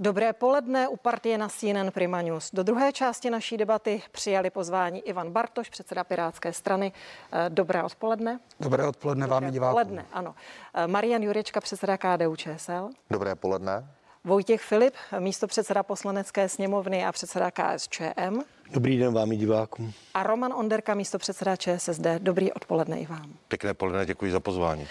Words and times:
Dobré 0.00 0.32
poledne 0.32 0.88
u 0.88 0.96
partie 0.96 1.38
na 1.38 1.48
CNN 1.48 1.90
Prima 1.90 2.22
News. 2.22 2.50
Do 2.52 2.62
druhé 2.62 2.92
části 2.92 3.30
naší 3.30 3.56
debaty 3.56 4.02
přijali 4.12 4.50
pozvání 4.50 5.00
Ivan 5.00 5.30
Bartoš, 5.30 5.70
předseda 5.70 6.04
Pirátské 6.04 6.52
strany. 6.52 6.92
Eh, 7.32 7.50
dobré 7.50 7.82
odpoledne. 7.82 8.40
Dobré 8.60 8.86
odpoledne 8.86 9.26
vám 9.26 9.44
i 9.44 9.50
divákům. 9.50 9.80
Odpoledne, 9.80 10.06
ano. 10.12 10.34
Eh, 10.74 10.86
Marian 10.86 11.22
Jurečka, 11.22 11.60
předseda 11.60 11.96
KDU 11.96 12.36
ČSL. 12.36 12.90
Dobré 13.10 13.34
poledne. 13.34 13.86
Vojtěch 14.24 14.60
Filip, 14.60 14.94
místo 15.18 15.46
předseda 15.46 15.82
poslanecké 15.82 16.48
sněmovny 16.48 17.06
a 17.06 17.12
předseda 17.12 17.50
KSČM. 17.50 18.40
Dobrý 18.72 18.98
den 18.98 19.14
vám 19.14 19.32
i 19.32 19.36
divákům. 19.36 19.92
A 20.14 20.22
Roman 20.22 20.52
Onderka, 20.52 20.94
místo 20.94 21.18
předseda 21.18 21.56
ČSSD. 21.56 22.06
Dobrý 22.18 22.52
odpoledne 22.52 23.00
i 23.00 23.06
vám. 23.06 23.32
Pěkné 23.48 23.74
poledne, 23.74 24.06
děkuji 24.06 24.32
za 24.32 24.40
pozvání. 24.40 24.86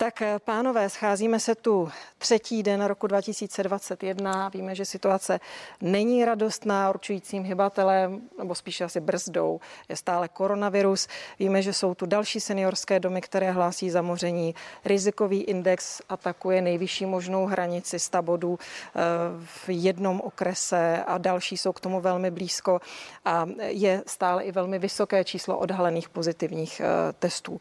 Tak 0.00 0.22
eh, 0.22 0.38
pánové, 0.44 0.90
scházíme 0.90 1.40
se 1.40 1.54
tu 1.54 1.90
třetí 2.18 2.62
den 2.62 2.84
roku 2.84 3.06
2021. 3.06 4.48
Víme, 4.48 4.74
že 4.74 4.84
situace 4.84 5.40
není 5.80 6.24
radostná. 6.24 6.90
Určujícím 6.90 7.44
hybatelem, 7.44 8.20
nebo 8.38 8.54
spíše 8.54 8.84
asi 8.84 9.00
brzdou, 9.00 9.60
je 9.88 9.96
stále 9.96 10.28
koronavirus. 10.28 11.08
Víme, 11.38 11.62
že 11.62 11.72
jsou 11.72 11.94
tu 11.94 12.06
další 12.06 12.40
seniorské 12.40 13.00
domy, 13.00 13.20
které 13.20 13.50
hlásí 13.50 13.90
zamoření. 13.90 14.54
Rizikový 14.84 15.42
index 15.42 16.02
atakuje 16.08 16.62
nejvyšší 16.62 17.06
možnou 17.06 17.46
hranici 17.46 17.98
100 17.98 18.22
bodů 18.22 18.58
eh, 18.58 19.00
v 19.44 19.68
jednom 19.68 20.20
okrese 20.20 21.04
a 21.06 21.18
další 21.18 21.56
jsou 21.56 21.72
k 21.72 21.80
tomu 21.80 22.00
velmi 22.00 22.30
blízko. 22.30 22.80
A 23.24 23.46
je 23.58 24.02
stále 24.06 24.42
i 24.42 24.52
velmi 24.52 24.78
vysoké 24.78 25.24
číslo 25.24 25.58
odhalených 25.58 26.08
pozitivních 26.08 26.80
eh, 26.80 27.12
testů. 27.12 27.60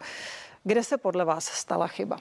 Kde 0.63 0.83
se 0.83 0.97
podle 0.97 1.25
vás 1.25 1.45
stala 1.45 1.87
chyba? 1.87 2.19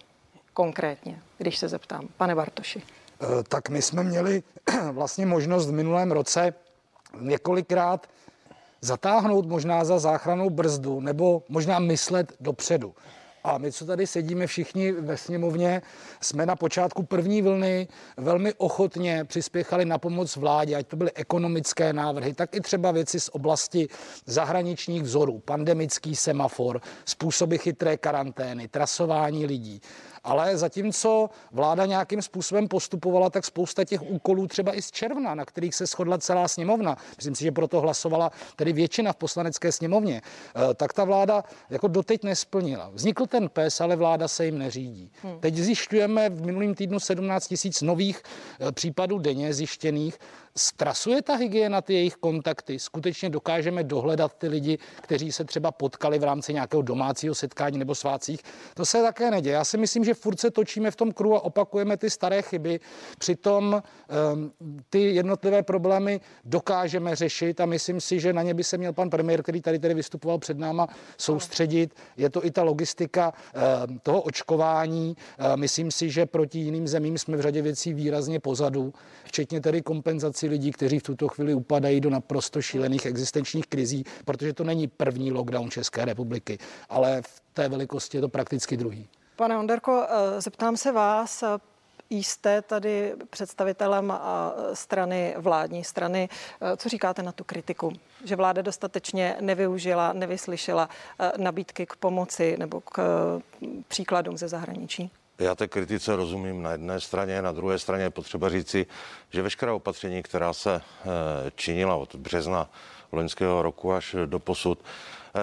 Konkrétně, 0.58 1.22
když 1.38 1.58
se 1.58 1.68
zeptám. 1.68 2.08
Pane 2.16 2.34
Bartoši. 2.34 2.82
Eh, 3.22 3.26
tak 3.48 3.68
my 3.68 3.82
jsme 3.82 4.02
měli 4.02 4.42
vlastně 4.92 5.26
možnost 5.26 5.66
v 5.66 5.72
minulém 5.72 6.12
roce 6.12 6.54
několikrát 7.20 8.06
zatáhnout 8.80 9.46
možná 9.46 9.84
za 9.84 9.98
záchranou 9.98 10.50
brzdu 10.50 11.00
nebo 11.00 11.42
možná 11.48 11.78
myslet 11.78 12.32
dopředu. 12.40 12.94
A 13.44 13.58
my, 13.58 13.72
co 13.72 13.86
tady 13.86 14.06
sedíme 14.06 14.46
všichni 14.46 14.92
ve 14.92 15.16
sněmovně, 15.16 15.82
jsme 16.20 16.46
na 16.46 16.56
počátku 16.56 17.02
první 17.02 17.42
vlny 17.42 17.88
velmi 18.16 18.54
ochotně 18.54 19.24
přispěchali 19.24 19.84
na 19.84 19.98
pomoc 19.98 20.36
vládě, 20.36 20.76
ať 20.76 20.86
to 20.86 20.96
byly 20.96 21.12
ekonomické 21.12 21.92
návrhy, 21.92 22.34
tak 22.34 22.54
i 22.54 22.60
třeba 22.60 22.90
věci 22.90 23.20
z 23.20 23.28
oblasti 23.28 23.88
zahraničních 24.26 25.02
vzorů, 25.02 25.38
pandemický 25.38 26.16
semafor, 26.16 26.80
způsoby 27.04 27.56
chytré 27.56 27.96
karantény, 27.96 28.68
trasování 28.68 29.46
lidí. 29.46 29.80
Ale 30.28 30.56
zatímco 30.56 31.30
vláda 31.52 31.86
nějakým 31.86 32.22
způsobem 32.22 32.68
postupovala, 32.68 33.30
tak 33.30 33.44
spousta 33.44 33.84
těch 33.84 34.02
úkolů 34.02 34.46
třeba 34.46 34.76
i 34.76 34.82
z 34.82 34.90
června, 34.90 35.34
na 35.34 35.44
kterých 35.44 35.74
se 35.74 35.86
shodla 35.86 36.18
celá 36.18 36.48
sněmovna, 36.48 36.96
myslím 37.16 37.34
si, 37.34 37.44
že 37.44 37.52
proto 37.52 37.80
hlasovala 37.80 38.32
tedy 38.56 38.72
většina 38.72 39.12
v 39.12 39.16
poslanecké 39.16 39.72
sněmovně, 39.72 40.22
eh, 40.22 40.74
tak 40.74 40.92
ta 40.92 41.04
vláda 41.04 41.44
jako 41.70 41.88
doteď 41.88 42.24
nesplnila. 42.24 42.90
Vznikl 42.94 43.26
ten 43.26 43.48
PES, 43.48 43.80
ale 43.80 43.96
vláda 43.96 44.28
se 44.28 44.44
jim 44.44 44.58
neřídí. 44.58 45.12
Hmm. 45.22 45.40
Teď 45.40 45.54
zjišťujeme 45.56 46.30
v 46.30 46.46
minulým 46.46 46.74
týdnu 46.74 47.00
17 47.00 47.48
tisíc 47.48 47.82
nových 47.82 48.22
eh, 48.60 48.72
případů 48.72 49.18
denně 49.18 49.54
zjištěných. 49.54 50.18
Strasuje 50.58 51.22
ta 51.22 51.34
hygiena 51.34 51.80
ty 51.80 51.94
jejich 51.94 52.14
kontakty? 52.14 52.78
Skutečně 52.78 53.30
dokážeme 53.30 53.84
dohledat 53.84 54.34
ty 54.38 54.48
lidi, 54.48 54.78
kteří 55.00 55.32
se 55.32 55.44
třeba 55.44 55.72
potkali 55.72 56.18
v 56.18 56.24
rámci 56.24 56.54
nějakého 56.54 56.82
domácího 56.82 57.34
setkání 57.34 57.78
nebo 57.78 57.94
svácích? 57.94 58.40
To 58.74 58.86
se 58.86 59.02
také 59.02 59.30
neděje. 59.30 59.54
Já 59.54 59.64
si 59.64 59.78
myslím, 59.78 60.04
že 60.04 60.14
furt 60.14 60.40
se 60.40 60.50
točíme 60.50 60.90
v 60.90 60.96
tom 60.96 61.12
kruhu 61.12 61.36
a 61.36 61.44
opakujeme 61.44 61.96
ty 61.96 62.10
staré 62.10 62.42
chyby. 62.42 62.80
Přitom 63.18 63.82
um, 64.32 64.52
ty 64.90 65.14
jednotlivé 65.14 65.62
problémy 65.62 66.20
dokážeme 66.44 67.16
řešit 67.16 67.60
a 67.60 67.66
myslím 67.66 68.00
si, 68.00 68.20
že 68.20 68.32
na 68.32 68.42
ně 68.42 68.54
by 68.54 68.64
se 68.64 68.78
měl 68.78 68.92
pan 68.92 69.10
premiér, 69.10 69.42
který 69.42 69.60
tady 69.60 69.78
tady 69.78 69.94
vystupoval 69.94 70.38
před 70.38 70.58
náma, 70.58 70.86
soustředit. 71.18 71.94
Je 72.16 72.30
to 72.30 72.44
i 72.44 72.50
ta 72.50 72.62
logistika 72.62 73.32
um, 73.88 73.98
toho 73.98 74.22
očkování. 74.22 75.16
Uh, 75.40 75.56
myslím 75.56 75.90
si, 75.90 76.10
že 76.10 76.26
proti 76.26 76.58
jiným 76.58 76.88
zemím 76.88 77.18
jsme 77.18 77.36
v 77.36 77.40
řadě 77.40 77.62
věcí 77.62 77.94
výrazně 77.94 78.40
pozadu, 78.40 78.92
včetně 79.28 79.60
tedy 79.60 79.82
kompenzaci 79.82 80.48
lidí, 80.48 80.72
kteří 80.72 80.98
v 80.98 81.02
tuto 81.02 81.28
chvíli 81.28 81.54
upadají 81.54 82.00
do 82.00 82.10
naprosto 82.10 82.62
šílených 82.62 83.06
existenčních 83.06 83.66
krizí, 83.66 84.04
protože 84.24 84.52
to 84.52 84.64
není 84.64 84.86
první 84.86 85.32
lockdown 85.32 85.70
České 85.70 86.04
republiky, 86.04 86.58
ale 86.88 87.22
v 87.22 87.42
té 87.52 87.68
velikosti 87.68 88.16
je 88.16 88.20
to 88.20 88.28
prakticky 88.28 88.76
druhý. 88.76 89.08
Pane 89.36 89.58
Onderko, 89.58 90.06
eh, 90.08 90.40
zeptám 90.40 90.76
se 90.76 90.92
vás, 90.92 91.44
jste 92.10 92.62
tady 92.62 93.14
představitelem 93.30 94.12
strany, 94.72 95.34
vládní 95.38 95.84
strany. 95.84 96.28
Eh, 96.60 96.76
co 96.76 96.88
říkáte 96.88 97.22
na 97.22 97.32
tu 97.32 97.44
kritiku, 97.44 97.92
že 98.24 98.36
vláda 98.36 98.62
dostatečně 98.62 99.36
nevyužila, 99.40 100.12
nevyslyšela 100.12 100.88
eh, 101.20 101.32
nabídky 101.36 101.86
k 101.86 101.96
pomoci 101.96 102.56
nebo 102.58 102.80
k 102.80 103.00
příkladům 103.88 104.38
ze 104.38 104.48
zahraničí? 104.48 105.10
Já 105.40 105.54
té 105.54 105.68
kritice 105.68 106.16
rozumím 106.16 106.62
na 106.62 106.72
jedné 106.72 107.00
straně, 107.00 107.42
na 107.42 107.52
druhé 107.52 107.78
straně 107.78 108.04
je 108.04 108.10
potřeba 108.10 108.48
říci, 108.48 108.86
že 109.30 109.42
veškerá 109.42 109.74
opatření, 109.74 110.22
která 110.22 110.52
se 110.52 110.74
eh, 110.74 111.06
činila 111.54 111.94
od 111.94 112.14
března 112.14 112.70
loňského 113.12 113.62
roku 113.62 113.92
až 113.92 114.16
do 114.26 114.38
posud, 114.38 114.78
eh, 115.34 115.40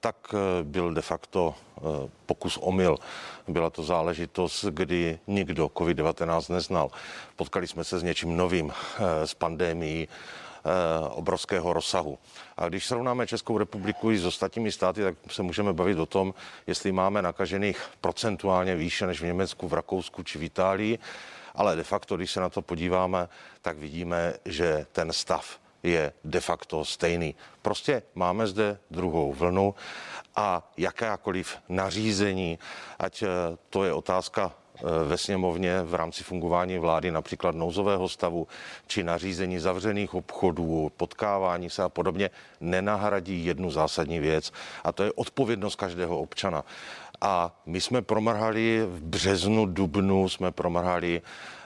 tak 0.00 0.16
eh, 0.34 0.62
byl 0.62 0.94
de 0.94 1.02
facto 1.02 1.54
pokus 2.26 2.58
omyl. 2.62 2.96
Byla 3.48 3.70
to 3.70 3.82
záležitost, 3.82 4.64
kdy 4.64 5.18
nikdo 5.26 5.66
COVID-19 5.66 6.52
neznal. 6.52 6.90
Potkali 7.36 7.66
jsme 7.66 7.84
se 7.84 7.98
s 7.98 8.02
něčím 8.02 8.36
novým, 8.36 8.72
s 9.24 9.34
pandémií, 9.34 10.08
obrovského 11.10 11.72
rozsahu. 11.72 12.18
A 12.56 12.68
když 12.68 12.86
srovnáme 12.86 13.26
Českou 13.26 13.58
republiku 13.58 14.10
i 14.10 14.18
s 14.18 14.26
ostatními 14.26 14.72
státy, 14.72 15.02
tak 15.02 15.14
se 15.30 15.42
můžeme 15.42 15.72
bavit 15.72 15.98
o 15.98 16.06
tom, 16.06 16.34
jestli 16.66 16.92
máme 16.92 17.22
nakažených 17.22 17.82
procentuálně 18.00 18.76
výše 18.76 19.06
než 19.06 19.20
v 19.20 19.24
Německu, 19.24 19.68
v 19.68 19.72
Rakousku 19.72 20.22
či 20.22 20.38
v 20.38 20.42
Itálii. 20.42 20.98
Ale 21.54 21.76
de 21.76 21.84
facto, 21.84 22.16
když 22.16 22.30
se 22.30 22.40
na 22.40 22.48
to 22.48 22.62
podíváme, 22.62 23.28
tak 23.62 23.78
vidíme, 23.78 24.34
že 24.44 24.86
ten 24.92 25.12
stav 25.12 25.58
je 25.82 26.12
de 26.24 26.40
facto 26.40 26.84
stejný. 26.84 27.34
Prostě 27.62 28.02
máme 28.14 28.46
zde 28.46 28.78
druhou 28.90 29.32
vlnu 29.32 29.74
a 30.36 30.70
jakékoliv 30.76 31.56
nařízení, 31.68 32.58
ať 32.98 33.22
eh, 33.22 33.26
to 33.70 33.84
je 33.84 33.92
otázka 33.92 34.52
Eh, 34.52 34.61
ve 35.04 35.18
sněmovně 35.18 35.82
v 35.82 35.94
rámci 35.94 36.24
fungování 36.24 36.78
vlády, 36.78 37.10
například 37.10 37.54
nouzového 37.54 38.08
stavu 38.08 38.48
či 38.86 39.02
nařízení 39.02 39.58
zavřených 39.58 40.14
obchodů, 40.14 40.92
potkávání 40.96 41.70
se 41.70 41.82
a 41.82 41.88
podobně, 41.88 42.30
nenahradí 42.60 43.46
jednu 43.46 43.70
zásadní 43.70 44.18
věc 44.18 44.52
a 44.84 44.92
to 44.92 45.02
je 45.02 45.12
odpovědnost 45.12 45.76
každého 45.76 46.20
občana. 46.20 46.64
A 47.20 47.62
my 47.66 47.80
jsme 47.80 48.02
promrhali 48.02 48.86
v 48.86 49.02
březnu, 49.02 49.66
dubnu, 49.66 50.28
jsme 50.28 50.52
promrhali 50.52 51.22
Eh, 51.22 51.61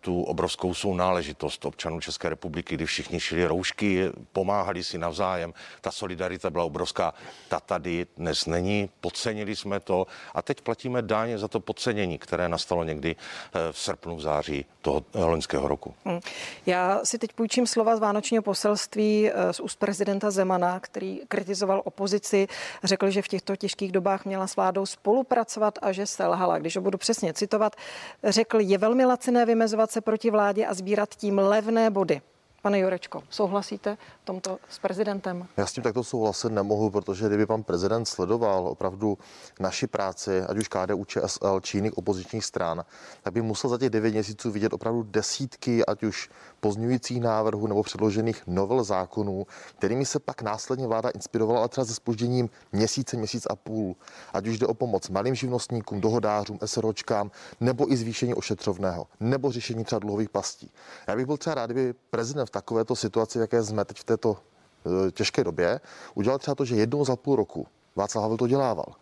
tu 0.00 0.22
obrovskou 0.22 0.74
sounáležitost 0.74 1.64
občanů 1.64 2.00
České 2.00 2.28
republiky, 2.28 2.74
kdy 2.74 2.86
všichni 2.86 3.20
šili 3.20 3.46
roušky, 3.46 4.10
pomáhali 4.32 4.84
si 4.84 4.98
navzájem. 4.98 5.54
Ta 5.80 5.90
solidarita 5.90 6.50
byla 6.50 6.64
obrovská. 6.64 7.14
Ta 7.48 7.60
tady 7.60 8.06
dnes 8.16 8.46
není, 8.46 8.90
podcenili 9.00 9.56
jsme 9.56 9.80
to 9.80 10.06
a 10.34 10.42
teď 10.42 10.60
platíme 10.60 11.02
dáně 11.02 11.38
za 11.38 11.48
to 11.48 11.60
podcenění, 11.60 12.18
které 12.18 12.48
nastalo 12.48 12.84
někdy 12.84 13.16
eh, 13.16 13.72
v 13.72 13.78
srpnu, 13.78 14.16
v 14.16 14.20
září 14.20 14.64
toho 14.82 15.04
eh, 15.14 15.24
loňského 15.24 15.68
roku. 15.68 15.94
Hmm. 16.04 16.20
Já 16.66 17.00
si 17.04 17.18
teď 17.18 17.32
půjčím 17.32 17.66
slova 17.66 17.96
z 17.96 18.00
Vánočního 18.00 18.42
poselství 18.42 19.30
z 19.50 19.60
úst 19.60 19.78
prezidenta 19.78 20.30
Zemana, 20.30 20.80
který 20.80 21.20
kritizoval 21.28 21.82
opozici, 21.84 22.48
řekl, 22.84 23.10
že 23.10 23.22
v 23.22 23.28
těchto 23.28 23.56
těžkých 23.56 23.92
dobách 23.92 24.24
měla 24.24 24.46
s 24.46 24.56
vládou 24.56 24.86
spolupracovat 24.86 25.78
a 25.82 25.92
že 25.92 26.06
selhala. 26.06 26.58
Když 26.58 26.76
ho 26.76 26.82
budu 26.82 26.98
přesně 26.98 27.32
citovat, 27.32 27.76
řekl, 28.24 28.60
je 28.60 28.78
velmi 28.78 29.04
laciné 29.04 29.33
laciné 29.34 29.46
vymezovat 29.46 29.90
se 29.90 30.00
proti 30.00 30.30
vládě 30.30 30.66
a 30.66 30.74
sbírat 30.74 31.14
tím 31.14 31.38
levné 31.38 31.90
body. 31.90 32.20
Pane 32.64 32.78
Jurečko, 32.78 33.22
souhlasíte 33.30 33.98
tomto 34.24 34.58
s 34.68 34.78
prezidentem? 34.78 35.46
Já 35.56 35.66
s 35.66 35.72
tím 35.72 35.82
takto 35.82 36.04
souhlasit 36.04 36.52
nemohu, 36.52 36.90
protože 36.90 37.26
kdyby 37.26 37.46
pan 37.46 37.62
prezident 37.62 38.04
sledoval 38.04 38.68
opravdu 38.68 39.18
naši 39.60 39.86
práci, 39.86 40.40
ať 40.40 40.56
už 40.56 40.68
KDU, 40.68 41.04
ČSL 41.04 41.60
či 41.60 41.76
jiných 41.76 41.98
opozičních 41.98 42.44
stran, 42.44 42.84
tak 43.22 43.32
by 43.32 43.42
musel 43.42 43.70
za 43.70 43.78
těch 43.78 43.90
devět 43.90 44.12
měsíců 44.12 44.50
vidět 44.50 44.72
opravdu 44.72 45.02
desítky, 45.02 45.86
ať 45.86 46.02
už 46.02 46.30
pozňujících 46.60 47.20
návrhů 47.20 47.66
nebo 47.66 47.82
předložených 47.82 48.42
novel 48.46 48.84
zákonů, 48.84 49.46
kterými 49.78 50.06
se 50.06 50.18
pak 50.18 50.42
následně 50.42 50.86
vláda 50.86 51.08
inspirovala, 51.08 51.58
ale 51.58 51.68
třeba 51.68 51.84
se 51.84 51.94
spožděním 51.94 52.50
měsíce, 52.72 53.16
měsíc 53.16 53.46
a 53.50 53.56
půl. 53.56 53.96
Ať 54.32 54.46
už 54.46 54.58
jde 54.58 54.66
o 54.66 54.74
pomoc 54.74 55.08
malým 55.08 55.34
živnostníkům, 55.34 56.00
dohodářům, 56.00 56.58
SROčkám, 56.64 57.30
nebo 57.60 57.92
i 57.92 57.96
zvýšení 57.96 58.34
ošetřovného, 58.34 59.06
nebo 59.20 59.52
řešení 59.52 59.84
třeba 59.84 59.98
dluhových 59.98 60.30
pastí. 60.30 60.70
Já 61.06 61.16
bych 61.16 61.26
byl 61.26 61.36
třeba 61.36 61.54
rád, 61.54 61.66
kdyby 61.70 61.94
prezident 62.10 62.46
v 62.46 62.53
takovéto 62.54 62.96
situaci, 62.96 63.38
jaké 63.38 63.62
jsme 63.62 63.84
teď 63.84 63.98
v 63.98 64.04
této 64.04 64.36
e, 64.38 65.10
těžké 65.10 65.44
době, 65.44 65.80
udělal 66.14 66.38
třeba 66.38 66.54
to, 66.54 66.64
že 66.64 66.76
jednou 66.76 67.04
za 67.04 67.16
půl 67.16 67.36
roku 67.36 67.66
Václav 67.96 68.22
Havel 68.22 68.36
to 68.36 68.46
dělával. 68.46 68.94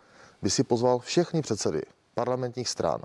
By 0.43 0.51
si 0.51 0.65
pozval 0.65 0.99
všechny 0.99 1.43
předsedy 1.43 1.83
parlamentních 2.15 2.69
stran 2.69 3.01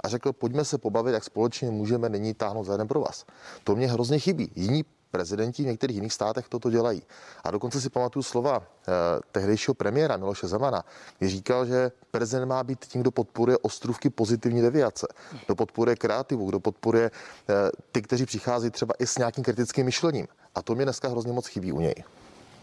a 0.00 0.08
řekl, 0.08 0.32
pojďme 0.32 0.64
se 0.64 0.78
pobavit, 0.78 1.14
jak 1.14 1.24
společně 1.24 1.70
můžeme 1.70 2.08
nyní 2.08 2.34
táhnout 2.34 2.66
za 2.66 2.72
jeden 2.72 2.88
pro 2.88 3.00
vás. 3.00 3.26
To 3.64 3.76
mě 3.76 3.86
hrozně 3.86 4.18
chybí. 4.18 4.52
Jiní 4.56 4.84
prezidenti 5.10 5.62
v 5.62 5.66
některých 5.66 5.96
jiných 5.96 6.12
státech 6.12 6.48
toto 6.48 6.70
dělají. 6.70 7.02
A 7.44 7.50
dokonce 7.50 7.80
si 7.80 7.90
pamatuju 7.90 8.22
slova 8.22 8.62
eh, 8.62 8.92
tehdejšího 9.32 9.74
premiéra 9.74 10.16
Miloše 10.16 10.46
Zemana, 10.46 10.84
který 11.16 11.30
říkal, 11.30 11.66
že 11.66 11.92
prezident 12.10 12.48
má 12.48 12.64
být 12.64 12.84
tím, 12.84 13.00
kdo 13.00 13.10
podporuje 13.10 13.58
ostrůvky 13.58 14.10
pozitivní 14.10 14.62
deviace, 14.62 15.06
kdo 15.46 15.54
podporuje 15.54 15.96
kreativu, 15.96 16.46
kdo 16.46 16.60
podporuje 16.60 17.10
eh, 17.10 17.54
ty, 17.92 18.02
kteří 18.02 18.26
přichází 18.26 18.70
třeba 18.70 18.94
i 18.98 19.06
s 19.06 19.18
nějakým 19.18 19.44
kritickým 19.44 19.86
myšlením. 19.86 20.28
A 20.54 20.62
to 20.62 20.74
mě 20.74 20.84
dneska 20.84 21.08
hrozně 21.08 21.32
moc 21.32 21.46
chybí 21.46 21.72
u 21.72 21.80
něj. 21.80 21.94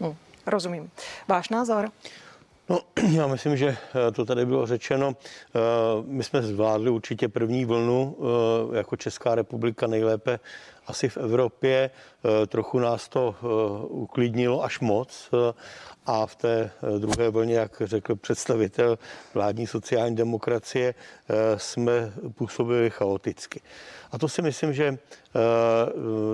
Hmm, 0.00 0.14
rozumím. 0.46 0.90
Váš 1.28 1.48
názor? 1.48 1.90
No, 2.68 2.80
já 3.12 3.26
myslím, 3.26 3.56
že 3.56 3.76
eh, 4.08 4.12
to 4.12 4.24
tady 4.24 4.46
bylo 4.46 4.66
řečeno. 4.66 5.16
Eh, 5.16 5.58
my 6.04 6.24
jsme 6.24 6.42
zvládli 6.42 6.90
určitě 6.90 7.28
první 7.28 7.64
vlnu 7.64 8.16
eh, 8.72 8.76
jako 8.76 8.96
Česká 8.96 9.34
republika 9.34 9.86
nejlépe 9.86 10.40
asi 10.88 11.08
v 11.08 11.16
Evropě. 11.16 11.90
Trochu 12.46 12.78
nás 12.78 13.08
to 13.08 13.34
uklidnilo 13.88 14.64
až 14.64 14.80
moc 14.80 15.30
a 16.08 16.26
v 16.26 16.36
té 16.36 16.70
druhé 16.98 17.30
vlně, 17.30 17.54
jak 17.54 17.82
řekl 17.84 18.16
představitel 18.16 18.98
vládní 19.34 19.66
sociální 19.66 20.16
demokracie, 20.16 20.94
jsme 21.56 22.12
působili 22.34 22.90
chaoticky. 22.90 23.60
A 24.12 24.18
to 24.18 24.28
si 24.28 24.42
myslím, 24.42 24.72
že 24.72 24.86
eh, 24.86 24.98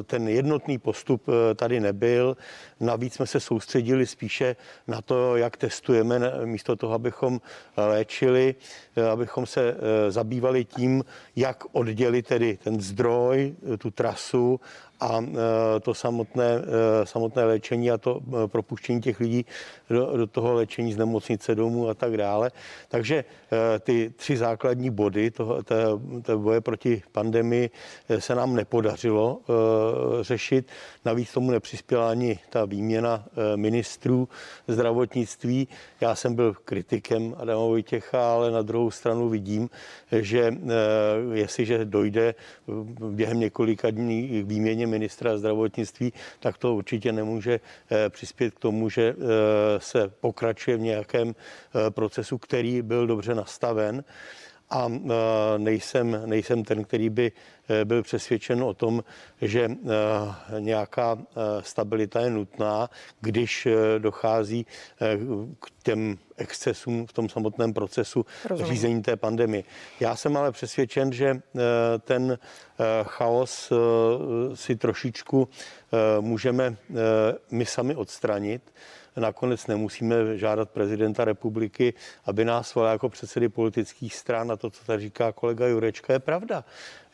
ten 0.02 0.28
jednotný 0.28 0.78
postup 0.78 1.22
eh, 1.28 1.54
tady 1.54 1.80
nebyl. 1.80 2.36
Navíc 2.80 3.14
jsme 3.14 3.26
se 3.26 3.40
soustředili 3.40 4.06
spíše 4.06 4.56
na 4.86 5.02
to, 5.02 5.36
jak 5.36 5.56
testujeme, 5.56 6.20
místo 6.44 6.76
toho, 6.76 6.94
abychom 6.94 7.40
léčili, 7.76 8.54
eh, 8.96 9.08
abychom 9.08 9.46
se 9.46 9.76
zabývali 10.08 10.64
tím, 10.64 11.04
jak 11.36 11.64
oddělit 11.72 12.26
tedy 12.26 12.58
ten 12.64 12.80
zdroj, 12.80 13.54
tu 13.78 13.90
trasu 13.90 14.60
a 15.04 15.20
e, 15.20 15.80
to 15.80 15.94
samotné, 15.94 16.44
e, 16.44 17.06
samotné 17.06 17.44
léčení 17.44 17.90
a 17.90 17.98
to 17.98 18.20
e, 18.44 18.48
propuštění 18.48 19.00
těch 19.00 19.20
lidí 19.20 19.46
do, 19.90 20.16
do 20.16 20.26
toho 20.26 20.54
léčení 20.54 20.92
z 20.92 20.96
nemocnice 20.96 21.54
domů 21.54 21.88
a 21.88 21.94
tak 21.94 22.16
dále. 22.16 22.50
Takže 22.88 23.24
ty 23.80 24.12
tři 24.16 24.36
základní 24.36 24.90
body 24.90 25.30
toho, 25.30 25.62
té, 25.62 25.84
té 26.22 26.36
boje 26.36 26.60
proti 26.60 27.02
pandemii 27.12 27.70
se 28.18 28.34
nám 28.34 28.56
nepodařilo 28.56 29.40
řešit. 30.20 30.68
Navíc 31.04 31.32
tomu 31.32 31.50
nepřispěla 31.50 32.10
ani 32.10 32.38
ta 32.50 32.64
výměna 32.64 33.24
ministrů 33.56 34.28
zdravotnictví. 34.68 35.68
Já 36.00 36.14
jsem 36.14 36.34
byl 36.34 36.54
kritikem 36.64 37.34
Adama 37.38 37.62
Vojtěcha, 37.62 38.34
ale 38.34 38.50
na 38.50 38.62
druhou 38.62 38.90
stranu 38.90 39.28
vidím, 39.28 39.70
že 40.12 40.54
jestliže 41.32 41.84
dojde 41.84 42.34
během 43.10 43.40
několika 43.40 43.90
dní 43.90 44.42
k 44.42 44.46
výměně 44.46 44.86
ministra 44.94 45.38
zdravotnictví, 45.38 46.12
tak 46.40 46.58
to 46.58 46.74
určitě 46.74 47.12
nemůže 47.12 47.60
eh, 47.60 48.10
přispět 48.10 48.54
k 48.54 48.60
tomu, 48.60 48.90
že 48.90 49.04
eh, 49.10 49.14
se 49.78 50.08
pokračuje 50.20 50.76
v 50.76 50.80
nějakém 50.80 51.34
eh, 51.34 51.90
procesu, 51.90 52.38
který 52.38 52.82
byl 52.82 53.06
dobře 53.06 53.34
nastaven 53.34 54.04
a 54.74 54.90
nejsem, 55.58 56.22
nejsem 56.26 56.64
ten, 56.64 56.84
který 56.84 57.10
by 57.10 57.32
byl 57.84 58.02
přesvědčen 58.02 58.62
o 58.62 58.74
tom, 58.74 59.04
že 59.42 59.70
nějaká 60.58 61.18
stabilita 61.60 62.20
je 62.20 62.30
nutná, 62.30 62.90
když 63.20 63.68
dochází 63.98 64.66
k 65.60 65.70
těm 65.82 66.18
excesům 66.36 67.06
v 67.06 67.12
tom 67.12 67.28
samotném 67.28 67.72
procesu 67.72 68.26
Rozumím. 68.44 68.72
řízení 68.72 69.02
té 69.02 69.16
pandemie. 69.16 69.62
Já 70.00 70.16
jsem 70.16 70.36
ale 70.36 70.52
přesvědčen, 70.52 71.12
že 71.12 71.40
ten 71.98 72.38
chaos 73.02 73.72
si 74.54 74.76
trošičku 74.76 75.48
můžeme 76.20 76.76
my 77.50 77.66
sami 77.66 77.94
odstranit 77.96 78.62
nakonec 79.20 79.66
nemusíme 79.66 80.38
žádat 80.38 80.70
prezidenta 80.70 81.24
republiky, 81.24 81.94
aby 82.24 82.44
nás 82.44 82.74
volal 82.74 82.92
jako 82.92 83.08
předsedy 83.08 83.48
politických 83.48 84.14
stran 84.14 84.52
a 84.52 84.56
to, 84.56 84.70
co 84.70 84.84
tady 84.84 85.02
říká 85.02 85.32
kolega 85.32 85.66
Jurečka, 85.66 86.12
je 86.12 86.18
pravda. 86.18 86.64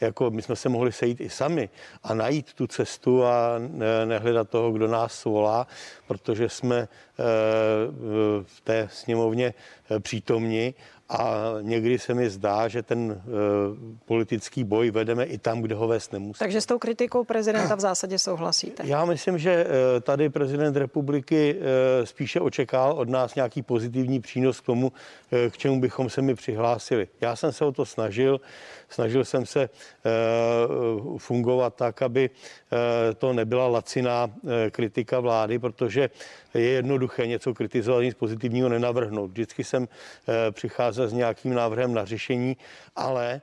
Jako 0.00 0.30
my 0.30 0.42
jsme 0.42 0.56
se 0.56 0.68
mohli 0.68 0.92
sejít 0.92 1.20
i 1.20 1.30
sami 1.30 1.68
a 2.02 2.14
najít 2.14 2.54
tu 2.54 2.66
cestu 2.66 3.24
a 3.24 3.54
nehledat 4.04 4.48
toho, 4.48 4.72
kdo 4.72 4.88
nás 4.88 5.24
volá, 5.24 5.66
protože 6.06 6.48
jsme 6.48 6.76
eh, 6.78 6.88
v 8.42 8.60
té 8.60 8.88
sněmovně 8.92 9.54
eh, 9.90 10.00
přítomni 10.00 10.74
a 11.12 11.54
někdy 11.60 11.98
se 11.98 12.14
mi 12.14 12.30
zdá, 12.30 12.68
že 12.68 12.82
ten 12.82 13.00
uh, 13.00 13.16
politický 14.04 14.64
boj 14.64 14.90
vedeme 14.90 15.24
i 15.24 15.38
tam, 15.38 15.62
kde 15.62 15.74
ho 15.74 15.88
vést 15.88 16.12
nemusí. 16.12 16.38
Takže 16.38 16.60
s 16.60 16.66
tou 16.66 16.78
kritikou 16.78 17.24
prezidenta 17.24 17.74
v 17.74 17.80
zásadě 17.80 18.18
souhlasíte? 18.18 18.82
Já 18.86 19.04
myslím, 19.04 19.38
že 19.38 19.66
tady 20.02 20.28
prezident 20.28 20.76
republiky 20.76 21.56
spíše 22.04 22.40
očekal 22.40 22.92
od 22.92 23.08
nás 23.08 23.34
nějaký 23.34 23.62
pozitivní 23.62 24.20
přínos 24.20 24.60
k 24.60 24.66
tomu, 24.66 24.92
k 25.50 25.58
čemu 25.58 25.80
bychom 25.80 26.10
se 26.10 26.22
mi 26.22 26.34
přihlásili. 26.34 27.08
Já 27.20 27.36
jsem 27.36 27.52
se 27.52 27.64
o 27.64 27.72
to 27.72 27.84
snažil. 27.84 28.40
Snažil 28.88 29.24
jsem 29.24 29.46
se 29.46 29.68
fungovat 31.18 31.74
tak, 31.74 32.02
aby 32.02 32.30
uh, 32.30 32.78
to 33.14 33.32
nebyla 33.32 33.68
laciná 33.68 34.24
uh, 34.24 34.50
kritika 34.70 35.20
vlády, 35.20 35.58
protože 35.58 36.10
je 36.54 36.68
jednoduché 36.68 37.26
něco 37.26 37.54
kritizovat, 37.54 38.02
nic 38.02 38.14
pozitivního 38.14 38.68
nenavrhnout. 38.68 39.30
Vždycky 39.30 39.64
jsem 39.64 39.88
přicházel 40.50 41.08
s 41.08 41.12
nějakým 41.12 41.54
návrhem 41.54 41.94
na 41.94 42.04
řešení, 42.04 42.56
ale 42.96 43.40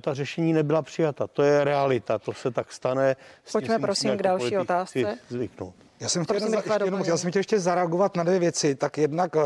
ta 0.00 0.14
řešení 0.14 0.52
nebyla 0.52 0.82
přijata. 0.82 1.26
To 1.26 1.42
je 1.42 1.64
realita, 1.64 2.18
to 2.18 2.32
se 2.32 2.50
tak 2.50 2.72
stane. 2.72 3.16
Pojďme 3.52 3.78
prosím 3.78 4.10
k 4.10 4.12
jako 4.12 4.22
další 4.22 4.58
otázce. 4.58 5.18
Zvyknout. 5.28 5.74
Já 6.00 6.08
jsem, 6.08 6.24
chtěl, 6.24 6.36
ještě, 6.36 6.84
jenom, 6.84 7.04
já 7.04 7.16
jsem 7.16 7.30
chtěl 7.30 7.40
ještě 7.40 7.60
zareagovat 7.60 8.16
na 8.16 8.24
dvě 8.24 8.38
věci. 8.38 8.74
Tak 8.74 8.98
jednak 8.98 9.36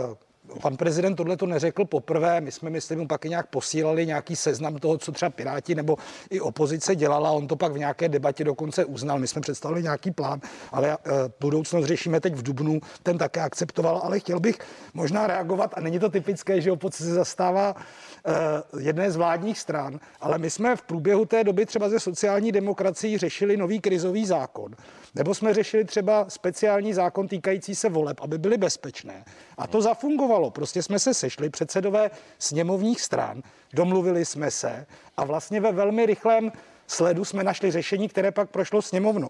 Pan 0.63 0.77
prezident 0.77 1.17
tohle 1.17 1.37
to 1.37 1.47
neřekl 1.47 1.85
poprvé, 1.85 2.41
my 2.41 2.53
jsme, 2.53 2.71
myslím, 2.71 3.09
pak 3.09 3.25
i 3.25 3.29
nějak 3.29 3.47
posílali 3.47 4.07
nějaký 4.07 4.37
seznam 4.37 4.77
toho, 4.77 4.99
co 4.99 5.13
třeba 5.13 5.31
Piráti 5.31 5.75
nebo 5.75 5.97
i 6.31 6.41
opozice 6.41 6.97
dělala, 6.97 7.31
on 7.31 7.47
to 7.47 7.57
pak 7.57 7.73
v 7.73 7.79
nějaké 7.79 8.09
debatě 8.09 8.45
dokonce 8.45 8.85
uznal, 8.85 9.19
my 9.19 9.27
jsme 9.27 9.41
představili 9.41 9.83
nějaký 9.83 10.11
plán, 10.11 10.41
ale 10.73 10.97
uh, 10.97 11.13
budoucnost 11.41 11.85
řešíme 11.85 12.21
teď 12.21 12.35
v 12.35 12.43
Dubnu, 12.43 12.81
ten 13.03 13.19
také 13.19 13.41
akceptoval, 13.41 14.01
ale 14.05 14.21
chtěl 14.21 14.41
bych 14.41 14.59
možná 14.95 15.27
reagovat, 15.27 15.75
a 15.75 15.81
není 15.81 15.99
to 15.99 16.09
typické, 16.09 16.61
že 16.61 16.73
opozice 16.73 17.15
zastává 17.15 17.75
uh, 17.77 18.81
jedné 18.81 19.11
z 19.11 19.17
vládních 19.17 19.59
stran, 19.59 20.01
ale 20.21 20.39
my 20.39 20.51
jsme 20.51 20.77
v 20.77 20.83
průběhu 20.83 21.25
té 21.25 21.45
doby 21.45 21.67
třeba 21.67 21.89
ze 21.89 22.01
sociální 22.01 22.53
demokracií 22.53 23.19
řešili 23.19 23.57
nový 23.57 23.81
krizový 23.81 24.27
zákon, 24.27 24.75
nebo 25.15 25.35
jsme 25.35 25.55
řešili 25.55 25.85
třeba 25.85 26.25
speciální 26.29 26.95
zákon 26.95 27.29
týkající 27.29 27.75
se 27.75 27.89
voleb, 27.89 28.21
aby 28.21 28.39
byly 28.39 28.57
bezpečné. 28.59 29.25
A 29.59 29.67
to 29.67 29.83
zafungovalo. 29.83 30.51
Prostě 30.51 30.83
jsme 30.83 30.99
se 30.99 31.15
sešli, 31.15 31.51
předsedové 31.51 32.11
sněmovních 32.39 33.01
stran, 33.01 33.43
domluvili 33.73 34.25
jsme 34.25 34.51
se 34.51 34.87
a 35.17 35.25
vlastně 35.25 35.61
ve 35.61 35.73
velmi 35.73 36.07
rychlém 36.07 36.53
sledu 36.87 37.25
jsme 37.25 37.45
našli 37.45 37.71
řešení, 37.71 38.09
které 38.09 38.33
pak 38.33 38.51
prošlo 38.51 38.83
sněmovnou. 38.83 39.29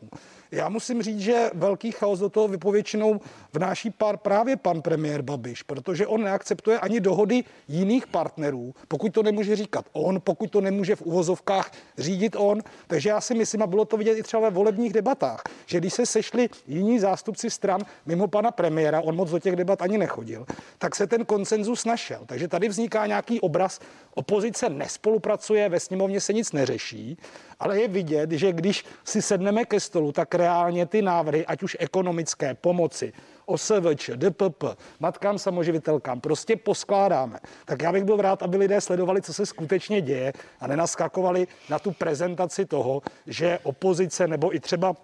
Já 0.51 0.69
musím 0.69 1.03
říct, 1.03 1.21
že 1.21 1.51
velký 1.55 1.93
chaos 1.93 2.19
do 2.19 2.29
toho 2.29 2.49
vypovětšinou 2.49 3.21
vnáší 3.53 3.91
pár 3.91 4.17
právě 4.17 4.57
pan 4.57 4.83
premiér 4.83 5.23
Babiš, 5.23 5.63
protože 5.63 6.07
on 6.07 6.23
neakceptuje 6.23 6.79
ani 6.79 7.01
dohody 7.01 7.45
jiných 7.69 8.07
partnerů, 8.07 8.75
pokud 8.89 9.13
to 9.15 9.23
nemůže 9.23 9.57
říkat 9.57 9.85
on, 9.93 10.21
pokud 10.25 10.51
to 10.51 10.61
nemůže 10.61 10.97
v 10.97 11.03
uvozovkách 11.03 11.73
řídit 11.99 12.37
on. 12.39 12.61
Takže 12.87 13.09
já 13.09 13.21
si 13.21 13.35
myslím, 13.35 13.63
a 13.63 13.67
bylo 13.67 13.85
to 13.85 13.97
vidět 13.97 14.19
i 14.19 14.23
třeba 14.23 14.43
ve 14.43 14.51
volebních 14.51 14.93
debatách, 14.93 15.43
že 15.67 15.79
když 15.79 15.95
se 15.95 16.07
sešli 16.07 16.49
jiní 16.67 16.99
zástupci 16.99 17.51
stran 17.51 17.81
mimo 18.07 18.29
pana 18.29 18.51
premiéra, 18.51 19.01
on 19.01 19.17
moc 19.17 19.31
do 19.31 19.39
těch 19.39 19.57
debat 19.57 19.83
ani 19.83 19.99
nechodil, 19.99 20.47
tak 20.79 20.97
se 20.97 21.07
ten 21.07 21.25
konsenzus 21.25 21.85
našel. 21.85 22.21
Takže 22.27 22.49
tady 22.49 22.69
vzniká 22.69 23.07
nějaký 23.07 23.41
obraz, 23.41 23.81
opozice 24.15 24.69
nespolupracuje, 24.69 25.69
ve 25.69 25.81
sněmovně 25.81 26.21
se 26.21 26.33
nic 26.33 26.53
neřeší, 26.53 27.19
ale 27.61 27.81
je 27.81 27.89
vidět, 27.89 28.31
že 28.31 28.53
když 28.53 28.85
si 29.05 29.23
sedneme 29.23 29.65
ke 29.65 29.81
stolu, 29.81 30.13
tak 30.13 30.35
reálně 30.39 30.87
ty 30.87 31.03
návrhy, 31.03 31.47
ať 31.47 31.63
už 31.63 31.77
ekonomické 31.81 32.55
pomoci, 32.55 33.13
OSVČ, 33.47 34.11
DPP, 34.17 34.65
matkám 35.01 35.39
samoživitelkám, 35.39 36.21
prostě 36.21 36.57
poskládáme. 36.57 37.39
Tak 37.65 37.83
já 37.83 37.93
bych 37.93 38.05
byl 38.05 38.17
rád, 38.17 38.43
aby 38.43 38.57
lidé 38.57 38.81
sledovali, 38.81 39.23
co 39.23 39.35
se 39.35 39.47
skutečně 39.47 40.01
děje 40.01 40.33
a 40.61 40.67
nenaskakovali 40.67 41.47
na 41.71 41.79
tu 41.79 41.93
prezentaci 41.93 42.67
toho, 42.67 43.03
že 43.27 43.59
opozice 43.63 44.29
nebo 44.29 44.55
i 44.55 44.61
třeba 44.61 44.97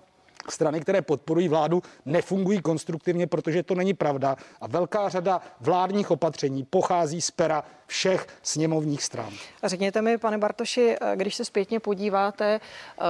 strany, 0.51 0.81
které 0.81 1.03
podporují 1.03 1.49
vládu, 1.49 1.83
nefungují 2.05 2.61
konstruktivně, 2.63 3.27
protože 3.27 3.63
to 3.63 3.75
není 3.75 3.95
pravda. 3.95 4.37
A 4.61 4.67
velká 4.67 5.09
řada 5.09 5.41
vládních 5.61 6.11
opatření 6.11 6.65
pochází 6.65 7.21
z 7.21 7.31
pera 7.31 7.65
všech 7.87 8.27
sněmovních 8.43 9.03
stran. 9.03 9.33
A 9.63 9.69
řekněte 9.69 10.03
mi, 10.03 10.19
pane 10.19 10.39
Bartoši, 10.39 10.97
když 11.15 11.35
se 11.35 11.45
zpětně 11.45 11.81
podíváte, 11.81 12.61
eh, 12.61 13.05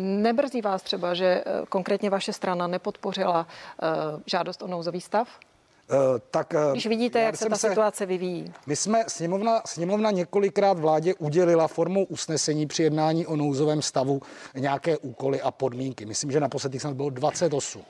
nebrzdí 0.00 0.60
vás 0.60 0.82
třeba, 0.82 1.14
že 1.14 1.26
eh, 1.26 1.66
konkrétně 1.68 2.10
vaše 2.10 2.32
strana 2.32 2.66
nepodpořila 2.66 3.46
eh, 3.82 3.86
žádost 4.26 4.62
o 4.62 4.66
nouzový 4.66 5.00
stav? 5.00 5.28
Tak, 6.30 6.54
Když 6.72 6.86
vidíte, 6.86 7.20
jak 7.20 7.36
se 7.36 7.48
ta 7.48 7.56
se, 7.56 7.68
situace 7.68 8.06
vyvíjí. 8.06 8.52
My 8.66 8.76
jsme, 8.76 9.04
sněmovna, 9.08 9.62
sněmovna 9.66 10.10
několikrát 10.10 10.78
vládě 10.78 11.14
udělila 11.14 11.68
formou 11.68 12.04
usnesení 12.04 12.66
při 12.66 12.82
jednání 12.82 13.26
o 13.26 13.36
nouzovém 13.36 13.82
stavu 13.82 14.22
nějaké 14.58 14.98
úkoly 14.98 15.40
a 15.40 15.50
podmínky. 15.50 16.06
Myslím, 16.06 16.30
že 16.30 16.40
naposledy 16.40 16.80
snad 16.80 16.94
bylo 16.94 17.10
28 17.10 17.82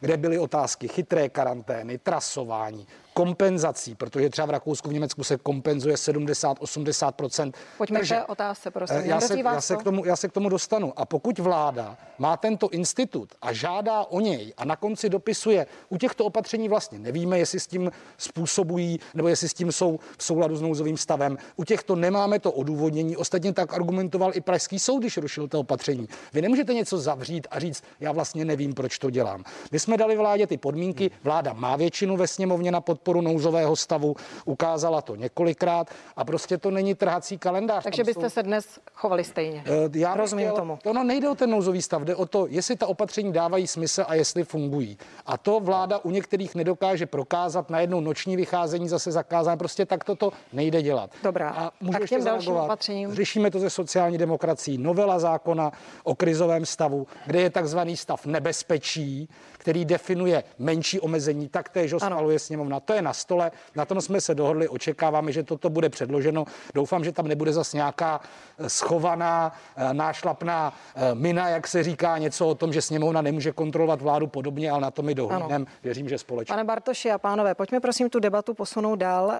kde 0.00 0.16
byly 0.16 0.38
otázky 0.38 0.88
chytré 0.88 1.28
karantény, 1.28 1.98
trasování, 1.98 2.86
kompenzací, 3.14 3.94
protože 3.94 4.30
třeba 4.30 4.46
v 4.46 4.50
Rakousku, 4.50 4.88
v 4.88 4.92
Německu 4.92 5.24
se 5.24 5.36
kompenzuje 5.36 5.94
70-80%. 5.94 7.52
Pojďme 7.78 8.00
k 8.00 8.08
té 8.08 8.24
otázce, 8.24 8.70
prosím. 8.70 8.96
Já 8.96 9.20
se, 9.20 9.40
já, 9.40 9.60
se 9.60 9.76
k 9.76 9.82
tomu, 9.82 10.04
já 10.04 10.16
se 10.16 10.28
k 10.28 10.32
tomu 10.32 10.48
dostanu. 10.48 10.92
A 10.96 11.04
pokud 11.04 11.38
vláda 11.38 11.96
má 12.18 12.36
tento 12.36 12.68
institut 12.70 13.28
a 13.42 13.52
žádá 13.52 14.04
o 14.04 14.20
něj 14.20 14.54
a 14.56 14.64
na 14.64 14.76
konci 14.76 15.08
dopisuje, 15.08 15.66
u 15.88 15.96
těchto 15.96 16.24
opatření 16.24 16.68
vlastně 16.68 16.98
nevíme, 16.98 17.38
jestli 17.38 17.60
s 17.60 17.66
tím 17.66 17.92
způsobují, 18.18 19.00
nebo 19.14 19.28
jestli 19.28 19.48
s 19.48 19.54
tím 19.54 19.72
jsou 19.72 19.98
v 20.18 20.24
souladu 20.24 20.56
s 20.56 20.62
nouzovým 20.62 20.96
stavem. 20.96 21.38
U 21.56 21.64
těchto 21.64 21.96
nemáme 21.96 22.38
to 22.38 22.52
odůvodnění. 22.52 23.16
Ostatně 23.16 23.52
tak 23.52 23.74
argumentoval 23.74 24.30
i 24.34 24.40
Pražský 24.40 24.78
soud, 24.78 24.98
když 24.98 25.16
rušil 25.16 25.48
to 25.48 25.60
opatření. 25.60 26.08
Vy 26.32 26.42
nemůžete 26.42 26.74
něco 26.74 26.98
zavřít 26.98 27.46
a 27.50 27.58
říct, 27.58 27.84
já 28.00 28.12
vlastně 28.12 28.44
nevím, 28.44 28.74
proč 28.74 28.98
to 28.98 29.10
dělám. 29.10 29.44
My 29.72 29.78
jsme 29.80 29.96
dali 29.96 30.16
vládě 30.16 30.46
ty 30.46 30.56
podmínky, 30.56 31.10
vláda 31.22 31.52
má 31.52 31.76
většinu 31.76 32.16
ve 32.16 32.26
sněmovně 32.26 32.72
na 32.72 32.80
pod 32.80 33.00
podporu 33.04 33.20
nouzového 33.20 33.76
stavu, 33.76 34.16
ukázala 34.44 35.02
to 35.02 35.16
několikrát 35.16 35.90
a 36.16 36.24
prostě 36.24 36.58
to 36.58 36.70
není 36.70 36.94
trhací 36.94 37.38
kalendář. 37.38 37.84
Takže 37.84 38.04
byste 38.04 38.22
jsou... 38.22 38.34
se 38.34 38.42
dnes 38.42 38.80
chovali 38.94 39.24
stejně. 39.24 39.64
Uh, 39.86 39.96
já 39.96 40.14
rozumím 40.14 40.46
chtěl, 40.46 40.56
tomu. 40.56 40.78
To 40.82 40.92
no, 40.92 41.04
nejde 41.04 41.28
o 41.28 41.34
ten 41.34 41.50
nouzový 41.50 41.82
stav, 41.82 42.02
jde 42.02 42.16
o 42.16 42.26
to, 42.26 42.46
jestli 42.48 42.76
ta 42.76 42.86
opatření 42.86 43.32
dávají 43.32 43.66
smysl 43.66 44.04
a 44.08 44.14
jestli 44.14 44.44
fungují. 44.44 44.98
A 45.26 45.36
to 45.36 45.60
vláda 45.60 45.98
u 45.98 46.10
některých 46.10 46.54
nedokáže 46.54 47.06
prokázat, 47.06 47.70
na 47.70 47.80
jednou 47.80 48.00
noční 48.00 48.36
vycházení 48.36 48.88
zase 48.88 49.12
zakázán, 49.12 49.58
prostě 49.58 49.86
tak 49.86 50.04
toto 50.04 50.32
nejde 50.52 50.82
dělat. 50.82 51.10
Dobrá, 51.22 51.50
a 51.50 51.70
můžu 51.80 51.98
tak 51.98 52.08
těm 52.08 52.24
dalším 52.24 52.56
opatřením. 52.56 53.14
Řešíme 53.14 53.50
to 53.50 53.58
ze 53.58 53.70
sociální 53.70 54.18
demokracií. 54.18 54.78
Novela 54.78 55.18
zákona 55.18 55.72
o 56.04 56.14
krizovém 56.14 56.66
stavu, 56.66 57.06
kde 57.26 57.40
je 57.40 57.50
takzvaný 57.50 57.96
stav 57.96 58.26
nebezpečí, 58.26 59.28
který 59.58 59.84
definuje 59.84 60.44
menší 60.58 61.00
omezení, 61.00 61.48
tak 61.48 61.68
též 61.68 61.92
ho 61.92 62.00
schvaluje 62.00 62.38
sněmovna. 62.38 62.80
To 62.80 62.93
je 62.94 63.02
na 63.02 63.12
stole, 63.12 63.50
na 63.74 63.84
tom 63.84 64.00
jsme 64.00 64.20
se 64.20 64.34
dohodli, 64.34 64.68
očekáváme, 64.68 65.32
že 65.32 65.42
toto 65.42 65.70
bude 65.70 65.88
předloženo. 65.88 66.44
Doufám, 66.74 67.04
že 67.04 67.12
tam 67.12 67.28
nebude 67.28 67.52
zase 67.52 67.76
nějaká 67.76 68.20
eh, 68.58 68.68
schovaná, 68.68 69.52
eh, 69.76 69.94
nášlapná 69.94 70.74
eh, 70.96 71.14
mina, 71.14 71.48
jak 71.48 71.68
se 71.68 71.82
říká, 71.82 72.18
něco 72.18 72.46
o 72.46 72.54
tom, 72.54 72.72
že 72.72 72.82
sněmovna 72.82 73.22
nemůže 73.22 73.52
kontrolovat 73.52 74.02
vládu 74.02 74.26
podobně, 74.26 74.70
ale 74.70 74.80
na 74.80 74.90
to 74.90 75.02
my 75.02 75.14
dohodneme. 75.14 75.64
Věřím, 75.82 76.08
že 76.08 76.18
společně. 76.18 76.52
Pane 76.52 76.64
Bartoši 76.64 77.10
a 77.10 77.18
pánové, 77.18 77.54
pojďme 77.54 77.80
prosím 77.80 78.10
tu 78.10 78.20
debatu 78.20 78.54
posunout 78.54 78.96
dál. 78.96 79.32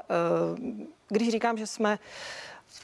Když 1.09 1.29
říkám, 1.29 1.59
že 1.59 1.67
jsme 1.67 1.99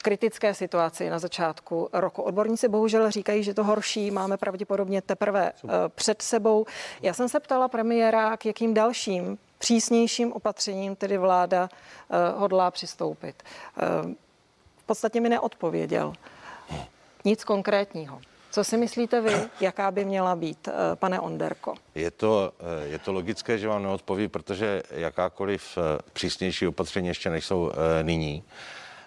kritické 0.01 0.53
situaci 0.53 1.09
na 1.09 1.19
začátku 1.19 1.89
roku. 1.93 2.21
Odborníci 2.21 2.67
bohužel 2.67 3.11
říkají, 3.11 3.43
že 3.43 3.53
to 3.53 3.63
horší 3.63 4.11
máme 4.11 4.37
pravděpodobně 4.37 5.01
teprve 5.01 5.51
Super. 5.55 5.75
před 5.95 6.21
sebou. 6.21 6.65
Já 7.01 7.13
jsem 7.13 7.29
se 7.29 7.39
ptala 7.39 7.67
premiéra, 7.67 8.37
k 8.37 8.45
jakým 8.45 8.73
dalším 8.73 9.37
přísnějším 9.61 10.33
opatřením 10.33 10.95
tedy 10.95 11.17
vláda 11.17 11.69
uh, 11.69 12.39
hodlá 12.39 12.71
přistoupit. 12.71 13.43
Uh, 13.43 14.11
v 14.77 14.83
podstatě 14.85 15.21
mi 15.21 15.29
neodpověděl. 15.29 16.13
Nic 17.25 17.43
konkrétního. 17.43 18.21
Co 18.51 18.63
si 18.63 18.77
myslíte 18.77 19.21
vy, 19.21 19.33
jaká 19.61 19.91
by 19.91 20.05
měla 20.05 20.35
být, 20.35 20.67
uh, 20.67 20.73
pane 20.95 21.19
Onderko? 21.19 21.75
Je 21.95 22.11
to, 22.11 22.51
je 22.83 22.99
to 22.99 23.13
logické, 23.13 23.57
že 23.57 23.67
vám 23.67 23.83
neodpoví, 23.83 24.27
protože 24.27 24.83
jakákoliv 24.91 25.77
přísnější 26.13 26.67
opatření 26.67 27.07
ještě 27.07 27.29
nejsou 27.29 27.71
nyní. 28.01 28.43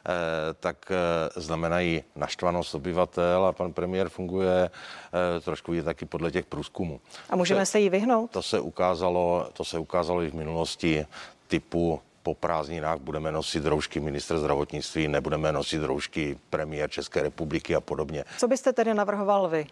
Eh, 0.08 0.54
tak 0.60 0.76
eh, 0.90 1.40
znamenají 1.40 2.02
naštvanost 2.16 2.74
obyvatel 2.74 3.44
a 3.46 3.52
pan 3.52 3.72
premiér 3.72 4.08
funguje 4.08 4.70
eh, 4.70 5.40
trošku 5.40 5.72
je 5.72 5.82
taky 5.82 6.04
podle 6.04 6.30
těch 6.30 6.46
průzkumů. 6.46 7.00
A 7.30 7.36
můžeme 7.36 7.66
se 7.66 7.80
jí 7.80 7.90
vyhnout? 7.90 8.30
To 8.30 8.42
se 8.42 8.60
ukázalo, 8.60 9.48
to 9.52 9.64
se 9.64 9.78
ukázalo 9.78 10.22
i 10.22 10.30
v 10.30 10.34
minulosti 10.34 11.06
typu 11.46 12.00
po 12.22 12.34
prázdninách 12.34 12.98
budeme 12.98 13.32
nosit 13.32 13.64
roušky 13.64 14.00
minister 14.00 14.38
zdravotnictví, 14.38 15.08
nebudeme 15.08 15.52
nosit 15.52 15.82
roušky 15.82 16.38
premiér 16.50 16.90
České 16.90 17.22
republiky 17.22 17.74
a 17.74 17.80
podobně. 17.80 18.24
Co 18.38 18.48
byste 18.48 18.72
tedy 18.72 18.94
navrhoval 18.94 19.48
vy? 19.48 19.66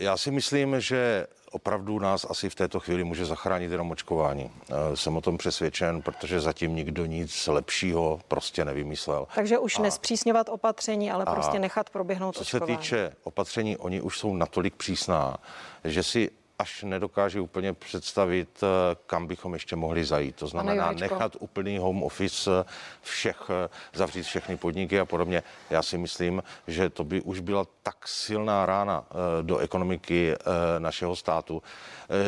Já 0.00 0.16
si 0.16 0.30
myslím, 0.30 0.80
že 0.80 1.26
opravdu 1.50 1.98
nás 1.98 2.26
asi 2.30 2.50
v 2.50 2.54
této 2.54 2.80
chvíli 2.80 3.04
může 3.04 3.24
zachránit 3.24 3.70
jenom 3.70 3.90
očkování. 3.90 4.50
Eh, 4.70 4.96
jsem 4.96 5.16
o 5.16 5.20
tom 5.20 5.38
přesvědčen, 5.38 6.02
protože 6.02 6.40
zatím 6.40 6.76
nikdo 6.76 7.06
nic 7.06 7.46
lepšího 7.46 8.20
prostě 8.28 8.64
nevymyslel. 8.64 9.26
Takže 9.34 9.58
už 9.58 9.78
a, 9.78 9.82
nespřísňovat 9.82 10.48
opatření, 10.48 11.10
ale 11.10 11.24
prostě 11.24 11.58
nechat 11.58 11.90
proběhnout 11.90 12.34
co 12.34 12.40
očkování. 12.40 12.76
Co 12.76 12.82
se 12.82 12.82
týče 12.82 13.12
opatření, 13.24 13.76
oni 13.76 14.00
už 14.00 14.18
jsou 14.18 14.36
natolik 14.36 14.76
přísná, 14.76 15.36
že 15.84 16.02
si 16.02 16.30
až 16.58 16.82
nedokáže 16.82 17.40
úplně 17.40 17.72
představit, 17.72 18.48
eh, 18.62 18.96
kam 19.06 19.26
bychom 19.26 19.52
ještě 19.52 19.76
mohli 19.76 20.04
zajít. 20.04 20.36
To 20.36 20.46
znamená 20.46 20.92
nechat 20.92 21.36
úplný 21.40 21.78
home 21.78 22.02
office 22.02 22.50
eh, 22.60 22.64
všech, 23.02 23.50
eh, 23.50 23.68
zavřít 23.94 24.22
všechny 24.22 24.56
podniky 24.56 25.00
a 25.00 25.04
podobně. 25.04 25.42
Já 25.70 25.82
si 25.82 25.98
myslím, 25.98 26.42
že 26.66 26.90
to 26.90 27.04
by 27.04 27.20
už 27.20 27.40
byla 27.40 27.66
tak 27.82 28.08
silná 28.08 28.66
rána 28.66 29.04
do 29.42 29.58
ekonomiky 29.58 30.34
našeho 30.78 31.16
státu, 31.16 31.62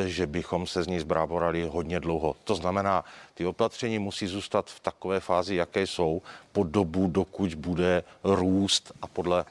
že 0.06 0.26
bychom 0.26 0.66
se 0.66 0.82
z 0.82 0.86
ní 0.86 1.00
zbráborali 1.00 1.62
hodně 1.62 2.00
dlouho. 2.00 2.36
To 2.44 2.54
znamená, 2.54 3.04
ty 3.34 3.46
opatření 3.46 3.98
musí 3.98 4.26
zůstat 4.26 4.70
v 4.70 4.80
takové 4.80 5.20
fázi, 5.20 5.54
jaké 5.54 5.86
jsou, 5.86 6.22
po 6.52 6.64
dobu, 6.64 7.06
dokud 7.06 7.54
bude 7.54 8.04
růst 8.24 8.92
a 9.02 9.06
podle 9.06 9.44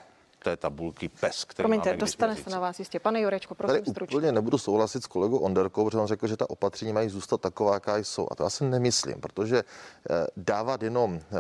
té 0.48 0.58
tabulky 0.58 1.10
PES, 1.10 1.44
který 1.44 1.64
Promiňte, 1.64 1.98
dostane 1.98 2.36
se 2.36 2.50
na 2.50 2.60
vás 2.60 2.80
jistě. 2.80 3.00
Pane 3.00 3.22
Jurečko, 3.22 3.56
prosím 3.56 3.76
Tady 3.76 3.92
stručně. 3.92 4.18
úplně 4.18 4.32
nebudu 4.32 4.58
souhlasit 4.58 5.04
s 5.04 5.08
kolegou 5.08 5.38
Onderkou, 5.38 5.86
protože 5.86 5.98
on 5.98 6.08
řekl, 6.08 6.28
že 6.28 6.38
ta 6.38 6.50
opatření 6.50 6.94
mají 6.94 7.10
zůstat 7.10 7.42
taková, 7.42 7.74
jaká 7.74 7.98
jsou. 7.98 8.28
A 8.32 8.36
to 8.36 8.44
já 8.44 8.50
si 8.50 8.64
nemyslím, 8.64 9.22
protože 9.22 9.58
eh, 9.58 10.28
dávat 10.38 10.84
jenom 10.84 11.20
eh, 11.20 11.38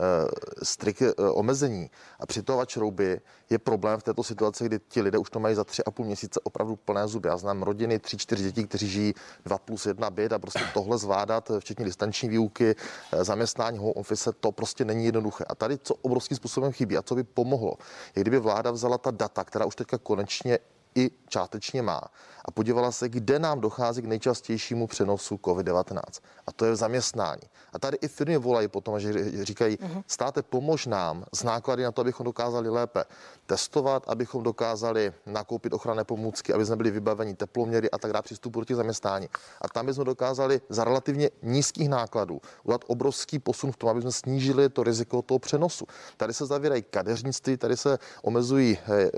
strik 0.63 1.01
eh, 1.01 1.13
omezení 1.15 1.89
a 2.19 2.25
přitovat 2.25 2.69
šrouby 2.69 3.21
je 3.49 3.59
problém 3.59 3.99
v 3.99 4.03
této 4.03 4.23
situaci, 4.23 4.65
kdy 4.65 4.79
ti 4.87 5.01
lidé 5.01 5.17
už 5.17 5.29
to 5.29 5.39
mají 5.39 5.55
za 5.55 5.63
tři 5.63 5.83
a 5.83 5.91
půl 5.91 6.05
měsíce 6.05 6.39
opravdu 6.43 6.75
plné 6.75 7.07
zuby. 7.07 7.29
Já 7.29 7.37
znám 7.37 7.63
rodiny, 7.63 7.99
tři, 7.99 8.17
čtyři 8.17 8.43
dětí, 8.43 8.67
kteří 8.67 8.87
žijí 8.87 9.13
dva 9.45 9.57
plus 9.57 9.85
jedna 9.85 10.09
byt 10.09 10.33
a 10.33 10.39
prostě 10.39 10.63
tohle 10.73 10.97
zvládat, 10.97 11.51
včetně 11.59 11.85
distanční 11.85 12.29
výuky, 12.29 12.75
zaměstnání 13.21 13.77
home 13.77 13.93
office, 13.95 14.31
to 14.39 14.51
prostě 14.51 14.85
není 14.85 15.05
jednoduché. 15.05 15.43
A 15.47 15.55
tady, 15.55 15.77
co 15.77 15.95
obrovským 15.95 16.37
způsobem 16.37 16.71
chybí 16.71 16.97
a 16.97 17.01
co 17.01 17.15
by 17.15 17.23
pomohlo, 17.23 17.73
je 18.15 18.21
kdyby 18.21 18.39
vláda 18.39 18.71
vzala 18.71 18.97
ta 18.98 19.12
data, 19.12 19.44
která 19.44 19.66
už 19.66 19.75
teďka 19.75 19.98
konečně 19.98 20.60
i 20.98 21.12
částečně 21.27 21.82
má 21.82 22.01
a 22.48 22.51
podívala 22.51 22.92
se, 22.92 23.10
kde 23.10 23.39
nám 23.39 23.62
dochází 23.62 24.01
k 24.01 24.06
nejčastějšímu 24.06 24.88
přenosu 24.88 25.36
COVID-19. 25.36 26.01
A 26.48 26.51
to 26.51 26.66
je 26.66 26.72
v 26.72 26.75
zaměstnání. 26.75 27.42
A 27.74 27.80
tady 27.80 27.98
i 27.98 28.08
firmy 28.08 28.38
volají 28.38 28.68
potom, 28.68 29.00
že 29.00 29.13
říkají, 29.46 29.77
uh-huh. 29.77 30.04
státe, 30.08 30.44
pomož 30.44 30.86
nám 30.86 31.25
z 31.34 31.44
náklady 31.44 31.84
na 31.84 31.92
to, 31.92 32.01
abychom 32.01 32.24
dokázali 32.24 32.70
lépe 32.70 33.04
testovat, 33.46 34.04
abychom 34.08 34.44
dokázali 34.44 35.13
nakoupit 35.25 35.74
ochranné 35.74 36.04
pomůcky, 36.04 36.54
aby 36.54 36.66
jsme 36.66 36.75
byli 36.75 36.92
vybaveni 36.92 37.36
teploměry 37.36 37.92
a 37.92 37.98
tak 37.98 38.13
dále 38.13 38.22
přístupu 38.22 38.60
do 38.60 38.66
těch 38.66 38.75
zaměstnání. 38.75 39.27
A 39.62 39.68
tam 39.68 39.86
bychom 39.86 40.06
dokázali 40.06 40.62
za 40.70 40.84
relativně 40.84 41.30
nízkých 41.44 41.89
nákladů 41.89 42.42
udělat 42.63 42.82
obrovský 42.88 43.39
posun 43.39 43.72
v 43.72 43.77
tom, 43.77 43.89
aby 43.89 44.01
jsme 44.01 44.12
snížili 44.12 44.70
to 44.70 44.84
riziko 44.84 45.22
toho 45.22 45.39
přenosu. 45.39 45.86
Tady 46.18 46.34
se 46.34 46.46
zavírají 46.46 46.84
kadeřnictví, 46.89 47.58
tady 47.58 47.77
se 47.77 48.00
omezují 48.22 48.77
eh, 48.77 49.04
eh, 49.04 49.10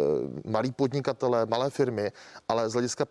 malí 0.50 0.72
podnikatelé, 0.72 1.46
malé 1.46 1.69
firmy, 1.70 2.12
ale 2.48 2.70
z 2.70 2.74
hlediska 2.74 3.06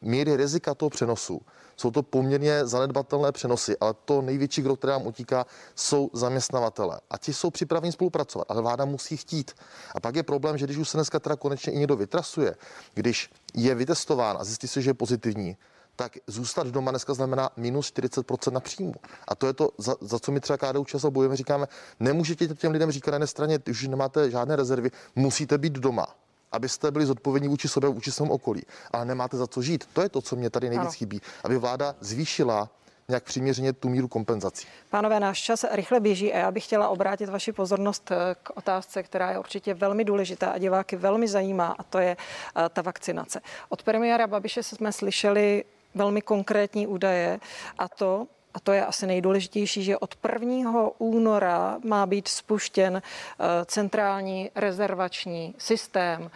míry 0.00 0.36
rizika 0.36 0.74
toho 0.74 0.90
přenosu 0.90 1.40
jsou 1.76 1.90
to 1.90 2.02
poměrně 2.02 2.66
zanedbatelné 2.66 3.32
přenosy, 3.32 3.76
ale 3.80 3.94
to 4.04 4.22
největší, 4.22 4.62
kdo 4.62 4.76
které 4.76 4.92
nám 4.92 5.06
utíká, 5.06 5.46
jsou 5.74 6.10
zaměstnavatele. 6.12 7.00
A 7.10 7.18
ti 7.18 7.32
jsou 7.32 7.50
připraveni 7.50 7.92
spolupracovat, 7.92 8.46
ale 8.50 8.62
vláda 8.62 8.84
musí 8.84 9.16
chtít. 9.16 9.52
A 9.94 10.00
pak 10.00 10.16
je 10.16 10.22
problém, 10.22 10.58
že 10.58 10.66
když 10.66 10.76
už 10.76 10.88
se 10.88 10.96
dneska 10.96 11.18
teda 11.18 11.36
konečně 11.36 11.72
i 11.72 11.78
někdo 11.78 11.96
vytrasuje, 11.96 12.54
když 12.94 13.30
je 13.54 13.74
vytestován 13.74 14.36
a 14.40 14.44
zjistí 14.44 14.68
se, 14.68 14.82
že 14.82 14.90
je 14.90 14.94
pozitivní, 14.94 15.56
tak 15.96 16.18
zůstat 16.26 16.66
doma 16.66 16.90
dneska 16.90 17.14
znamená 17.14 17.50
minus 17.56 17.92
40% 17.92 18.52
na 18.52 18.60
příjmu. 18.60 18.94
A 19.28 19.34
to 19.34 19.46
je 19.46 19.52
to, 19.52 19.68
za, 19.78 19.96
za 20.00 20.18
co 20.18 20.32
my 20.32 20.40
třeba 20.40 20.56
KDU 20.56 20.84
často 20.84 21.10
bojujeme, 21.10 21.36
říkáme, 21.36 21.66
nemůžete 22.00 22.48
těm 22.48 22.72
lidem 22.72 22.90
říkat 22.90 23.10
na 23.10 23.14
jedné 23.14 23.26
straně, 23.26 23.58
už 23.70 23.88
nemáte 23.88 24.30
žádné 24.30 24.56
rezervy, 24.56 24.90
musíte 25.16 25.58
být 25.58 25.72
doma 25.72 26.06
abyste 26.52 26.90
byli 26.90 27.06
zodpovědní 27.06 27.48
vůči 27.48 27.68
sobě, 27.68 27.90
vůči 27.90 28.12
svému 28.12 28.32
okolí. 28.32 28.62
Ale 28.90 29.04
nemáte 29.04 29.36
za 29.36 29.46
co 29.46 29.62
žít. 29.62 29.88
To 29.92 30.02
je 30.02 30.08
to, 30.08 30.22
co 30.22 30.36
mě 30.36 30.50
tady 30.50 30.68
nejvíc 30.68 30.86
ano. 30.86 30.92
chybí. 30.92 31.20
Aby 31.44 31.58
vláda 31.58 31.94
zvýšila 32.00 32.68
nějak 33.08 33.24
přiměřeně 33.24 33.72
tu 33.72 33.88
míru 33.88 34.08
kompenzací. 34.08 34.66
Pánové, 34.90 35.20
náš 35.20 35.42
čas 35.42 35.64
rychle 35.70 36.00
běží 36.00 36.32
a 36.32 36.38
já 36.38 36.50
bych 36.50 36.64
chtěla 36.64 36.88
obrátit 36.88 37.28
vaši 37.28 37.52
pozornost 37.52 38.10
eh, 38.10 38.16
k 38.42 38.56
otázce, 38.56 39.02
která 39.02 39.30
je 39.30 39.38
určitě 39.38 39.74
velmi 39.74 40.04
důležitá 40.04 40.50
a 40.50 40.58
diváky 40.58 40.96
velmi 40.96 41.28
zajímá, 41.28 41.76
a 41.78 41.82
to 41.82 41.98
je 41.98 42.16
eh, 42.16 42.68
ta 42.68 42.82
vakcinace. 42.82 43.40
Od 43.68 43.82
premiéra 43.82 44.26
Babiše 44.26 44.62
jsme 44.62 44.92
slyšeli 44.92 45.64
velmi 45.94 46.22
konkrétní 46.22 46.86
údaje 46.86 47.40
a 47.78 47.88
to, 47.88 48.26
a 48.54 48.60
to 48.60 48.72
je 48.72 48.86
asi 48.86 49.06
nejdůležitější, 49.06 49.84
že 49.84 49.98
od 49.98 50.14
1. 50.32 50.72
února 50.98 51.78
má 51.84 52.06
být 52.06 52.28
spuštěn 52.28 53.02
eh, 53.02 53.44
centrální 53.64 54.50
rezervační 54.54 55.54
systém 55.58 56.30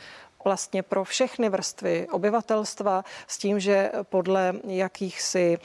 vlastně 0.44 0.82
pro 0.82 1.04
všechny 1.04 1.48
vrstvy 1.48 2.08
obyvatelstva 2.10 3.04
s 3.26 3.38
tím, 3.38 3.60
že 3.60 3.92
podle 4.02 4.54
jakýchsi 4.64 5.58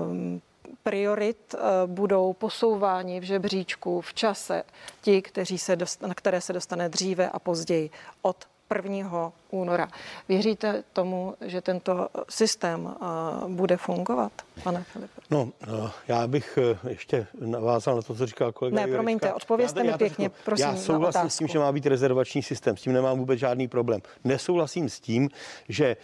um, 0.00 0.42
priorit 0.82 1.54
budou 1.86 2.32
posouváni 2.32 3.20
v 3.20 3.22
žebříčku 3.22 4.00
v 4.00 4.14
čase 4.14 4.62
ti, 5.00 5.22
kteří 5.22 5.58
se 5.58 5.76
dost, 5.76 6.02
na 6.02 6.14
které 6.14 6.40
se 6.40 6.52
dostane 6.52 6.88
dříve 6.88 7.28
a 7.28 7.38
později 7.38 7.90
od 8.22 8.36
1 8.74 9.32
února. 9.50 9.88
Věříte 10.28 10.82
tomu, 10.92 11.34
že 11.40 11.60
tento 11.60 12.08
systém 12.28 12.90
eh, 12.90 13.04
bude 13.48 13.76
fungovat, 13.76 14.32
pane 14.62 14.82
Filipe? 14.82 15.20
No, 15.30 15.48
eh, 15.62 15.90
já 16.08 16.26
bych 16.26 16.58
eh, 16.58 16.88
ještě 16.88 17.26
navázal 17.40 17.96
na 17.96 18.02
to, 18.02 18.14
co 18.14 18.26
říkal 18.26 18.52
kolega 18.52 18.86
Ne, 18.86 18.92
promiňte, 18.92 19.32
odpovězte 19.32 19.82
mi 19.82 19.92
pěkně, 19.98 20.28
to, 20.28 20.34
prosím, 20.44 20.66
Já 20.66 20.76
souhlasím 20.76 21.30
s 21.30 21.38
tím, 21.38 21.48
že 21.48 21.58
má 21.58 21.72
být 21.72 21.86
rezervační 21.86 22.42
systém, 22.42 22.76
s 22.76 22.82
tím 22.82 22.92
nemám 22.92 23.18
vůbec 23.18 23.38
žádný 23.38 23.68
problém. 23.68 24.00
Nesouhlasím 24.24 24.88
s 24.88 25.00
tím, 25.00 25.28
že 25.68 25.96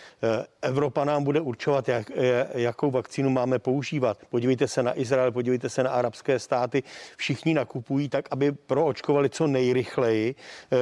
Evropa 0.63 1.05
nám 1.05 1.25
bude 1.25 1.41
určovat, 1.41 1.89
jak, 1.89 2.11
jakou 2.55 2.91
vakcínu 2.91 3.31
máme 3.31 3.59
používat. 3.59 4.19
Podívejte 4.31 4.69
se 4.69 4.83
na 4.83 5.01
Izrael, 5.01 5.33
podívejte 5.33 5.69
se 5.69 5.83
na 5.83 5.91
arabské 5.91 6.39
státy, 6.39 6.83
všichni 7.17 7.55
nakupují 7.55 8.09
tak, 8.09 8.29
aby 8.31 8.53
proočkovali 8.53 9.31
co 9.31 9.47
nejrychleji 9.47 10.35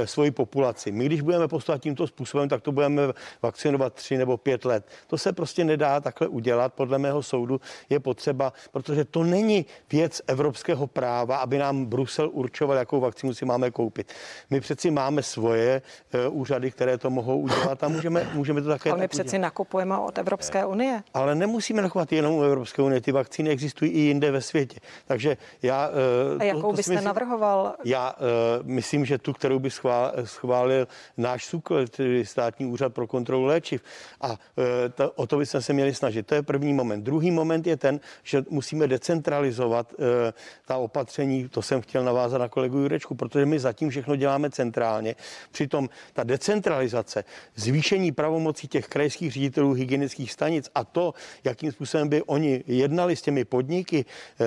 svoji 0.05 0.31
populaci. 0.31 0.93
My, 0.93 1.07
když 1.07 1.21
budeme 1.21 1.49
postupovat 1.49 1.74
tímto 1.78 2.07
způsobem, 2.07 2.49
tak 2.49 2.62
to 2.62 2.73
budeme 2.73 3.02
vakcinovat 3.43 3.95
tři 3.95 4.16
nebo 4.16 4.37
pět 4.37 4.64
let. 4.64 4.88
To 5.07 5.19
se 5.19 5.33
prostě 5.33 5.64
nedá 5.64 6.00
takhle 6.00 6.28
udělat. 6.28 6.75
Podle 6.75 6.99
mého 6.99 7.23
soudu 7.23 7.61
je 7.90 8.00
potřeba, 8.00 8.52
protože 8.73 9.04
to 9.04 9.25
není 9.25 9.66
věc 9.93 10.23
evropského 10.26 10.87
práva, 10.87 11.37
aby 11.37 11.59
nám 11.59 11.85
Brusel 11.85 12.31
určoval, 12.33 12.76
jakou 12.76 13.00
vakcínu 13.00 13.35
si 13.35 13.45
máme 13.45 13.71
koupit. 13.71 14.12
My 14.50 14.61
přeci 14.61 14.90
máme 14.90 15.23
svoje 15.23 15.83
uh, 16.28 16.40
úřady, 16.40 16.71
které 16.71 16.99
to 16.99 17.11
mohou 17.11 17.38
udělat 17.40 17.85
a 17.85 17.88
můžeme, 17.88 18.31
můžeme 18.35 18.62
to 18.62 18.69
také. 18.69 18.90
Ale 18.90 19.00
my 19.00 19.09
přeci 19.09 19.28
udělat. 19.28 19.43
nakupujeme 19.43 19.99
od 19.99 20.19
Evropské 20.19 20.64
unie. 20.66 21.02
Ale 21.14 21.35
nemusíme 21.35 21.83
nakupovat 21.83 22.12
jenom 22.12 22.35
u 22.35 22.43
Evropské 22.43 22.83
unie. 22.83 23.00
Ty 23.00 23.12
vakcíny 23.12 23.50
existují 23.50 23.90
i 23.90 23.99
jinde 23.99 24.31
ve 24.31 24.40
světě. 24.40 24.81
Takže 25.07 25.37
já. 25.62 25.88
Uh, 25.88 26.40
a 26.40 26.45
jakou 26.45 26.61
to, 26.61 26.66
to 26.66 26.76
byste 26.76 26.93
myslím, 26.93 27.04
navrhoval? 27.04 27.75
Já 27.85 28.12
uh, 28.12 28.66
myslím, 28.66 29.04
že 29.04 29.19
tu, 29.19 29.33
kterou 29.33 29.59
by 29.59 29.71
schválil, 29.71 30.26
schválil 30.26 30.88
náš 31.16 31.47
SUKL, 31.64 31.87
tedy 31.88 32.26
státní 32.26 32.66
úřad 32.66 32.94
pro 32.94 33.06
kontrolu 33.06 33.44
léčiv. 33.44 33.83
A 34.21 34.38
e, 34.59 34.88
to, 34.88 35.11
o 35.11 35.26
to 35.26 35.38
bychom 35.38 35.62
se 35.62 35.73
měli 35.73 35.94
snažit. 35.94 36.26
To 36.26 36.35
je 36.35 36.42
první 36.42 36.73
moment. 36.73 37.04
Druhý 37.04 37.30
moment 37.30 37.66
je 37.66 37.76
ten, 37.76 38.00
že 38.23 38.44
musíme 38.50 38.88
decentralizovat 38.88 39.92
e, 39.92 40.33
ta 40.66 40.76
opatření. 40.76 41.49
To 41.49 41.62
jsem 41.62 41.80
chtěl 41.80 42.04
navázat 42.04 42.40
na 42.40 42.49
kolegu 42.49 42.78
Jurečku, 42.78 43.14
protože 43.14 43.47
my 43.47 43.59
zatím 43.59 43.90
všechno 43.90 44.16
děláme 44.16 44.50
centrálně. 44.50 45.14
Přitom 45.50 45.88
ta 46.12 46.25
decentralizace, 46.25 47.25
zvýšení 47.56 48.12
pravomocí 48.12 48.68
těch 48.68 48.87
krajských 48.88 49.33
ředitelů 49.33 49.73
hygienických 49.73 50.33
stanic 50.33 50.71
a 50.75 50.85
to, 50.85 51.14
jakým 51.44 51.73
způsobem 51.73 52.09
by 52.09 52.23
oni 52.23 52.64
jednali 52.66 53.16
s 53.16 53.23
těmi 53.23 53.44
podniky 53.44 54.04
e, 54.04 54.44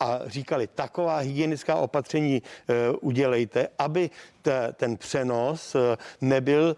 a 0.00 0.20
říkali, 0.26 0.66
taková 0.66 1.18
hygienická 1.18 1.76
opatření 1.76 2.42
udělejte, 3.00 3.68
aby 3.78 4.10
ten 4.76 4.96
přenos 4.96 5.76
nebyl 6.20 6.76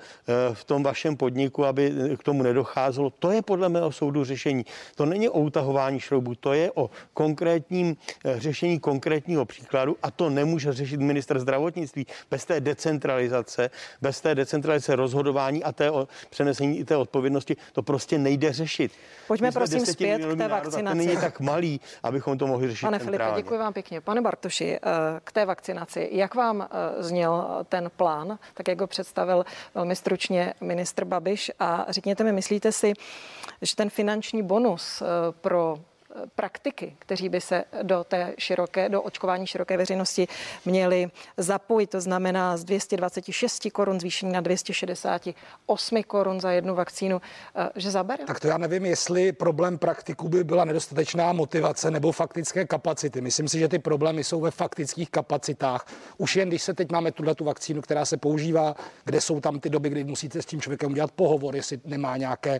v 0.53 0.65
tom 0.65 0.83
vašem 0.83 1.17
podniku, 1.17 1.65
aby 1.65 1.93
k 2.19 2.23
tomu 2.23 2.43
nedocházelo. 2.43 3.11
To 3.11 3.31
je 3.31 3.43
podle 3.43 3.69
mého 3.69 3.93
soudu 3.93 4.25
řešení. 4.25 4.65
To 4.95 5.07
není 5.07 5.29
o 5.29 5.41
utahování 5.41 6.01
šroubů, 6.01 6.35
to 6.35 6.53
je 6.53 6.73
o 6.75 6.91
konkrétním 7.15 7.97
eh, 8.25 8.41
řešení 8.41 8.81
konkrétního 8.81 9.45
příkladu 9.45 9.97
a 10.03 10.11
to 10.11 10.31
nemůže 10.31 10.73
řešit 10.73 11.01
minister 11.01 11.39
zdravotnictví 11.39 12.07
bez 12.31 12.45
té 12.45 12.61
decentralizace, 12.61 13.71
bez 14.01 14.21
té 14.21 14.35
decentralizace 14.35 14.97
rozhodování 14.97 15.65
a 15.65 15.73
té 15.73 15.91
přenesení 16.31 16.79
i 16.79 16.85
té 16.85 16.97
odpovědnosti. 16.97 17.57
To 17.73 17.83
prostě 17.83 18.19
nejde 18.19 18.53
řešit. 18.53 18.93
Pojďme 19.29 19.53
prosím 19.53 19.87
zpět 19.87 20.19
k 20.19 20.37
té 20.37 20.49
vakcinaci. 20.49 20.99
To 20.99 21.05
není 21.05 21.17
tak 21.17 21.41
malý, 21.41 21.81
abychom 22.03 22.39
to 22.39 22.47
mohli 22.47 22.69
řešit 22.69 22.87
Pane 22.87 22.99
Filipe, 22.99 23.33
děkuji 23.37 23.59
vám 23.59 23.73
pěkně. 23.73 24.01
Pane 24.01 24.21
Bartoši, 24.21 24.79
eh, 24.83 25.21
k 25.25 25.33
té 25.33 25.45
vakcinaci. 25.45 26.09
Jak 26.13 26.35
vám 26.35 26.63
eh, 26.63 27.03
zněl 27.03 27.47
ten 27.69 27.91
plán, 27.97 28.39
tak 28.55 28.69
jak 28.69 28.81
ho 28.81 28.87
představil 28.87 29.45
velmi 29.75 29.97
stručně 29.97 30.55
ministr 30.61 31.05
Babiš. 31.05 31.51
A 31.59 31.87
řekněte 31.89 32.25
mi, 32.25 32.33
myslíte 32.33 32.73
si, 32.73 32.93
že 33.63 33.77
ten 33.77 33.91
finanční 33.91 34.43
bonus 34.43 35.03
eh, 35.03 35.07
pro 35.41 35.79
praktiky, 36.35 36.97
kteří 36.99 37.29
by 37.29 37.41
se 37.41 37.65
do 37.83 38.05
té 38.05 38.35
široké, 38.39 38.89
do 38.89 39.03
očkování 39.03 39.47
široké 39.47 39.77
veřejnosti 39.77 40.29
měli 40.65 41.11
zapojit. 41.37 41.91
To 41.91 42.01
znamená 42.01 42.57
z 42.57 42.65
226 42.65 43.69
korun 43.73 44.01
zvýšení 44.01 44.33
na 44.33 44.41
268 44.41 46.03
korun 46.03 46.41
za 46.41 46.51
jednu 46.51 46.75
vakcínu, 46.75 47.21
eh, 47.57 47.71
že 47.77 47.91
zabere? 47.91 48.25
Tak 48.25 48.41
to 48.41 48.49
já 48.49 48.59
nevím, 48.59 48.87
jestli 48.87 49.33
problém 49.33 49.79
praktiků 49.79 50.29
by 50.29 50.45
byla 50.45 50.65
nedostatečná 50.65 51.33
motivace 51.33 51.91
nebo 51.91 52.13
faktické 52.13 52.65
kapacity. 52.65 53.21
Myslím 53.21 53.49
si, 53.49 53.59
že 53.59 53.69
ty 53.69 53.79
problémy 53.79 54.25
jsou 54.25 54.41
ve 54.41 54.51
faktických 54.51 55.11
kapacitách. 55.11 55.87
Už 56.19 56.37
jen 56.37 56.49
když 56.49 56.63
se 56.63 56.75
teď 56.75 56.91
máme 56.91 57.13
tuhle 57.13 57.35
tu 57.35 57.45
vakcínu, 57.45 57.83
která 57.83 58.05
se 58.05 58.17
používá, 58.17 58.75
kde 59.05 59.21
jsou 59.21 59.41
tam 59.41 59.61
ty 59.61 59.71
doby, 59.71 59.89
kdy 59.89 60.05
musíte 60.05 60.43
s 60.43 60.47
tím 60.47 60.61
člověkem 60.61 60.91
udělat 60.93 61.11
pohovor, 61.11 61.57
jestli 61.57 61.81
nemá 61.85 62.17
nějaké 62.17 62.59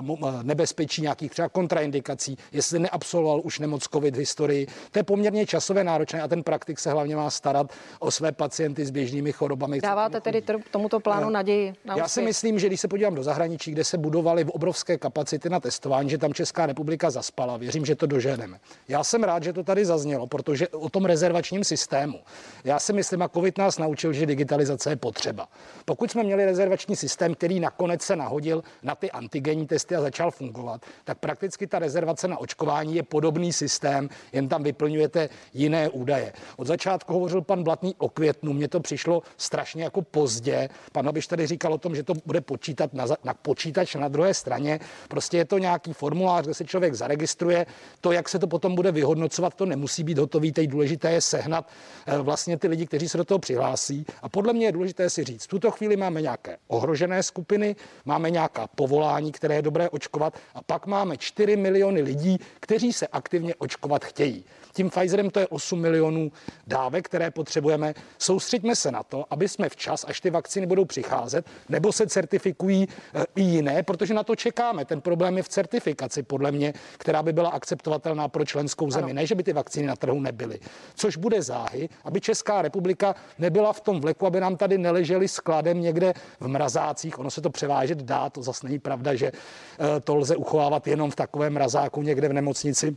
uh, 0.00 0.42
nebezpečí, 0.42 1.02
nějakých 1.02 1.30
třeba 1.30 1.48
kontraindikací, 1.48 2.38
jestli 2.52 2.83
neabsolvoval 2.84 3.40
už 3.44 3.58
nemoc 3.58 3.82
COVID 3.92 4.16
v 4.16 4.18
historii. 4.18 4.66
To 4.90 4.98
je 4.98 5.02
poměrně 5.02 5.46
časové 5.46 5.84
náročné 5.84 6.22
a 6.22 6.28
ten 6.28 6.42
praktik 6.42 6.78
se 6.78 6.90
hlavně 6.90 7.16
má 7.16 7.30
starat 7.30 7.72
o 7.98 8.10
své 8.10 8.32
pacienty 8.32 8.86
s 8.86 8.90
běžnými 8.90 9.32
chorobami. 9.32 9.80
Dáváte 9.80 10.20
tedy 10.20 10.42
tomuto 10.70 11.00
plánu 11.00 11.30
naději? 11.30 11.72
Na 11.84 11.96
Já 11.96 12.08
si 12.08 12.22
myslím, 12.22 12.58
že 12.58 12.66
když 12.66 12.80
se 12.80 12.88
podívám 12.88 13.14
do 13.14 13.22
zahraničí, 13.22 13.72
kde 13.72 13.84
se 13.84 13.98
budovaly 13.98 14.44
obrovské 14.44 14.98
kapacity 14.98 15.48
na 15.48 15.60
testování, 15.60 16.10
že 16.10 16.18
tam 16.18 16.34
Česká 16.34 16.66
republika 16.66 17.10
zaspala. 17.10 17.56
Věřím, 17.56 17.86
že 17.86 17.94
to 17.94 18.06
doženeme. 18.06 18.58
Já 18.88 19.04
jsem 19.04 19.24
rád, 19.24 19.42
že 19.42 19.52
to 19.52 19.64
tady 19.64 19.84
zaznělo, 19.84 20.26
protože 20.26 20.68
o 20.68 20.88
tom 20.88 21.04
rezervačním 21.04 21.64
systému. 21.64 22.20
Já 22.64 22.78
si 22.78 22.92
myslím, 22.92 23.22
a 23.22 23.28
COVID 23.28 23.58
nás 23.58 23.78
naučil, 23.78 24.12
že 24.12 24.26
digitalizace 24.26 24.90
je 24.90 24.96
potřeba. 24.96 25.48
Pokud 25.84 26.10
jsme 26.10 26.22
měli 26.22 26.44
rezervační 26.44 26.96
systém, 26.96 27.34
který 27.34 27.60
nakonec 27.60 28.02
se 28.02 28.16
nahodil 28.16 28.62
na 28.82 28.94
ty 28.94 29.10
antigenní 29.10 29.66
testy 29.66 29.96
a 29.96 30.00
začal 30.00 30.30
fungovat, 30.30 30.80
tak 31.04 31.18
prakticky 31.18 31.66
ta 31.66 31.78
rezervace 31.78 32.28
na 32.28 32.38
očkování 32.38 32.73
očkování 32.74 32.96
je 32.96 33.02
podobný 33.02 33.52
systém, 33.52 34.08
jen 34.32 34.48
tam 34.48 34.62
vyplňujete 34.62 35.28
jiné 35.54 35.88
údaje. 35.88 36.32
Od 36.56 36.66
začátku 36.66 37.12
hovořil 37.12 37.42
pan 37.42 37.62
Blatný 37.62 37.94
o 37.98 38.08
květnu, 38.08 38.52
mně 38.52 38.68
to 38.68 38.80
přišlo 38.80 39.22
strašně 39.36 39.84
jako 39.84 40.02
pozdě. 40.02 40.68
Pan 40.92 41.08
Abiš 41.08 41.26
tady 41.26 41.46
říkal 41.46 41.72
o 41.72 41.78
tom, 41.78 41.94
že 41.94 42.02
to 42.02 42.14
bude 42.26 42.40
počítat 42.40 42.94
na, 42.94 43.06
na 43.24 43.34
počítač 43.34 43.94
na 43.94 44.08
druhé 44.08 44.34
straně. 44.34 44.80
Prostě 45.08 45.36
je 45.36 45.44
to 45.44 45.58
nějaký 45.58 45.92
formulář, 45.92 46.44
kde 46.44 46.54
se 46.54 46.64
člověk 46.64 46.94
zaregistruje. 46.94 47.66
To, 48.00 48.12
jak 48.12 48.28
se 48.28 48.38
to 48.38 48.46
potom 48.46 48.74
bude 48.74 48.92
vyhodnocovat, 48.92 49.54
to 49.54 49.66
nemusí 49.66 50.04
být 50.04 50.18
hotový. 50.18 50.52
Teď 50.52 50.70
důležité 50.70 51.12
je 51.12 51.20
sehnat 51.20 51.68
eh, 52.06 52.18
vlastně 52.18 52.58
ty 52.58 52.68
lidi, 52.68 52.86
kteří 52.86 53.08
se 53.08 53.18
do 53.18 53.24
toho 53.24 53.38
přihlásí. 53.38 54.06
A 54.22 54.28
podle 54.28 54.52
mě 54.52 54.66
je 54.66 54.72
důležité 54.72 55.10
si 55.10 55.24
říct, 55.24 55.44
v 55.44 55.48
tuto 55.48 55.70
chvíli 55.70 55.96
máme 55.96 56.22
nějaké 56.22 56.56
ohrožené 56.68 57.22
skupiny, 57.22 57.76
máme 58.04 58.30
nějaká 58.30 58.66
povolání, 58.66 59.32
které 59.32 59.54
je 59.54 59.62
dobré 59.62 59.90
očkovat 59.90 60.34
a 60.54 60.62
pak 60.62 60.86
máme 60.86 61.16
4 61.16 61.56
miliony 61.56 62.02
lidí, 62.02 62.38
kteří 62.64 62.92
se 62.92 63.06
aktivně 63.06 63.54
očkovat 63.54 64.04
chtějí. 64.04 64.44
Tím 64.74 64.90
Pfizerem 64.90 65.30
to 65.30 65.40
je 65.40 65.48
8 65.48 65.80
milionů 65.80 66.32
dávek, 66.66 67.04
které 67.04 67.30
potřebujeme. 67.30 67.94
Soustřeďme 68.18 68.76
se 68.76 68.90
na 68.90 69.02
to, 69.02 69.24
aby 69.30 69.48
jsme 69.48 69.68
včas, 69.68 70.04
až 70.08 70.20
ty 70.20 70.30
vakcíny 70.30 70.66
budou 70.66 70.84
přicházet, 70.84 71.46
nebo 71.68 71.92
se 71.92 72.06
certifikují 72.06 72.82
e, 72.82 73.24
i 73.36 73.42
jiné, 73.42 73.82
protože 73.82 74.14
na 74.14 74.22
to 74.22 74.36
čekáme. 74.36 74.84
Ten 74.84 75.00
problém 75.00 75.36
je 75.36 75.42
v 75.42 75.48
certifikaci, 75.48 76.22
podle 76.22 76.52
mě, 76.52 76.74
která 76.98 77.22
by 77.22 77.32
byla 77.32 77.50
akceptovatelná 77.50 78.28
pro 78.28 78.44
členskou 78.44 78.90
zemi. 78.90 79.04
Ano. 79.04 79.14
Ne, 79.14 79.26
že 79.26 79.34
by 79.34 79.42
ty 79.42 79.52
vakcíny 79.52 79.86
na 79.86 79.96
trhu 79.96 80.20
nebyly. 80.20 80.58
Což 80.94 81.16
bude 81.16 81.42
záhy, 81.42 81.88
aby 82.04 82.20
Česká 82.20 82.62
republika 82.62 83.14
nebyla 83.38 83.72
v 83.72 83.80
tom 83.80 84.00
vleku, 84.00 84.26
aby 84.26 84.40
nám 84.40 84.56
tady 84.56 84.78
neleželi 84.78 85.28
skladem 85.28 85.80
někde 85.80 86.14
v 86.40 86.48
mrazácích. 86.48 87.18
Ono 87.18 87.30
se 87.30 87.40
to 87.40 87.50
převážet 87.50 87.98
dá, 87.98 88.30
to 88.30 88.42
zase 88.42 88.66
není 88.66 88.78
pravda, 88.78 89.14
že 89.14 89.26
e, 89.26 90.00
to 90.00 90.14
lze 90.14 90.36
uchovávat 90.36 90.86
jenom 90.86 91.10
v 91.10 91.16
takovém 91.16 91.52
mrazáku 91.52 92.02
někde 92.02 92.28
v 92.28 92.32
nemocnici 92.32 92.96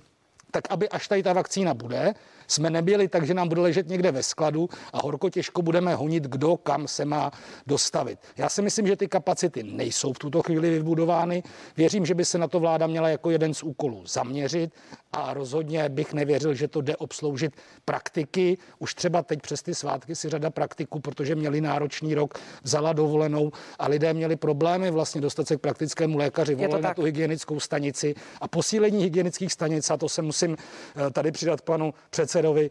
tak 0.52 0.64
aby 0.70 0.90
až 0.90 1.08
tady 1.08 1.24
ta 1.24 1.34
vakcína 1.34 1.74
bude, 1.74 2.14
jsme 2.48 2.70
nebyli 2.70 3.08
tak, 3.08 3.26
že 3.26 3.34
nám 3.34 3.48
bude 3.48 3.62
ležet 3.62 3.88
někde 3.88 4.12
ve 4.12 4.24
skladu 4.24 4.70
a 4.94 5.02
horko 5.04 5.30
těžko 5.30 5.62
budeme 5.62 5.96
honit, 5.96 6.24
kdo 6.24 6.58
kam 6.58 6.88
se 6.88 7.06
má 7.06 7.32
dostavit. 7.68 8.20
Já 8.38 8.50
si 8.50 8.62
myslím, 8.62 8.88
že 8.88 8.96
ty 8.96 9.08
kapacity 9.08 9.64
nejsou 9.64 10.14
v 10.14 10.20
tuto 10.20 10.44
chvíli 10.44 10.70
vybudovány. 10.70 11.44
Věřím, 11.78 12.06
že 12.06 12.16
by 12.16 12.26
se 12.26 12.38
na 12.38 12.48
to 12.48 12.60
vláda 12.60 12.88
měla 12.88 13.10
jako 13.10 13.32
jeden 13.32 13.54
z 13.54 13.64
úkolů 13.64 14.04
zaměřit 14.06 14.72
a 15.12 15.34
rozhodně 15.34 15.90
bych 15.90 16.14
nevěřil, 16.14 16.54
že 16.54 16.68
to 16.68 16.82
jde 16.82 16.96
obsloužit 16.96 17.54
praktiky. 17.86 18.58
Už 18.80 18.96
třeba 18.96 19.22
teď 19.24 19.42
přes 19.42 19.64
ty 19.64 19.76
svátky 19.76 20.16
si 20.16 20.30
řada 20.30 20.50
praktiků, 20.50 21.00
protože 21.00 21.36
měli 21.36 21.62
náročný 21.62 22.16
rok, 22.16 22.40
vzala 22.64 22.94
dovolenou 22.94 23.52
a 23.80 23.88
lidé 23.88 24.14
měli 24.14 24.36
problémy 24.36 24.92
vlastně 24.92 25.22
dostat 25.22 25.48
se 25.48 25.58
k 25.58 25.62
praktickému 25.62 26.18
lékaři, 26.18 26.56
volali 26.56 26.82
na 26.82 26.94
tu 26.94 27.04
hygienickou 27.04 27.60
stanici 27.60 28.16
a 28.42 28.48
posílení 28.48 29.04
hygienických 29.04 29.54
stanic, 29.54 29.90
a 29.90 29.98
to 29.98 30.10
se 30.10 30.22
musí 30.22 30.37
musím 30.38 30.58
tady 31.12 31.32
přidat 31.32 31.62
panu 31.62 31.94
předsedovi 32.10 32.70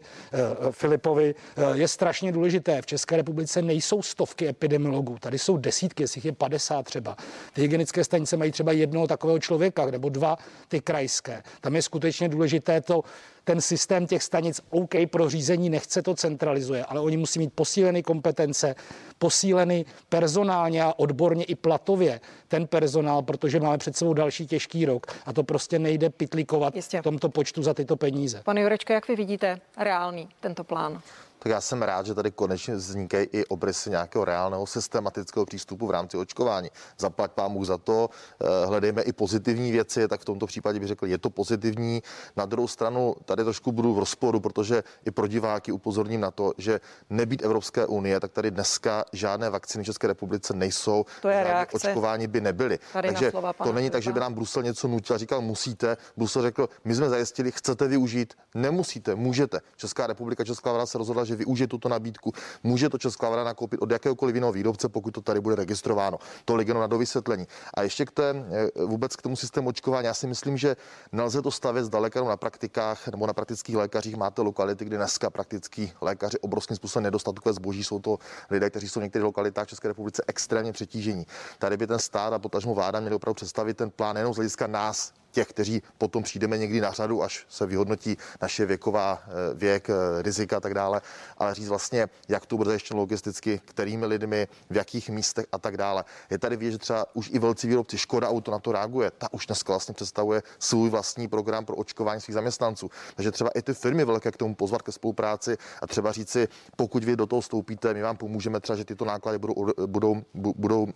Filipovi, 0.71 1.35
je 1.73 1.87
strašně 1.87 2.31
důležité. 2.31 2.81
V 2.81 2.85
České 2.85 3.17
republice 3.17 3.61
nejsou 3.61 4.01
stovky 4.01 4.47
epidemiologů, 4.47 5.17
tady 5.19 5.39
jsou 5.39 5.57
desítky, 5.57 6.03
jestli 6.03 6.21
je 6.23 6.31
50 6.31 6.85
třeba. 6.85 7.15
Ty 7.53 7.61
hygienické 7.61 8.03
stanice 8.03 8.37
mají 8.37 8.51
třeba 8.51 8.71
jednoho 8.71 9.07
takového 9.07 9.39
člověka 9.39 9.85
nebo 9.85 10.09
dva 10.09 10.37
ty 10.67 10.81
krajské. 10.81 11.43
Tam 11.61 11.75
je 11.75 11.81
skutečně 11.81 12.29
důležité 12.29 12.81
to 12.81 13.03
ten 13.47 13.61
systém 13.61 14.07
těch 14.07 14.23
stanic 14.23 14.61
OK 14.69 14.91
pro 15.11 15.29
řízení 15.29 15.69
nechce 15.69 16.01
to 16.01 16.15
centralizuje, 16.15 16.85
ale 16.85 16.99
oni 16.99 17.17
musí 17.17 17.39
mít 17.39 17.53
posílené 17.55 18.01
kompetence, 18.01 18.75
posílený 19.19 19.85
personálně 20.09 20.83
a 20.83 20.93
odborně 20.97 21.43
i 21.43 21.55
platově 21.55 22.19
ten 22.47 22.67
personál, 22.67 23.21
protože 23.21 23.59
máme 23.59 23.77
před 23.77 23.97
sebou 23.97 24.13
další 24.13 24.47
těžký 24.47 24.85
rok 24.85 25.07
a 25.25 25.33
to 25.33 25.43
prostě 25.43 25.79
nejde 25.79 26.09
pitlikovat 26.09 26.75
Jistě. 26.75 26.99
v 26.99 27.03
tomto 27.03 27.29
počtu 27.29 27.63
za 27.63 27.73
tyto 27.73 27.95
peníze. 27.95 28.41
Pane 28.45 28.61
Jurečko, 28.61 28.93
jak 28.93 29.07
vy 29.07 29.15
vidíte 29.15 29.59
reálný 29.77 30.29
tento 30.39 30.63
plán? 30.63 31.01
Tak 31.47 31.51
já 31.51 31.61
jsem 31.61 31.81
rád, 31.81 32.05
že 32.05 32.13
tady 32.13 32.31
konečně 32.31 32.75
vznikají 32.75 33.27
i 33.31 33.45
obrysy 33.45 33.89
nějakého 33.89 34.25
reálného 34.25 34.67
systematického 34.67 35.45
přístupu 35.45 35.87
v 35.87 35.91
rámci 35.91 36.17
očkování. 36.17 36.69
Zaplať 36.99 37.31
pámu 37.31 37.65
za 37.65 37.77
to, 37.77 38.09
eh, 38.41 38.65
hledejme 38.65 39.01
i 39.01 39.13
pozitivní 39.13 39.71
věci, 39.71 40.07
tak 40.07 40.21
v 40.21 40.25
tomto 40.25 40.45
případě 40.47 40.79
bych 40.79 40.87
řekl, 40.87 41.05
je 41.07 41.17
to 41.17 41.29
pozitivní. 41.29 42.03
Na 42.35 42.45
druhou 42.45 42.67
stranu 42.67 43.15
tady 43.25 43.43
trošku 43.43 43.71
budu 43.71 43.93
v 43.93 43.99
rozporu, 43.99 44.39
protože 44.39 44.83
i 45.05 45.11
pro 45.11 45.27
diváky 45.27 45.71
upozorním 45.71 46.21
na 46.21 46.31
to, 46.31 46.51
že 46.57 46.79
nebýt 47.09 47.43
Evropské 47.43 47.85
unie, 47.85 48.19
tak 48.19 48.31
tady 48.31 48.51
dneska 48.51 49.05
žádné 49.13 49.49
vakcíny 49.49 49.83
v 49.83 49.95
České 49.95 50.07
republice 50.07 50.53
nejsou. 50.53 51.05
To 51.21 51.29
je 51.29 51.43
reakce. 51.43 51.87
Očkování 51.87 52.27
by 52.27 52.41
nebyly. 52.41 52.79
Tady 52.93 53.07
Takže 53.07 53.31
slova, 53.31 53.53
to 53.53 53.71
není 53.73 53.89
tak, 53.89 54.03
že 54.03 54.11
by 54.11 54.19
nám 54.19 54.33
Brusel 54.33 54.63
něco 54.63 54.87
nutil 54.87 55.15
a 55.15 55.19
říkal, 55.19 55.41
musíte. 55.41 55.97
Brusel 56.17 56.41
řekl, 56.41 56.69
my 56.83 56.95
jsme 56.95 57.09
zajistili, 57.09 57.51
chcete 57.51 57.87
využít, 57.87 58.33
nemusíte, 58.55 59.15
můžete. 59.15 59.61
Česká 59.77 60.07
republika, 60.07 60.43
Česká 60.43 60.71
vláda 60.71 60.85
se 60.85 60.97
rozhodla, 60.97 61.23
že 61.23 61.36
využije 61.37 61.67
tuto 61.67 61.89
nabídku. 61.89 62.33
Může 62.63 62.89
to 62.89 62.97
česká 62.97 63.29
vláda 63.29 63.43
nakoupit 63.43 63.79
od 63.81 63.91
jakéhokoliv 63.91 64.35
jiného 64.35 64.51
výrobce, 64.51 64.89
pokud 64.89 65.11
to 65.11 65.21
tady 65.21 65.41
bude 65.41 65.55
registrováno. 65.55 66.17
To 66.45 66.57
jenom 66.59 66.81
na 66.81 66.87
dovysvětlení. 66.87 67.47
A 67.73 67.81
ještě 67.81 68.05
k 68.05 68.11
té, 68.11 68.45
eh, 68.51 68.85
vůbec 68.85 69.15
k 69.15 69.21
tomu 69.21 69.35
systému 69.35 69.69
očkování. 69.69 70.05
Já 70.05 70.13
si 70.13 70.27
myslím, 70.27 70.57
že 70.57 70.75
nelze 71.11 71.41
to 71.41 71.51
stavět 71.51 71.83
zdaleka 71.85 72.23
na 72.23 72.37
praktikách 72.37 73.07
nebo 73.07 73.27
na 73.27 73.33
praktických 73.33 73.75
lékařích. 73.75 74.15
Máte 74.15 74.41
lokality, 74.41 74.85
kde 74.85 74.97
dneska 74.97 75.29
praktický 75.29 75.91
lékaři 76.01 76.39
obrovským 76.39 76.75
způsobem 76.75 77.03
nedostatkové 77.03 77.53
zboží. 77.53 77.83
Jsou 77.83 77.99
to 77.99 78.17
lidé, 78.49 78.69
kteří 78.69 78.89
jsou 78.89 78.99
v 78.99 79.03
některých 79.03 79.25
lokalitách 79.25 79.65
v 79.65 79.69
České 79.69 79.87
republice 79.87 80.23
extrémně 80.27 80.73
přetížení. 80.73 81.25
Tady 81.59 81.77
by 81.77 81.87
ten 81.87 81.99
stát 81.99 82.33
a 82.33 82.39
potažmo 82.39 82.73
vláda 82.73 82.99
měli 82.99 83.15
opravdu 83.15 83.35
představit 83.35 83.77
ten 83.77 83.89
plán 83.89 84.15
nejen 84.15 84.33
z 84.33 84.35
hlediska 84.35 84.67
nás, 84.67 85.13
těch, 85.31 85.47
kteří 85.47 85.81
potom 85.97 86.23
přijdeme 86.23 86.57
někdy 86.57 86.81
na 86.81 86.91
řadu, 86.91 87.23
až 87.23 87.45
se 87.49 87.65
vyhodnotí 87.65 88.17
naše 88.41 88.65
věková 88.65 89.23
eh, 89.23 89.53
věk, 89.53 89.89
eh, 89.89 90.21
rizika 90.21 90.57
a 90.57 90.59
tak 90.59 90.73
dále, 90.73 91.01
ale 91.37 91.53
říct 91.53 91.67
vlastně, 91.67 92.07
jak 92.27 92.45
to 92.45 92.57
bude 92.57 92.73
ještě 92.73 92.93
logisticky, 92.93 93.61
kterými 93.65 94.05
lidmi, 94.05 94.47
v 94.69 94.75
jakých 94.75 95.09
místech 95.09 95.45
a 95.51 95.57
tak 95.57 95.77
dále. 95.77 96.05
Je 96.29 96.37
tady 96.37 96.55
vidět, 96.55 96.71
že 96.71 96.77
třeba 96.77 97.05
už 97.13 97.29
i 97.33 97.39
velcí 97.39 97.67
výrobci 97.67 97.97
Škoda 97.97 98.29
Auto 98.29 98.51
na 98.51 98.59
to 98.59 98.71
reaguje. 98.71 99.11
Ta 99.17 99.33
už 99.33 99.45
dneska 99.45 99.73
vlastně 99.73 99.93
představuje 99.93 100.43
svůj 100.59 100.89
vlastní 100.89 101.27
program 101.27 101.65
pro 101.65 101.75
očkování 101.75 102.21
svých 102.21 102.33
zaměstnanců. 102.33 102.89
Takže 103.15 103.31
třeba 103.31 103.49
i 103.55 103.61
ty 103.61 103.73
firmy 103.73 104.05
velké 104.05 104.31
k 104.31 104.37
tomu 104.37 104.55
pozvat 104.55 104.81
ke 104.81 104.91
spolupráci 104.91 105.57
a 105.81 105.87
třeba 105.87 106.11
říci, 106.11 106.47
pokud 106.75 107.03
vy 107.03 107.15
do 107.15 107.25
toho 107.25 107.41
stoupíte, 107.41 107.93
my 107.93 108.01
vám 108.01 108.17
pomůžeme 108.17 108.59
třeba, 108.59 108.77
že 108.77 108.85
tyto 108.85 109.05
náklady 109.05 109.37
budou, 109.37 109.53
budou, 109.85 110.21
budou 110.33 110.83
uh, 110.83 110.91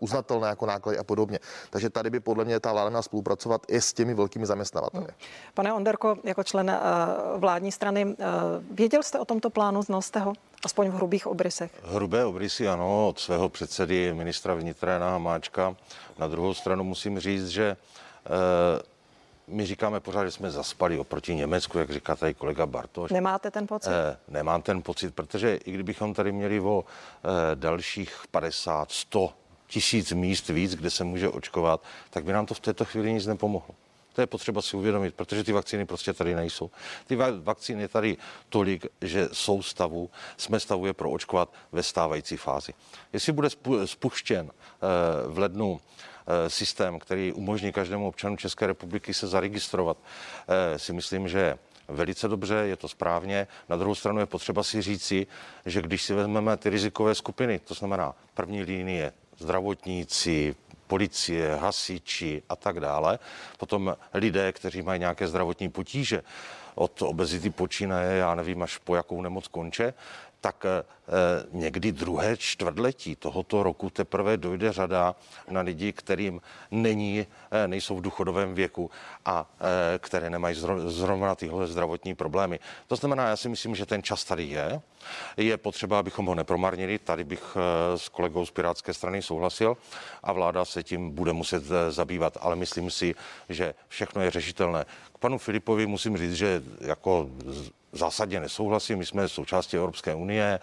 uznatelné 0.00 0.48
jako 0.48 0.66
náklady 0.66 0.98
a 0.98 1.04
podobně. 1.04 1.38
Takže 1.70 1.90
tady 1.90 2.10
by 2.10 2.20
podle 2.20 2.44
mě 2.44 2.60
ta 2.60 2.72
vláda 2.72 2.88
měla 2.88 3.02
spolupracovat 3.02 3.62
i 3.68 3.80
s 3.82 3.92
těmi 3.92 4.14
velkými 4.14 4.46
zaměstnavateli. 4.46 5.04
Hmm. 5.04 5.14
Pane 5.54 5.72
Onderko, 5.72 6.16
jako 6.24 6.42
člen 6.44 6.70
eh, 6.70 6.78
vládní 7.36 7.72
strany, 7.72 8.16
eh, 8.18 8.24
věděl 8.70 9.02
jste 9.02 9.18
o 9.18 9.24
tomto 9.24 9.50
plánu, 9.50 9.82
znal 9.82 10.02
jste 10.02 10.20
ho? 10.20 10.32
Aspoň 10.64 10.88
v 10.88 10.94
hrubých 10.94 11.26
obrysech. 11.26 11.72
Hrubé 11.84 12.24
obrysy, 12.24 12.68
ano, 12.68 13.08
od 13.08 13.18
svého 13.18 13.48
předsedy 13.48 14.14
ministra 14.14 14.54
vnitra 14.54 14.92
Jana 14.92 15.10
Hamáčka. 15.10 15.76
Na 16.18 16.28
druhou 16.28 16.54
stranu 16.54 16.84
musím 16.84 17.18
říct, 17.18 17.48
že 17.48 17.76
eh, 18.26 18.82
my 19.46 19.66
říkáme 19.66 20.00
pořád, 20.00 20.24
že 20.24 20.30
jsme 20.30 20.50
zaspali 20.50 20.98
oproti 20.98 21.34
Německu, 21.34 21.78
jak 21.78 21.90
říká 21.90 22.16
tady 22.16 22.34
kolega 22.34 22.66
Bartoš. 22.66 23.10
Nemáte 23.10 23.50
ten 23.50 23.66
pocit? 23.66 23.90
Eh, 23.90 24.16
nemám 24.28 24.62
ten 24.62 24.82
pocit, 24.82 25.14
protože 25.14 25.54
i 25.56 25.72
kdybychom 25.72 26.14
tady 26.14 26.32
měli 26.32 26.60
o 26.60 26.84
eh, 26.84 27.28
dalších 27.54 28.22
50, 28.30 28.92
100 28.92 29.32
tisíc 29.72 30.12
míst 30.12 30.48
víc, 30.48 30.74
kde 30.74 30.90
se 30.90 31.04
může 31.04 31.28
očkovat, 31.28 31.84
tak 32.10 32.24
by 32.24 32.32
nám 32.32 32.46
to 32.46 32.54
v 32.54 32.60
této 32.60 32.84
chvíli 32.84 33.12
nic 33.12 33.26
nepomohlo. 33.26 33.74
To 34.12 34.20
je 34.20 34.26
potřeba 34.26 34.62
si 34.62 34.76
uvědomit, 34.76 35.14
protože 35.14 35.44
ty 35.44 35.52
vakcíny 35.52 35.86
prostě 35.86 36.12
tady 36.12 36.34
nejsou. 36.34 36.70
Ty 37.06 37.16
vakcíny 37.16 37.88
tady 37.88 38.16
tolik, 38.48 38.86
že 39.00 39.28
jsou 39.32 39.62
stavu, 39.62 40.10
jsme 40.36 40.60
stavu 40.60 40.86
je 40.86 40.92
proočkovat 40.92 41.52
ve 41.72 41.82
stávající 41.82 42.36
fázi. 42.36 42.72
Jestli 43.12 43.32
bude 43.32 43.48
spuštěn 43.84 44.50
eh, 44.50 44.86
v 45.28 45.38
lednu 45.38 45.80
eh, 45.80 46.50
systém, 46.50 46.98
který 46.98 47.32
umožní 47.32 47.72
každému 47.72 48.08
občanu 48.08 48.36
České 48.36 48.66
republiky 48.66 49.14
se 49.14 49.26
zaregistrovat, 49.26 49.96
eh, 50.48 50.78
si 50.78 50.92
myslím, 50.92 51.28
že 51.28 51.58
velice 51.88 52.28
dobře, 52.28 52.54
je 52.54 52.76
to 52.76 52.88
správně. 52.88 53.46
Na 53.68 53.76
druhou 53.76 53.94
stranu 53.94 54.20
je 54.20 54.26
potřeba 54.26 54.62
si 54.62 54.82
říci, 54.82 55.26
že 55.66 55.82
když 55.82 56.02
si 56.02 56.14
vezmeme 56.14 56.56
ty 56.56 56.70
rizikové 56.70 57.14
skupiny, 57.14 57.58
to 57.58 57.74
znamená 57.74 58.14
první 58.34 58.62
linie, 58.62 59.12
zdravotníci, 59.42 60.54
policie, 60.86 61.56
hasiči 61.56 62.42
a 62.48 62.56
tak 62.56 62.80
dále. 62.80 63.18
Potom 63.58 63.96
lidé, 64.14 64.52
kteří 64.52 64.82
mají 64.82 65.00
nějaké 65.00 65.28
zdravotní 65.28 65.68
potíže, 65.68 66.22
od 66.74 67.02
obezity 67.02 67.50
počínaje, 67.50 68.18
já 68.18 68.34
nevím, 68.34 68.62
až 68.62 68.78
po 68.78 68.96
jakou 68.96 69.22
nemoc 69.22 69.48
konče, 69.48 69.94
tak 70.42 70.64
eh, 70.66 70.82
někdy 71.52 71.92
druhé 71.92 72.36
čtvrtletí 72.36 73.16
tohoto 73.16 73.62
roku 73.62 73.90
teprve 73.90 74.36
dojde 74.36 74.72
řada 74.72 75.14
na 75.50 75.60
lidi, 75.60 75.92
kterým 75.92 76.40
není, 76.70 77.26
eh, 77.50 77.68
nejsou 77.68 77.96
v 77.96 78.02
důchodovém 78.02 78.54
věku 78.54 78.90
a 79.24 79.46
eh, 79.46 79.98
které 79.98 80.30
nemají 80.30 80.56
zrovna 80.86 81.34
tyhle 81.34 81.66
zdravotní 81.66 82.14
problémy. 82.14 82.58
To 82.86 82.96
znamená, 82.96 83.28
já 83.28 83.36
si 83.36 83.48
myslím, 83.48 83.74
že 83.74 83.86
ten 83.86 84.02
čas 84.02 84.24
tady 84.24 84.44
je. 84.44 84.80
Je 85.36 85.56
potřeba, 85.56 85.98
abychom 85.98 86.26
ho 86.26 86.34
nepromarnili. 86.34 86.98
Tady 86.98 87.24
bych 87.24 87.56
s 87.96 88.08
kolegou 88.08 88.46
z 88.46 88.50
Pirátské 88.50 88.94
strany 88.94 89.22
souhlasil 89.22 89.76
a 90.22 90.32
vláda 90.32 90.64
se 90.64 90.82
tím 90.82 91.10
bude 91.10 91.32
muset 91.32 91.64
zabývat, 91.88 92.38
ale 92.40 92.56
myslím 92.56 92.90
si, 92.90 93.14
že 93.48 93.74
všechno 93.88 94.22
je 94.22 94.30
řešitelné. 94.30 94.84
Panu 95.22 95.38
Filipovi 95.38 95.86
musím 95.86 96.16
říct, 96.16 96.34
že 96.34 96.62
jako 96.80 97.30
zásadně 97.92 98.40
nesouhlasím. 98.40 98.98
My 98.98 99.06
jsme 99.06 99.28
součástí 99.28 99.76
Evropské 99.76 100.14
unie. 100.14 100.60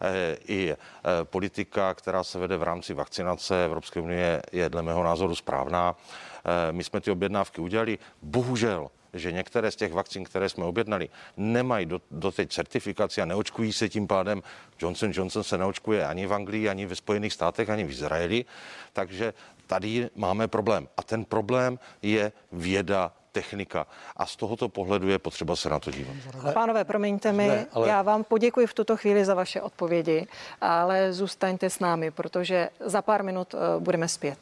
Eh, 0.00 0.36
I 0.48 0.72
eh, 0.72 0.76
politika, 1.24 1.94
která 1.94 2.24
se 2.24 2.38
vede 2.38 2.56
v 2.56 2.62
rámci 2.62 2.94
vakcinace 2.94 3.64
Evropské 3.64 4.00
unie, 4.00 4.42
je 4.52 4.68
dle 4.68 4.82
mého 4.82 5.04
názoru 5.04 5.34
správná. 5.34 5.96
Eh, 5.96 6.72
my 6.72 6.84
jsme 6.84 7.00
ty 7.00 7.10
objednávky 7.10 7.60
udělali. 7.60 7.98
Bohužel 8.22 8.90
že 9.14 9.32
některé 9.32 9.70
z 9.70 9.76
těch 9.76 9.92
vakcín, 9.92 10.24
které 10.24 10.48
jsme 10.48 10.64
objednali, 10.64 11.08
nemají 11.36 11.86
do, 11.86 12.00
doteď 12.10 12.52
certifikaci 12.52 13.22
a 13.22 13.24
neočkují 13.24 13.72
se 13.72 13.88
tím 13.88 14.06
pádem. 14.06 14.42
Johnson 14.80 15.10
Johnson 15.14 15.44
se 15.44 15.58
neočkuje 15.58 16.06
ani 16.06 16.26
v 16.26 16.32
Anglii, 16.32 16.68
ani 16.68 16.86
ve 16.86 16.96
Spojených 16.96 17.32
státech, 17.32 17.70
ani 17.70 17.84
v 17.84 17.90
Izraeli. 17.90 18.44
Takže 18.92 19.34
tady 19.66 20.10
máme 20.16 20.48
problém. 20.48 20.88
A 20.96 21.02
ten 21.02 21.24
problém 21.24 21.78
je 22.02 22.32
věda 22.52 23.12
technika. 23.32 23.86
A 24.16 24.26
z 24.26 24.36
tohoto 24.36 24.68
pohledu 24.68 25.08
je 25.08 25.18
potřeba 25.18 25.56
se 25.56 25.68
na 25.68 25.78
to 25.78 25.90
dívat. 25.90 26.16
Pánové, 26.54 26.84
promiňte 26.84 27.32
mi, 27.32 27.48
ne, 27.48 27.66
ale... 27.72 27.88
já 27.88 28.02
vám 28.02 28.24
poděkuji 28.24 28.66
v 28.66 28.74
tuto 28.74 28.96
chvíli 28.96 29.24
za 29.24 29.34
vaše 29.34 29.60
odpovědi, 29.60 30.26
ale 30.60 31.12
zůstaňte 31.12 31.70
s 31.70 31.78
námi, 31.78 32.10
protože 32.10 32.68
za 32.80 33.02
pár 33.02 33.22
minut 33.22 33.54
eh, 33.54 33.58
budeme 33.80 34.08
zpět. 34.08 34.38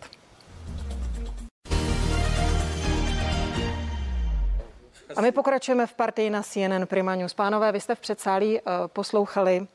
A 5.17 5.21
my 5.21 5.33
pokračujeme 5.33 5.87
v 5.87 5.95
partii 5.95 6.31
na 6.31 6.43
CNN 6.43 6.87
Prima 6.87 7.15
News. 7.15 7.35
Pánové, 7.35 7.73
vy 7.73 7.81
jste 7.81 7.95
v 7.95 8.01
předsálí 8.01 8.61
uh, 8.61 8.73
poslouchali 8.87 9.61
uh, 9.61 9.67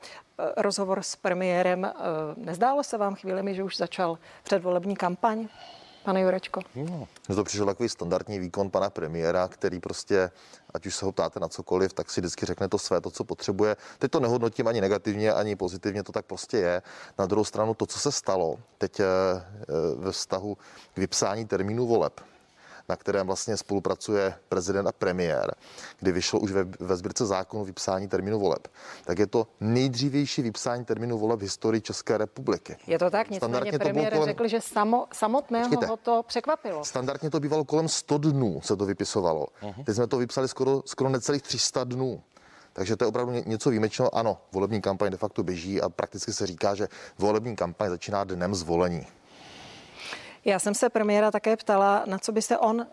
rozhovor 0.58 1.04
s 1.04 1.16
premiérem. 1.16 1.84
Uh, 1.84 2.46
nezdálo 2.46 2.84
se 2.84 2.98
vám 2.98 3.16
chvíli, 3.16 3.56
že 3.56 3.64
už 3.64 3.78
začal 3.78 4.18
předvolební 4.44 4.96
kampaň? 4.96 5.48
Pane 6.06 6.22
Jurečko? 6.22 6.62
No, 6.76 7.08
to 7.36 7.44
přišel 7.44 7.66
takový 7.66 7.90
standardní 7.90 8.40
výkon 8.40 8.70
pana 8.70 8.90
premiéra, 8.90 9.48
který 9.48 9.80
prostě, 9.80 10.32
ať 10.74 10.86
už 10.86 10.96
se 10.96 11.06
ho 11.06 11.12
ptáte 11.12 11.40
na 11.40 11.48
cokoliv, 11.48 11.94
tak 11.94 12.12
si 12.12 12.22
vždycky 12.22 12.46
řekne 12.46 12.68
to 12.68 12.78
své, 12.78 13.02
to, 13.02 13.12
co 13.12 13.24
potřebuje. 13.24 13.78
Teď 14.00 14.12
to 14.12 14.20
nehodnotím 14.20 14.68
ani 14.68 14.82
negativně, 14.82 15.34
ani 15.34 15.56
pozitivně, 15.56 16.04
to 16.04 16.12
tak 16.12 16.26
prostě 16.26 16.58
je. 16.58 16.82
Na 17.20 17.26
druhou 17.26 17.46
stranu 17.46 17.74
to, 17.74 17.86
co 17.86 18.00
se 18.00 18.12
stalo 18.12 18.60
teď 18.78 19.00
eh, 19.00 19.06
ve 19.96 20.12
vztahu 20.12 20.58
k 20.94 20.98
vypsání 20.98 21.46
termínu 21.46 21.88
voleb, 21.88 22.22
na 22.90 22.96
kterém 22.96 23.28
vlastně 23.28 23.58
spolupracuje 23.58 24.34
prezident 24.50 24.88
a 24.88 24.92
premiér, 24.92 25.56
kdy 26.00 26.12
vyšlo 26.12 26.40
už 26.40 26.52
ve, 26.52 26.64
ve 26.64 26.96
sbírce 26.96 27.26
zákonu 27.26 27.66
vypsání 27.66 28.08
termínu 28.08 28.40
voleb, 28.40 28.68
tak 29.06 29.20
je 29.20 29.28
to 29.28 29.48
nejdřívější 29.60 30.42
vypsání 30.42 30.86
termínu 30.86 31.18
voleb 31.18 31.40
v 31.40 31.44
historii 31.44 31.82
České 31.82 32.18
republiky. 32.18 32.78
Je 32.88 33.00
to 33.00 33.10
tak, 33.10 33.30
nicméně 33.30 33.72
premiér 33.72 34.14
kolem... 34.14 34.26
řekl, 34.26 34.48
že 34.48 34.62
samo, 34.62 35.08
samotného 35.14 35.70
Počkejte, 35.70 35.86
ho 35.86 35.98
to 35.98 36.24
překvapilo. 36.28 36.86
Standardně 36.86 37.30
to 37.30 37.40
bývalo 37.40 37.66
kolem 37.66 37.88
100 37.88 38.18
dnů 38.18 38.62
se 38.66 38.76
to 38.76 38.86
vypisovalo. 38.86 39.48
Uh-huh. 39.62 39.84
Teď 39.84 39.96
jsme 39.96 40.08
to 40.08 40.18
vypsali 40.18 40.48
skoro, 40.48 40.84
skoro 40.86 41.10
necelých 41.10 41.42
300 41.42 41.84
dnů. 41.84 42.24
Takže 42.74 42.96
to 42.96 43.04
je 43.04 43.08
opravdu 43.08 43.34
něco 43.46 43.70
výjimečného. 43.70 44.16
Ano, 44.16 44.38
volební 44.52 44.82
kampaň 44.82 45.12
de 45.12 45.18
facto 45.18 45.44
běží 45.44 45.82
a 45.82 45.90
prakticky 45.90 46.34
se 46.34 46.48
říká, 46.48 46.76
že 46.76 46.88
volební 47.18 47.56
kampaň 47.56 47.90
začíná 47.90 48.24
dnem 48.24 48.56
zvolení. 48.56 49.08
Já 50.46 50.60
jsem 50.60 50.76
se 50.76 50.90
premiéra 50.90 51.32
také 51.32 51.58
ptala, 51.58 52.04
na 52.06 52.18
co 52.18 52.32
by 52.32 52.42
se 52.42 52.58
on 52.58 52.78
uh, 52.78 52.86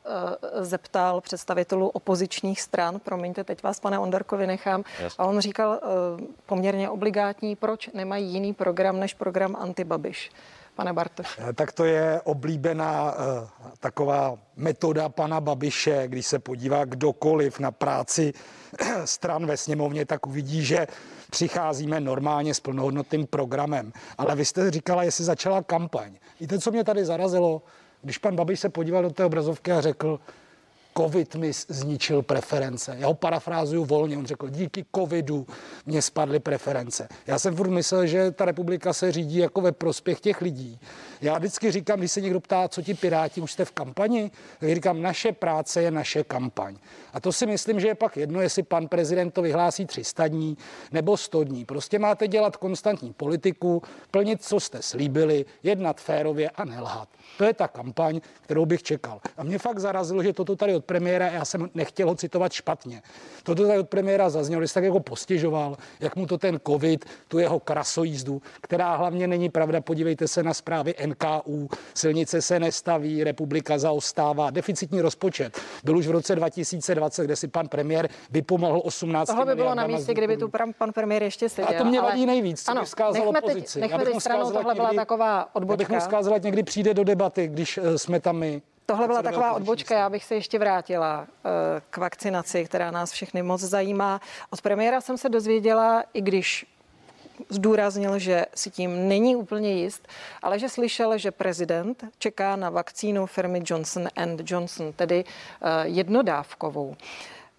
zeptal 0.61 1.21
představitelů 1.21 1.89
opozičních 1.89 2.61
stran. 2.61 3.01
Promiňte, 3.01 3.45
teď 3.45 3.63
vás, 3.63 3.81
pane 3.81 3.99
Onderkovi, 3.99 4.47
nechám. 4.47 4.85
Jasně. 5.01 5.17
A 5.19 5.27
on 5.27 5.41
říkal 5.41 5.71
uh, 5.71 6.27
poměrně 6.47 6.91
obligátní, 6.91 7.57
proč 7.57 7.91
nemají 7.95 8.33
jiný 8.33 8.53
program 8.55 9.01
než 9.01 9.15
program 9.15 9.57
Antibabiš 9.57 10.31
pane 10.75 10.93
Bartoš? 10.93 11.39
Eh, 11.49 11.53
tak 11.53 11.73
to 11.73 11.85
je 11.85 12.21
oblíbená 12.25 13.13
uh, 13.13 13.49
taková 13.81 14.39
metoda 14.57 15.09
pana 15.09 15.41
Babiše, 15.41 16.03
když 16.07 16.27
se 16.27 16.39
podívá 16.39 16.85
kdokoliv 16.85 17.59
na 17.59 17.71
práci 17.71 18.33
stran 19.05 19.47
ve 19.47 19.57
sněmovně, 19.57 20.07
tak 20.07 20.27
uvidí, 20.27 20.65
že 20.65 20.87
přicházíme 21.33 22.01
normálně 22.01 22.55
s 22.55 22.61
plnohodnotným 22.61 23.27
programem. 23.27 23.93
Ale 24.19 24.37
vy 24.37 24.45
jste 24.45 24.71
říkala, 24.71 25.03
jestli 25.03 25.25
začala 25.25 25.63
kampaň. 25.63 26.13
Víte, 26.41 26.59
co 26.59 26.71
mě 26.71 26.85
tady 26.85 27.05
zarazilo? 27.05 27.63
Když 28.03 28.19
pan 28.19 28.37
Babiš 28.37 28.61
se 28.61 28.69
podíval 28.69 29.03
do 29.03 29.11
té 29.11 29.25
obrazovky 29.25 29.73
a 29.73 29.81
řekl, 29.81 30.21
covid 30.97 31.35
mi 31.35 31.53
zničil 31.69 32.23
preference. 32.23 32.97
Já 32.99 33.07
ho 33.07 33.15
parafrázuju 33.15 33.85
volně, 33.85 34.19
on 34.19 34.27
řekl, 34.27 34.49
díky 34.49 34.85
covidu 34.95 35.47
mě 35.87 36.03
spadly 36.03 36.41
preference. 36.41 37.09
Já 37.27 37.39
jsem 37.39 37.57
furt 37.57 37.71
myslel, 37.71 38.07
že 38.07 38.31
ta 38.31 38.45
republika 38.45 38.93
se 38.93 39.13
řídí 39.13 39.37
jako 39.37 39.61
ve 39.61 39.73
prospěch 39.73 40.21
těch 40.21 40.41
lidí. 40.41 40.81
Já 41.23 41.39
vždycky 41.39 41.71
říkám, 41.71 41.99
když 41.99 42.13
se 42.13 42.21
někdo 42.21 42.41
ptá, 42.41 42.69
co 42.69 42.83
ti 42.83 42.95
piráti, 42.95 43.41
už 43.41 43.53
jste 43.53 43.65
v 43.65 43.71
kampani, 43.71 44.31
tak 44.61 44.75
říkám, 44.75 45.03
naše 45.03 45.33
práce 45.33 45.83
je 45.83 45.91
naše 45.91 46.25
kampaň. 46.25 46.77
A 47.13 47.21
to 47.21 47.33
si 47.33 47.47
myslím, 47.47 47.81
že 47.81 47.89
je 47.89 47.95
pak 47.95 48.17
jedno, 48.17 48.41
jestli 48.41 48.63
pan 48.63 48.89
prezident 48.89 49.31
to 49.31 49.43
vyhlásí 49.43 49.87
300 49.87 50.29
dní 50.29 50.57
nebo 50.93 51.17
100 51.17 51.45
dní. 51.45 51.65
Prostě 51.65 51.99
máte 51.99 52.29
dělat 52.29 52.57
konstantní 52.57 53.13
politiku, 53.13 53.83
plnit, 54.11 54.45
co 54.45 54.61
jste 54.61 54.83
slíbili, 54.83 55.45
jednat 55.63 56.01
férově 56.01 56.51
a 56.51 56.65
nelhat. 56.65 57.09
To 57.39 57.45
je 57.45 57.55
ta 57.55 57.69
kampaň, 57.69 58.21
kterou 58.41 58.67
bych 58.67 58.83
čekal. 58.83 59.21
A 59.37 59.43
mě 59.43 59.59
fakt 59.59 59.79
zarazilo, 59.79 60.23
že 60.23 60.33
toto 60.33 60.57
tady 60.57 60.75
od 60.75 60.85
premiéra, 60.85 61.27
já 61.27 61.45
jsem 61.45 61.71
nechtěl 61.75 62.09
ho 62.09 62.15
citovat 62.15 62.53
špatně, 62.53 63.03
toto 63.43 63.67
tady 63.67 63.79
od 63.79 63.89
premiéra 63.89 64.31
zaznělo, 64.31 64.67
že 64.67 64.75
tak 64.75 64.85
jako 64.85 65.01
postěžoval, 65.01 65.77
jak 66.01 66.17
mu 66.17 66.27
to 66.27 66.39
ten 66.39 66.61
covid, 66.67 67.05
tu 67.29 67.39
jeho 67.39 67.61
krasojízdu, 67.61 68.43
která 68.61 68.97
hlavně 68.97 69.27
není 69.27 69.49
pravda, 69.49 69.81
podívejte 69.81 70.29
se 70.29 70.43
na 70.43 70.55
zprávy 70.55 70.95
NKU, 71.13 71.69
silnice 71.95 72.43
se 72.43 72.61
nestaví, 72.61 73.25
republika 73.25 73.79
zaostává, 73.79 74.51
deficitní 74.51 75.01
rozpočet 75.01 75.61
byl 75.85 75.97
už 75.97 76.07
v 76.07 76.11
roce 76.11 76.35
2020, 76.35 77.25
kde 77.25 77.37
si 77.37 77.49
pan 77.49 77.69
premiér 77.69 78.09
vypomohl 78.31 78.83
18 78.85 79.29
Tohle 79.29 79.47
by 79.47 79.55
bylo 79.55 79.75
na 79.75 79.87
místě, 79.87 80.15
kdyby 80.15 80.37
tu 80.37 80.49
pan 80.79 80.93
premiér 80.93 81.23
ještě 81.23 81.49
seděl. 81.49 81.75
A 81.77 81.79
to 81.79 81.85
mě 81.85 82.01
vadí 82.01 82.27
nejvíc, 82.27 82.63
co 82.63 82.71
ano, 82.71 82.85
vzkázal 82.85 83.29
opozici. 83.29 83.81
Teď, 83.81 83.91
nechme 83.91 84.05
teď 84.05 84.21
stranou, 84.21 84.53
tohle 84.53 84.75
byla 84.75 84.93
taková 84.95 85.55
odbočka. 85.55 85.95
Já 85.95 86.01
bych 86.01 86.27
mu 86.27 86.35
jak 86.35 86.43
někdy 86.43 86.63
přijde 86.63 86.95
do 86.95 87.05
debaty, 87.05 87.49
když 87.49 87.79
eh, 87.79 87.99
jsme 87.99 88.21
tam 88.21 88.37
my. 88.37 88.63
Tohle 88.87 89.07
byla 89.07 89.23
taková 89.23 89.53
odbočka, 89.53 89.99
já 89.99 90.11
bych 90.11 90.25
se 90.25 90.35
ještě 90.35 90.59
vrátila 90.59 91.27
eh, 91.27 91.49
k 91.91 91.97
vakcinaci, 91.97 92.65
která 92.65 92.91
nás 92.91 93.13
všechny 93.13 93.43
moc 93.43 93.61
zajímá. 93.61 94.21
Od 94.51 94.63
premiéra 94.63 95.01
jsem 95.01 95.19
se 95.19 95.29
dozvěděla, 95.29 96.05
i 96.15 96.21
když 96.21 96.67
zdůraznil, 97.49 98.19
že 98.19 98.47
si 98.55 98.71
tím 98.71 99.09
není 99.09 99.37
úplně 99.37 99.73
jist, 99.73 100.09
ale 100.43 100.59
že 100.59 100.69
slyšel, 100.69 101.19
že 101.19 101.31
prezident 101.31 102.05
čeká 102.19 102.57
na 102.57 102.71
vakcínu 102.71 103.27
firmy 103.27 103.63
Johnson 103.67 104.09
Johnson, 104.45 104.93
tedy 104.93 105.25
eh, 105.25 105.69
jednodávkovou. 105.89 106.97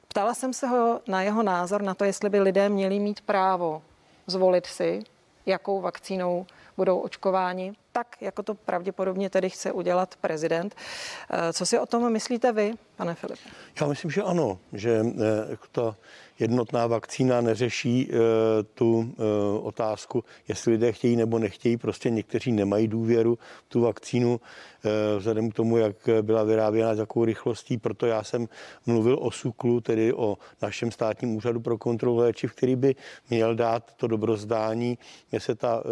Ptala 0.07 0.33
jsem 0.33 0.53
se 0.53 0.67
ho 0.67 1.01
na 1.07 1.21
jeho 1.21 1.43
názor 1.43 1.81
na 1.81 1.93
to, 1.93 2.03
jestli 2.03 2.29
by 2.29 2.39
lidé 2.39 2.69
měli 2.69 2.99
mít 2.99 3.21
právo 3.21 3.81
zvolit 4.27 4.65
si, 4.65 5.03
jakou 5.45 5.81
vakcínou 5.81 6.45
budou 6.77 6.99
očkováni, 6.99 7.73
tak 7.91 8.21
jako 8.21 8.43
to 8.43 8.55
pravděpodobně 8.55 9.29
tedy 9.29 9.49
chce 9.49 9.71
udělat 9.71 10.15
prezident. 10.21 10.75
Eh, 11.29 11.53
co 11.53 11.65
si 11.65 11.79
o 11.79 11.85
tom 11.85 12.11
myslíte 12.11 12.51
vy, 12.51 12.73
pane 12.95 13.15
Filipe? 13.15 13.41
Já 13.81 13.87
myslím, 13.87 14.11
že 14.11 14.21
ano, 14.21 14.59
že 14.73 15.05
eh, 15.05 15.57
ta 15.71 15.95
jednotná 16.39 16.87
vakcína 16.87 17.41
neřeší 17.41 18.09
eh, 18.09 18.17
tu 18.63 19.13
otázku, 19.61 20.23
jestli 20.47 20.71
lidé 20.71 20.91
chtějí 20.91 21.15
nebo 21.15 21.39
nechtějí. 21.39 21.77
Prostě 21.77 22.09
někteří 22.09 22.51
nemají 22.51 22.87
důvěru 22.87 23.37
tu 23.67 23.81
vakcínu 23.81 24.39
vzhledem 25.17 25.51
k 25.51 25.53
tomu, 25.53 25.77
jak 25.77 25.95
byla 26.21 26.43
vyráběna 26.43 26.95
s 26.95 26.99
jakou 26.99 27.25
rychlostí. 27.25 27.77
Proto 27.77 28.05
já 28.05 28.23
jsem 28.23 28.47
mluvil 28.85 29.17
o 29.21 29.31
SUKLu, 29.31 29.81
tedy 29.81 30.13
o 30.13 30.37
našem 30.61 30.91
státním 30.91 31.35
úřadu 31.35 31.59
pro 31.59 31.77
kontrolu 31.77 32.17
léčiv, 32.17 32.53
který 32.53 32.75
by 32.75 32.95
měl 33.29 33.55
dát 33.55 33.93
to 33.95 34.07
dobrozdání. 34.07 34.97
Se 35.37 35.55
ta 35.55 35.83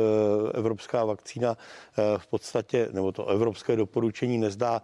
evropská 0.53 1.05
vakcína 1.05 1.57
Eh, 2.01 2.17
v 2.17 2.27
podstatě, 2.27 2.89
nebo 2.91 3.11
to 3.11 3.27
evropské 3.27 3.75
doporučení 3.75 4.37
nezdá 4.37 4.81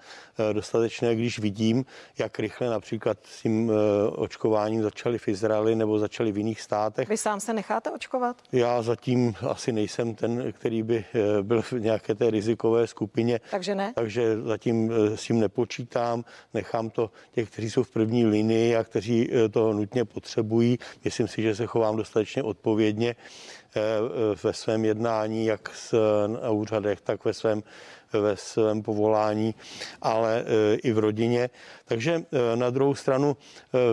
eh, 0.50 0.54
dostatečné, 0.54 1.16
když 1.16 1.40
vidím, 1.40 1.86
jak 2.20 2.40
rychle 2.40 2.70
například 2.70 3.18
s 3.24 3.42
tím 3.42 3.72
eh, 3.72 4.10
očkováním 4.10 4.82
začali 4.82 5.18
v 5.18 5.28
Izraeli 5.28 5.76
nebo 5.76 6.00
začali 6.00 6.32
v 6.32 6.38
jiných 6.38 6.62
státech. 6.62 7.10
Vy 7.10 7.18
sám 7.18 7.40
se 7.40 7.54
necháte 7.54 7.92
očkovat? 7.92 8.42
Já 8.52 8.82
zatím 8.82 9.36
asi 9.50 9.72
nejsem 9.72 10.16
ten, 10.16 10.54
který 10.54 10.84
by 10.84 11.06
byl 11.42 11.62
v 11.62 11.74
nějaké 11.74 12.16
té 12.16 12.30
rizikové 12.30 12.88
skupině. 12.88 13.40
Takže 13.52 13.76
ne? 13.76 13.94
Takže 13.96 14.42
zatím 14.42 14.92
s 15.16 15.24
tím 15.24 15.40
nepočítám. 15.40 16.26
Nechám 16.54 16.90
to 16.90 17.12
těch, 17.32 17.50
kteří 17.50 17.70
jsou 17.70 17.84
v 17.84 17.92
první 17.92 18.26
linii 18.26 18.76
a 18.76 18.84
kteří 18.84 19.30
to 19.52 19.74
nutně 19.74 20.06
potřebují. 20.06 20.78
Myslím 21.06 21.28
si, 21.28 21.42
že 21.42 21.56
se 21.56 21.66
chovám 21.66 21.96
dostatečně 21.98 22.44
odpovědně. 22.44 23.16
Eh, 23.78 24.36
ve 24.44 24.54
svém 24.54 24.86
jednání, 24.86 25.46
jak 25.46 25.72
na 26.28 26.50
úřadech, 26.50 27.02
tak 27.02 27.26
ve 27.26 27.34
svém 27.34 27.64
ve 28.13 28.38
svém 28.38 28.82
povolání, 28.82 29.56
ale 30.02 30.39
e, 30.39 30.76
i 30.76 30.91
v 30.91 31.00
rodině. 31.00 31.50
Takže 31.86 32.13
e, 32.13 32.56
na 32.56 32.70
druhou 32.70 32.96
stranu, 32.96 33.38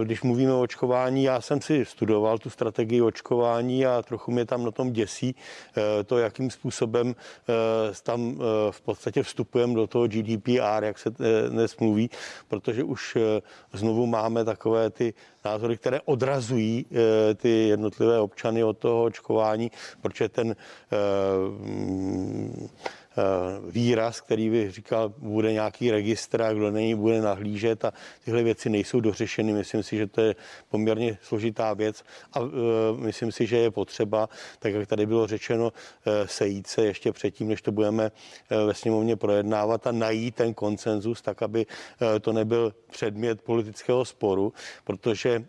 e, 0.01 0.05
když 0.05 0.23
mluvíme 0.23 0.53
o 0.53 0.61
očkování, 0.61 1.25
já 1.25 1.41
jsem 1.41 1.61
si 1.61 1.85
studoval 1.85 2.39
tu 2.39 2.51
strategii 2.51 3.03
očkování 3.03 3.87
a 3.87 4.03
trochu 4.03 4.33
mě 4.33 4.45
tam 4.45 4.65
na 4.65 4.71
tom 4.71 4.93
děsí 4.93 5.35
to, 6.07 6.19
jakým 6.19 6.51
způsobem 6.51 7.15
tam 8.03 8.39
v 8.71 8.81
podstatě 8.81 9.23
vstupujeme 9.23 9.75
do 9.75 9.87
toho 9.87 10.09
GDPR, 10.09 10.85
jak 10.85 10.99
se 10.99 11.11
dnes 11.49 11.77
mluví, 11.77 12.11
protože 12.49 12.85
už 12.85 13.17
znovu 13.73 14.07
máme 14.07 14.45
takové 14.45 14.91
ty 14.91 15.15
názory, 15.45 15.77
které 15.77 16.01
odrazují 16.01 16.87
ty 17.37 17.69
jednotlivé 17.69 18.21
občany 18.21 18.65
od 18.65 18.79
toho 18.79 19.05
očkování, 19.05 19.71
protože 20.03 20.29
ten 20.29 20.57
výraz, 23.69 24.21
který 24.21 24.51
by 24.51 24.71
říkal, 24.71 25.15
bude 25.19 25.53
nějaký 25.53 25.91
registr 25.91 26.43
a 26.43 26.53
kdo 26.53 26.71
není, 26.71 26.95
bude 26.95 27.21
nahlížet 27.21 27.85
a 27.85 27.93
tyhle 28.25 28.43
věci 28.43 28.71
nejsou 28.71 29.01
dořešeny. 29.01 29.53
Myslím 29.53 29.83
si, 29.83 29.97
že 29.97 30.07
to 30.07 30.21
je 30.21 30.35
poměrně 30.69 31.19
složitá 31.23 31.75
věc 31.75 32.05
a 32.33 32.41
uh, 32.41 32.51
myslím 32.97 33.33
si, 33.33 33.47
že 33.47 33.57
je 33.57 33.71
potřeba, 33.71 34.29
tak 34.59 34.73
jak 34.75 34.89
tady 34.89 35.07
bylo 35.07 35.27
řečeno, 35.27 35.65
uh, 35.65 36.13
sejít 36.27 36.67
se 36.67 36.85
ještě 36.85 37.13
předtím, 37.13 37.49
než 37.49 37.63
to 37.63 37.73
budeme 37.73 38.13
ve 38.67 38.75
sněmovně 38.75 39.17
projednávat 39.17 39.87
a 39.87 39.93
najít 39.93 40.35
ten 40.35 40.55
konsenzus, 40.55 41.23
tak 41.23 41.43
aby 41.43 41.67
to 42.21 42.33
nebyl 42.33 42.75
předmět 42.91 43.43
politického 43.43 44.05
sporu, 44.05 44.53
protože 44.85 45.45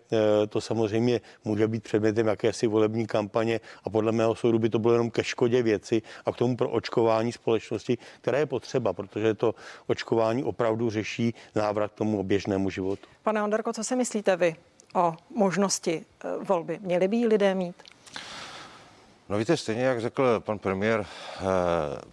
to 0.49 0.61
samozřejmě 0.61 1.21
může 1.45 1.67
být 1.67 1.83
předmětem 1.83 2.27
jakési 2.27 2.67
volební 2.67 3.07
kampaně 3.07 3.59
a 3.83 3.89
podle 3.89 4.11
mého 4.11 4.35
soudu 4.35 4.59
by 4.59 4.69
to 4.69 4.79
bylo 4.79 4.93
jenom 4.93 5.11
ke 5.11 5.23
škodě 5.23 5.63
věci 5.63 6.01
a 6.25 6.31
k 6.31 6.37
tomu 6.37 6.55
pro 6.57 6.69
očkování 6.69 7.31
společnosti 7.31 7.54
společnosti, 7.59 7.97
která 8.21 8.37
je 8.37 8.45
potřeba, 8.45 8.93
protože 8.93 9.33
to 9.33 9.55
očkování 9.87 10.43
opravdu 10.43 10.89
řeší 10.89 11.33
návrat 11.55 11.91
k 11.91 11.95
tomu 11.95 12.23
běžnému 12.23 12.69
životu. 12.69 13.07
Pane 13.23 13.43
Onderko, 13.43 13.73
co 13.73 13.83
si 13.83 13.95
myslíte 13.95 14.35
vy 14.35 14.55
o 14.95 15.13
možnosti 15.29 16.05
eh, 16.23 16.43
volby? 16.43 16.79
Měli 16.81 17.07
by 17.07 17.17
ji 17.17 17.27
lidé 17.27 17.55
mít? 17.55 17.75
No 19.29 19.37
víte, 19.37 19.57
stejně 19.57 19.83
jak 19.83 20.01
řekl 20.01 20.39
pan 20.39 20.59
premiér 20.59 21.05
eh, 21.05 21.43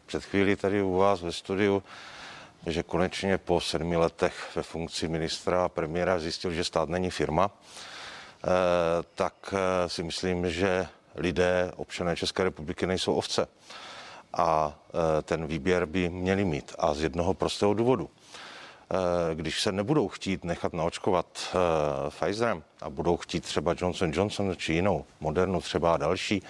před 0.07 0.24
chvílí 0.24 0.57
tady 0.57 0.83
u 0.83 0.96
vás 0.96 1.22
ve 1.22 1.33
studiu, 1.33 1.83
že 2.66 2.83
konečně 2.83 3.38
po 3.38 3.61
sedmi 3.61 3.96
letech 3.96 4.57
ve 4.57 4.62
funkci 4.62 5.09
ministra 5.09 5.64
a 5.64 5.68
premiéra 5.68 6.18
zjistil, 6.18 6.52
že 6.52 6.64
stát 6.64 6.88
není 6.88 7.11
firma, 7.11 7.50
eh, 7.50 8.48
tak 9.14 9.55
si 9.87 10.02
myslím, 10.02 10.50
že 10.50 10.87
lidé, 11.14 11.72
občané 11.76 12.16
České 12.16 12.44
republiky 12.44 12.87
nejsou 12.87 13.14
ovce 13.14 13.46
a 14.32 14.78
e, 15.18 15.22
ten 15.22 15.46
výběr 15.46 15.86
by 15.86 16.08
měli 16.08 16.44
mít. 16.44 16.74
A 16.78 16.94
z 16.94 17.02
jednoho 17.02 17.34
prostého 17.34 17.74
důvodu. 17.74 18.10
když 19.34 19.62
se 19.62 19.72
nebudou 19.72 20.08
chtít 20.08 20.44
nechat 20.44 20.72
naočkovat 20.72 21.56
Pfizerem 22.08 22.62
a 22.82 22.90
budou 22.90 23.16
chtít 23.16 23.44
třeba 23.44 23.74
Johnson 23.78 24.10
Johnson 24.14 24.56
či 24.56 24.72
jinou, 24.72 25.04
Modernu 25.20 25.60
třeba 25.60 25.96
další 25.96 26.42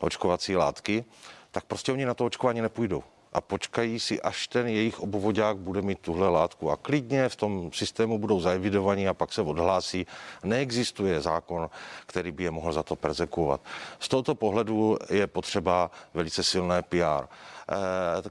očkovací 0.00 0.56
látky, 0.56 1.04
tak 1.50 1.64
prostě 1.64 1.92
oni 1.92 2.04
na 2.04 2.14
to 2.14 2.24
očkování 2.24 2.60
nepůjdou 2.60 3.02
a 3.32 3.40
počkají 3.40 4.00
si, 4.00 4.20
až 4.20 4.48
ten 4.48 4.66
jejich 4.66 5.00
obvodák 5.00 5.56
bude 5.56 5.82
mít 5.82 5.98
tuhle 5.98 6.28
látku. 6.28 6.70
A 6.70 6.76
klidně 6.76 7.28
v 7.28 7.36
tom 7.36 7.72
systému 7.72 8.18
budou 8.18 8.40
zaevidovaní 8.40 9.08
a 9.08 9.14
pak 9.14 9.32
se 9.32 9.42
odhlásí. 9.42 10.06
Neexistuje 10.44 11.20
zákon, 11.20 11.70
který 12.06 12.32
by 12.32 12.44
je 12.44 12.50
mohl 12.50 12.72
za 12.72 12.82
to 12.82 12.96
persekuovat. 12.96 13.60
Z 13.98 14.08
tohoto 14.08 14.34
pohledu 14.34 14.96
je 15.10 15.26
potřeba 15.26 15.90
velice 16.14 16.42
silné 16.42 16.82
PR, 16.82 17.24
eh, 17.28 17.74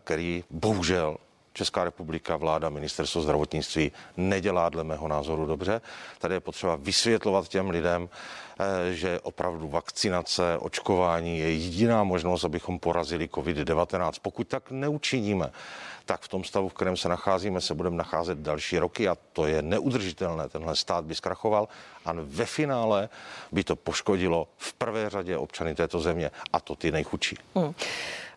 který 0.03 0.43
bohužel 0.49 1.17
Česká 1.57 1.83
republika, 1.83 2.37
vláda, 2.37 2.69
ministerstvo 2.69 3.21
zdravotnictví 3.21 3.91
nedělá 4.17 4.69
dle 4.69 4.83
mého 4.83 5.07
názoru 5.07 5.45
dobře. 5.45 5.81
Tady 6.19 6.33
je 6.33 6.39
potřeba 6.39 6.75
vysvětlovat 6.75 7.47
těm 7.47 7.69
lidem, 7.69 8.09
eh, 8.09 8.93
že 8.93 9.19
opravdu 9.19 9.67
vakcinace, 9.67 10.57
očkování 10.57 11.39
je 11.39 11.53
jediná 11.53 12.03
možnost, 12.03 12.43
abychom 12.43 12.79
porazili 12.79 13.27
COVID-19. 13.27 14.11
Pokud 14.21 14.47
tak 14.47 14.71
neučiníme, 14.71 15.51
tak 16.05 16.21
v 16.21 16.27
tom 16.27 16.43
stavu, 16.43 16.69
v 16.69 16.73
kterém 16.73 16.97
se 16.97 17.09
nacházíme, 17.09 17.61
se 17.61 17.73
budeme 17.73 17.97
nacházet 17.97 18.37
další 18.37 18.79
roky 18.79 19.09
a 19.09 19.17
to 19.33 19.47
je 19.47 19.61
neudržitelné. 19.61 20.49
Tenhle 20.49 20.75
stát 20.75 21.05
by 21.05 21.15
zkrachoval 21.15 21.67
a 22.05 22.13
ve 22.13 22.45
finále 22.45 23.09
by 23.51 23.63
to 23.63 23.75
poškodilo 23.75 24.47
v 24.57 24.73
prvé 24.73 25.09
řadě 25.09 25.37
občany 25.37 25.75
této 25.75 25.99
země 25.99 26.31
a 26.53 26.59
to 26.59 26.75
ty 26.75 26.91
nejchudší. 26.91 27.37
Hmm. 27.55 27.73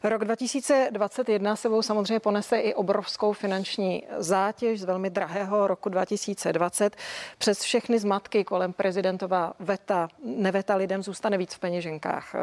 Rok 0.02 0.24
2021 0.24 1.56
sebou 1.56 1.82
samozřejmě 1.82 2.20
ponese 2.20 2.58
i 2.58 2.74
obrovskou 2.74 3.32
finanční 3.32 4.02
zátěž 4.18 4.80
z 4.80 4.84
velmi 4.84 5.10
drahého 5.10 5.66
roku 5.66 5.88
2020. 5.88 6.96
Přes 7.38 7.60
všechny 7.62 7.98
zmatky 7.98 8.44
kolem 8.44 8.72
prezidentova 8.72 9.52
veta, 9.58 10.08
neveta 10.24 10.76
lidem 10.76 11.02
zůstane 11.02 11.38
víc 11.38 11.54
v 11.54 11.58
peněženkách. 11.58 12.34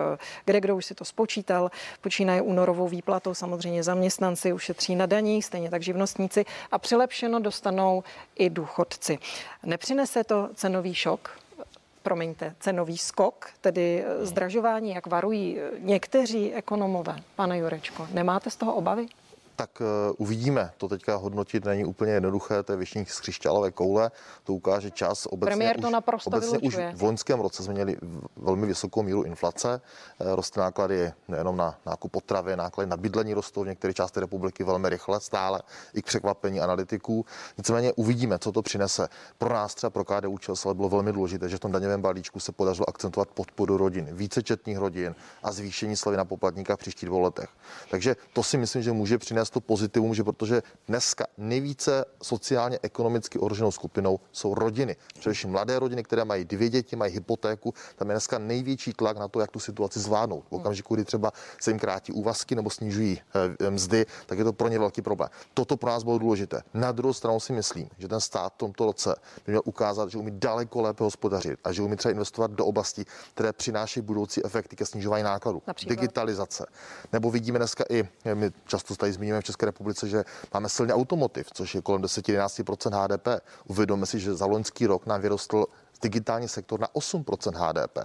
Kde 0.46 0.62
kdo 0.62 0.76
už 0.76 0.86
si 0.86 0.96
to 0.96 1.06
spočítal, 1.06 1.72
počínaje 2.02 2.41
únorovou 2.41 2.88
výplatou, 2.88 3.34
samozřejmě 3.34 3.84
zaměstnanci 3.84 4.54
ušetří 4.54 4.96
na 4.96 5.06
daních, 5.06 5.46
stejně 5.46 5.70
tak 5.70 5.84
živnostníci 5.84 6.46
a 6.72 6.80
přilepšeno 6.80 7.39
dostanou 7.39 8.04
i 8.36 8.50
důchodci. 8.50 9.20
Nepřinese 9.63 10.24
to 10.24 10.50
cenový 10.56 10.93
šok? 10.93 11.47
Promiňte, 12.08 12.56
cenový 12.60 12.98
skok, 12.98 13.50
tedy 13.62 14.04
zdražování, 14.22 14.89
jak 14.96 15.08
varují 15.08 15.58
někteří 15.80 16.54
ekonomové. 16.54 17.15
Pane 17.36 17.58
Jurečko, 17.58 18.08
nemáte 18.13 18.50
z 18.50 18.56
toho 18.56 18.74
obavy? 18.76 19.08
Tak 19.58 19.82
eh, 19.82 20.13
uvidíme. 20.17 20.72
To 20.78 20.88
teďka 20.88 21.15
hodnotit 21.15 21.65
není 21.65 21.86
úplně 21.86 22.12
jednoduché, 22.12 22.63
to 22.63 22.72
je 22.72 22.78
většiní 22.78 23.06
z 23.06 23.20
křišťálové 23.20 23.72
koule, 23.72 24.12
to 24.43 24.54
ukáže 24.54 24.91
čas. 24.91 25.26
Obecně 25.26 25.50
Premiér 25.50 25.82
to 25.82 25.88
už, 25.88 25.93
naprosto 25.93 26.30
obecně 26.30 26.60
už 26.60 26.78
v 26.93 27.04
loňském 27.04 27.39
roce 27.39 27.63
jsme 27.63 27.74
měli 27.74 27.98
velmi 28.36 28.67
vysokou 28.67 29.04
míru 29.04 29.24
inflace, 29.24 29.82
eh, 30.20 30.36
rostly 30.36 30.60
náklady 30.62 31.12
nejenom 31.28 31.58
na 31.58 31.76
nákup 31.86 32.12
potravy, 32.12 32.56
náklady 32.56 32.89
na 32.89 32.98
bydlení 32.98 33.34
rostou 33.34 33.63
v 33.63 33.67
některých 33.67 33.96
částech 33.96 34.22
republiky 34.22 34.63
velmi 34.63 34.89
rychle 34.89 35.20
stále, 35.20 35.62
i 35.93 36.02
k 36.02 36.06
překvapení 36.06 36.60
analytiků. 36.60 37.26
Nicméně 37.58 37.93
uvidíme, 37.93 38.39
co 38.39 38.52
to 38.52 38.62
přinese. 38.62 39.10
Pro 39.38 39.54
nás 39.54 39.76
třeba 39.76 39.89
pro 39.89 40.06
KDU 40.06 40.38
ČSL 40.38 40.74
bylo 40.74 40.89
velmi 40.89 41.13
důležité, 41.13 41.50
že 41.50 41.58
v 41.58 41.60
tom 41.60 41.72
daňovém 41.72 42.02
balíčku 42.02 42.39
se 42.39 42.52
podařilo 42.52 42.89
akcentovat 42.89 43.28
podporu 43.34 43.78
rodin, 43.78 44.08
vícečetných 44.12 44.78
rodin 44.78 45.15
a 45.43 45.52
zvýšení 45.52 45.96
slevy 45.96 46.17
na 46.17 46.26
poplatníka 46.26 46.76
v 46.76 46.80
příštích 46.80 47.10
dvou 47.10 47.20
letech. 47.20 47.50
Takže 47.89 48.15
to 48.34 48.43
si 48.43 48.58
myslím, 48.58 48.84
že 48.84 48.91
může 48.91 49.17
přinést 49.17 49.47
přinést 49.48 49.54
to 49.54 49.60
pozitivum, 49.62 50.14
že 50.14 50.24
protože 50.24 50.62
dneska 50.88 51.26
nejvíce 51.38 52.06
sociálně 52.22 52.80
ekonomicky 52.84 53.40
ohroženou 53.40 53.72
skupinou 53.72 54.20
jsou 54.32 54.54
rodiny. 54.54 54.96
Především 55.20 55.52
mladé 55.52 55.80
rodiny, 55.80 56.04
které 56.04 56.26
mají 56.26 56.46
dvě 56.46 56.70
děti, 56.70 56.96
mají 56.96 57.14
hypotéku. 57.14 57.74
Tam 57.96 58.10
je 58.10 58.14
dneska 58.14 58.40
největší 58.40 58.94
tlak 58.94 59.18
na 59.18 59.28
to, 59.28 59.40
jak 59.40 59.52
tu 59.52 59.60
situaci 59.60 60.00
zvládnout. 60.00 60.46
V 60.50 60.52
okamžiku, 60.52 60.96
kdy 60.96 61.06
třeba 61.06 61.32
se 61.62 61.72
jim 61.72 61.80
krátí 61.80 62.12
úvazky 62.12 62.56
nebo 62.56 62.70
snižují 62.70 63.20
eh, 63.60 63.72
mzdy, 63.72 64.06
tak 64.26 64.38
je 64.38 64.44
to 64.44 64.54
pro 64.54 64.68
ně 64.68 64.80
velký 64.80 65.02
problém. 65.02 65.30
Toto 65.54 65.78
pro 65.78 65.90
nás 65.90 66.04
bylo 66.04 66.18
důležité. 66.18 66.62
Na 66.74 66.92
druhou 66.92 67.14
stranu 67.14 67.40
si 67.40 67.54
myslím, 67.54 67.90
že 67.98 68.08
ten 68.08 68.20
stát 68.20 68.54
v 68.54 68.58
tomto 68.58 68.86
roce 68.86 69.16
by 69.46 69.52
měl 69.52 69.62
ukázat, 69.66 70.10
že 70.10 70.18
umí 70.18 70.32
daleko 70.32 70.82
lépe 70.82 71.04
hospodařit 71.04 71.60
a 71.64 71.72
že 71.72 71.82
umí 71.82 71.96
třeba 71.96 72.12
investovat 72.12 72.52
do 72.52 72.66
oblastí, 72.66 73.06
které 73.34 73.54
přináší 73.54 74.02
budoucí 74.02 74.46
efekty 74.46 74.76
ke 74.76 74.86
snižování 74.86 75.24
nákladů. 75.24 75.62
Například. 75.68 75.96
Digitalizace. 75.96 76.66
Nebo 77.14 77.32
vidíme 77.32 77.60
dneska 77.60 77.84
i, 77.90 78.04
my 78.34 78.52
často 78.66 78.96
tady 78.96 79.14
zmíníme 79.14 79.37
v 79.41 79.43
České 79.43 79.65
republice, 79.65 80.08
že 80.08 80.23
máme 80.54 80.69
silný 80.69 80.93
automotiv, 80.93 81.47
což 81.54 81.76
je 81.76 81.82
kolem 81.82 82.02
10-11% 82.02 83.04
HDP. 83.04 83.28
Uvědomme 83.67 84.06
si, 84.06 84.19
že 84.19 84.36
za 84.36 84.45
loňský 84.45 84.88
rok 84.88 85.06
nám 85.06 85.21
vyrostl 85.21 85.65
digitální 86.02 86.47
sektor 86.47 86.80
na 86.80 86.88
8% 86.88 87.54
HDP. 87.56 87.97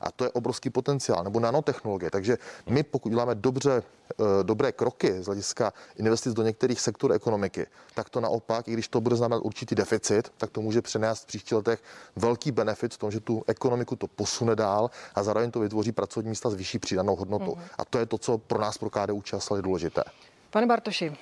A 0.00 0.12
to 0.12 0.24
je 0.24 0.30
obrovský 0.30 0.70
potenciál, 0.70 1.24
nebo 1.24 1.40
nanotechnologie. 1.40 2.10
Takže 2.10 2.38
my, 2.68 2.82
pokud 2.82 3.08
děláme 3.08 3.34
dobře, 3.34 3.82
eh, 3.82 4.24
dobré 4.42 4.72
kroky 4.72 5.22
z 5.22 5.26
hlediska 5.26 5.72
investic 5.96 6.34
do 6.34 6.42
některých 6.42 6.80
sektorů 6.80 7.14
ekonomiky, 7.14 7.66
tak 7.94 8.08
to 8.08 8.20
naopak, 8.20 8.68
i 8.68 8.72
když 8.72 8.88
to 8.88 9.00
bude 9.00 9.16
znamenat 9.16 9.40
určitý 9.44 9.74
deficit, 9.74 10.32
tak 10.36 10.50
to 10.50 10.60
může 10.60 10.82
přinést 10.82 11.22
v 11.22 11.26
příštích 11.26 11.52
letech 11.52 11.82
velký 12.16 12.52
benefit 12.52 12.94
v 12.94 12.98
tom, 12.98 13.10
že 13.10 13.20
tu 13.20 13.44
ekonomiku 13.46 13.96
to 13.96 14.06
posune 14.06 14.56
dál 14.56 14.90
a 15.14 15.22
zároveň 15.22 15.50
to 15.50 15.60
vytvoří 15.60 15.92
pracovní 15.92 16.30
místa 16.30 16.50
s 16.50 16.54
vyšší 16.54 16.78
přidanou 16.78 17.16
hodnotou. 17.16 17.54
Mm-hmm. 17.54 17.78
A 17.78 17.84
to 17.84 17.98
je 17.98 18.06
to, 18.06 18.18
co 18.18 18.38
pro 18.38 18.60
nás 18.60 18.78
pro 18.78 18.90
KDU 18.90 19.22
časl 19.22 19.56
je 19.56 19.62
důležité. 19.62 20.04
Pane 20.50 20.66
Bartoši, 20.66 21.12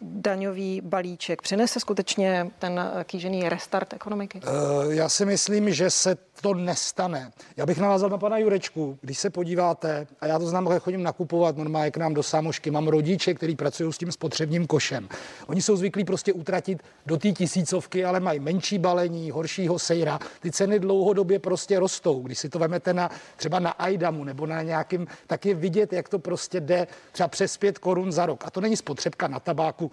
daňový 0.00 0.80
balíček 0.84 1.42
přinese 1.42 1.80
skutečně 1.80 2.50
ten 2.58 2.80
kýžený 3.04 3.48
restart 3.48 3.92
ekonomiky? 3.92 4.40
Eh, 4.44 4.94
já 4.94 5.08
si 5.08 5.26
myslím, 5.26 5.74
že 5.74 5.90
se 5.90 6.16
to 6.40 6.54
nestane. 6.54 7.32
Já 7.56 7.66
bych 7.66 7.78
navázal 7.78 8.10
na 8.10 8.18
pana 8.18 8.38
Jurečku. 8.38 8.98
Když 9.00 9.18
se 9.18 9.30
podíváte, 9.30 10.06
a 10.20 10.26
já 10.26 10.38
to 10.38 10.46
znám, 10.46 10.68
že 10.72 10.78
chodím 10.78 11.02
nakupovat 11.02 11.56
normálně 11.56 11.90
k 11.90 11.96
nám 11.96 12.14
do 12.14 12.22
Sámošky, 12.22 12.70
mám 12.70 12.88
rodiče, 12.88 13.34
kteří 13.34 13.56
pracují 13.56 13.92
s 13.92 13.98
tím 13.98 14.12
spotřebním 14.12 14.66
košem. 14.66 15.08
Oni 15.46 15.62
jsou 15.62 15.76
zvyklí 15.76 16.04
prostě 16.04 16.32
utratit 16.32 16.82
do 17.06 17.16
té 17.16 17.32
tisícovky, 17.32 18.04
ale 18.04 18.20
mají 18.20 18.40
menší 18.40 18.78
balení, 18.78 19.30
horšího 19.30 19.78
sejra. 19.78 20.18
Ty 20.40 20.50
ceny 20.50 20.78
dlouhodobě 20.78 21.38
prostě 21.38 21.78
rostou. 21.78 22.20
Když 22.22 22.38
si 22.38 22.48
to 22.48 22.58
vemete 22.58 22.94
na, 22.94 23.10
třeba 23.36 23.58
na 23.58 23.70
Aidamu 23.70 24.24
nebo 24.24 24.46
na 24.46 24.62
nějakým, 24.62 25.06
tak 25.26 25.46
je 25.46 25.54
vidět, 25.54 25.92
jak 25.92 26.08
to 26.08 26.18
prostě 26.18 26.60
jde 26.60 26.86
třeba 27.12 27.28
přes 27.28 27.56
5 27.56 27.78
korun 27.78 28.12
za 28.12 28.26
rok. 28.26 28.44
A 28.46 28.50
to 28.50 28.60
není 28.60 28.76
spotřebka 28.76 29.28
na 29.28 29.40
tabáku, 29.40 29.90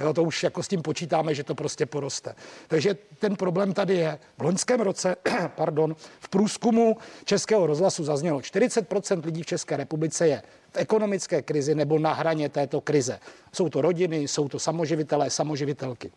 jo, 0.00 0.12
to 0.14 0.22
už 0.22 0.42
jako 0.42 0.62
s 0.62 0.68
tím 0.68 0.82
počítáme, 0.82 1.34
že 1.34 1.44
to 1.44 1.54
prostě 1.54 1.86
poroste. 1.86 2.34
Takže 2.68 2.94
ten 3.18 3.36
problém 3.36 3.72
tady 3.72 3.94
je. 3.94 4.18
V 4.38 4.42
loňském 4.42 4.80
roce, 4.80 5.16
pardon, 5.56 5.81
v 6.20 6.28
průzkumu 6.28 6.96
Českého 7.24 7.66
rozhlasu 7.66 8.04
zaznělo, 8.04 8.38
40% 8.38 9.24
lidí 9.24 9.42
v 9.42 9.46
České 9.46 9.76
republice 9.76 10.28
je 10.28 10.42
v 10.70 10.76
ekonomické 10.76 11.42
krizi 11.42 11.74
nebo 11.74 11.98
na 11.98 12.12
hraně 12.12 12.48
této 12.48 12.80
krize. 12.80 13.20
Jsou 13.52 13.68
to 13.68 13.80
rodiny, 13.80 14.16
jsou 14.28 14.48
to 14.48 14.58
samoživitelé, 14.58 15.30
samoživitelky 15.30 16.10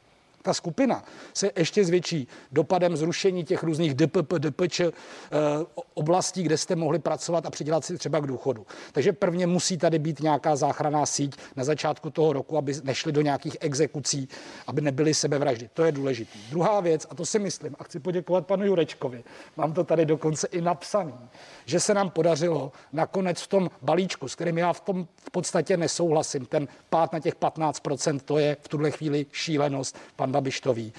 ta 0.46 0.54
skupina 0.54 1.04
se 1.34 1.52
ještě 1.56 1.86
zvětší 1.86 2.28
dopadem 2.52 2.98
zrušení 2.98 3.44
těch 3.44 3.64
různých 3.64 3.94
DPP, 3.94 4.34
DPČ 4.40 4.80
eh, 4.80 4.92
oblastí, 5.94 6.44
kde 6.44 6.58
jste 6.58 6.76
mohli 6.76 7.00
pracovat 7.00 7.46
a 7.46 7.50
přidělat 7.50 7.86
si 7.86 7.98
třeba 7.98 8.20
k 8.20 8.28
důchodu. 8.28 8.66
Takže 8.92 9.14
prvně 9.14 9.48
musí 9.48 9.78
tady 9.78 10.00
být 10.00 10.20
nějaká 10.20 10.56
záchranná 10.56 11.06
síť 11.06 11.36
na 11.56 11.64
začátku 11.64 12.10
toho 12.10 12.34
roku, 12.34 12.58
aby 12.58 12.74
nešli 12.84 13.12
do 13.12 13.22
nějakých 13.22 13.58
exekucí, 13.60 14.30
aby 14.68 14.82
nebyly 14.82 15.14
sebevraždy. 15.14 15.70
To 15.74 15.84
je 15.84 15.92
důležité. 15.92 16.40
Druhá 16.50 16.80
věc, 16.80 17.08
a 17.10 17.16
to 17.16 17.26
si 17.26 17.40
myslím, 17.40 17.76
a 17.80 17.84
chci 17.84 18.00
poděkovat 18.00 18.48
panu 18.48 18.66
Jurečkovi, 18.66 19.24
mám 19.58 19.74
to 19.74 19.84
tady 19.84 20.06
dokonce 20.06 20.48
i 20.48 20.62
napsaný, 20.62 21.14
že 21.66 21.80
se 21.80 21.94
nám 21.94 22.10
podařilo 22.10 22.72
nakonec 22.94 23.42
v 23.42 23.48
tom 23.48 23.70
balíčku, 23.82 24.28
s 24.28 24.36
kterým 24.36 24.58
já 24.58 24.74
v 24.74 24.80
tom 24.80 25.08
v 25.18 25.32
podstatě 25.32 25.78
nesouhlasím, 25.78 26.46
ten 26.46 26.68
pát 26.90 27.14
na 27.14 27.20
těch 27.20 27.36
15%, 27.36 28.20
to 28.26 28.38
je 28.38 28.58
v 28.62 28.68
tuhle 28.68 28.92
chvíli 28.92 29.26
šílenost. 29.32 29.98
Pan 30.16 30.35
Babiš 30.36 30.62
to 30.62 30.74
ví. 30.74 30.94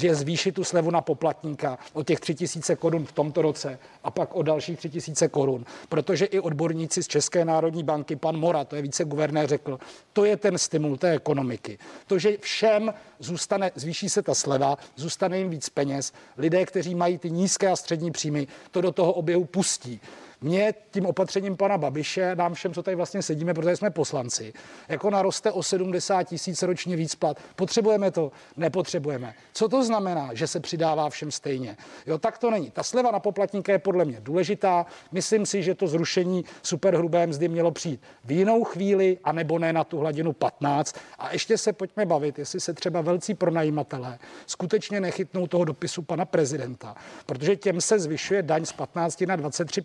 Je 0.00 0.10
eh, 0.10 0.14
zvýšit 0.14 0.54
tu 0.54 0.64
slevu 0.64 0.90
na 0.90 1.00
poplatníka 1.00 1.78
o 1.92 2.02
těch 2.02 2.20
3000 2.20 2.76
korun 2.76 3.06
v 3.06 3.12
tomto 3.12 3.42
roce 3.42 3.78
a 4.04 4.10
pak 4.10 4.36
o 4.36 4.42
dalších 4.42 4.78
3000 4.78 5.28
korun. 5.28 5.66
Protože 5.88 6.24
i 6.24 6.40
odborníci 6.40 7.02
z 7.02 7.08
České 7.08 7.44
národní 7.44 7.82
banky, 7.82 8.16
pan 8.16 8.36
Mora, 8.36 8.64
to 8.64 8.76
je 8.76 8.82
více 8.82 9.04
guvernér, 9.04 9.48
řekl, 9.48 9.78
to 10.12 10.24
je 10.24 10.36
ten 10.36 10.58
stimul 10.58 10.96
té 10.96 11.10
ekonomiky. 11.10 11.78
To, 12.06 12.18
že 12.18 12.36
všem 12.40 12.94
zůstane, 13.18 13.70
zvýší 13.74 14.08
se 14.08 14.22
ta 14.22 14.34
sleva, 14.34 14.78
zůstane 14.96 15.38
jim 15.38 15.50
víc 15.50 15.68
peněz, 15.68 16.12
lidé, 16.38 16.66
kteří 16.66 16.94
mají 16.94 17.18
ty 17.18 17.30
nízké 17.30 17.68
a 17.68 17.76
střední 17.76 18.10
příjmy, 18.10 18.46
to 18.70 18.80
do 18.80 18.92
toho 18.92 19.12
oběhu 19.12 19.44
pustí. 19.44 20.00
Mě 20.44 20.74
tím 20.90 21.06
opatřením 21.06 21.56
pana 21.56 21.78
Babiše, 21.78 22.36
nám 22.36 22.54
všem, 22.54 22.74
co 22.74 22.82
tady 22.82 22.94
vlastně 22.94 23.22
sedíme, 23.22 23.54
protože 23.54 23.76
jsme 23.76 23.90
poslanci, 23.90 24.52
jako 24.88 25.10
naroste 25.10 25.52
o 25.52 25.62
70 25.62 26.22
tisíc 26.22 26.62
ročně 26.62 26.96
víc 26.96 27.14
plat. 27.14 27.40
Potřebujeme 27.56 28.10
to? 28.10 28.32
Nepotřebujeme. 28.56 29.34
Co 29.52 29.68
to 29.68 29.84
znamená, 29.84 30.34
že 30.34 30.46
se 30.46 30.60
přidává 30.60 31.10
všem 31.10 31.30
stejně? 31.30 31.76
Jo, 32.06 32.18
tak 32.18 32.38
to 32.38 32.50
není. 32.50 32.70
Ta 32.70 32.82
sleva 32.82 33.10
na 33.10 33.20
poplatníka 33.20 33.72
je 33.72 33.78
podle 33.78 34.04
mě 34.04 34.20
důležitá. 34.20 34.86
Myslím 35.12 35.46
si, 35.46 35.62
že 35.62 35.74
to 35.74 35.88
zrušení 35.88 36.44
superhrubé 36.62 37.26
mzdy 37.26 37.48
mělo 37.48 37.70
přijít 37.70 38.00
v 38.24 38.32
jinou 38.32 38.64
chvíli, 38.64 39.18
anebo 39.24 39.58
ne 39.58 39.72
na 39.72 39.84
tu 39.84 39.98
hladinu 39.98 40.32
15. 40.32 40.96
A 41.18 41.32
ještě 41.32 41.58
se 41.58 41.72
pojďme 41.72 42.06
bavit, 42.06 42.38
jestli 42.38 42.60
se 42.60 42.74
třeba 42.74 43.00
velcí 43.00 43.34
pronajímatelé 43.34 44.18
skutečně 44.46 45.00
nechytnou 45.00 45.46
toho 45.46 45.64
dopisu 45.64 46.02
pana 46.02 46.24
prezidenta, 46.24 46.96
protože 47.26 47.56
těm 47.56 47.80
se 47.80 47.98
zvyšuje 47.98 48.42
daň 48.42 48.64
z 48.64 48.72
15 48.72 49.20
na 49.20 49.36
23 49.36 49.82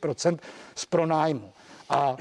z 0.76 0.86
pronájmu. 0.86 1.52
A 1.90 2.18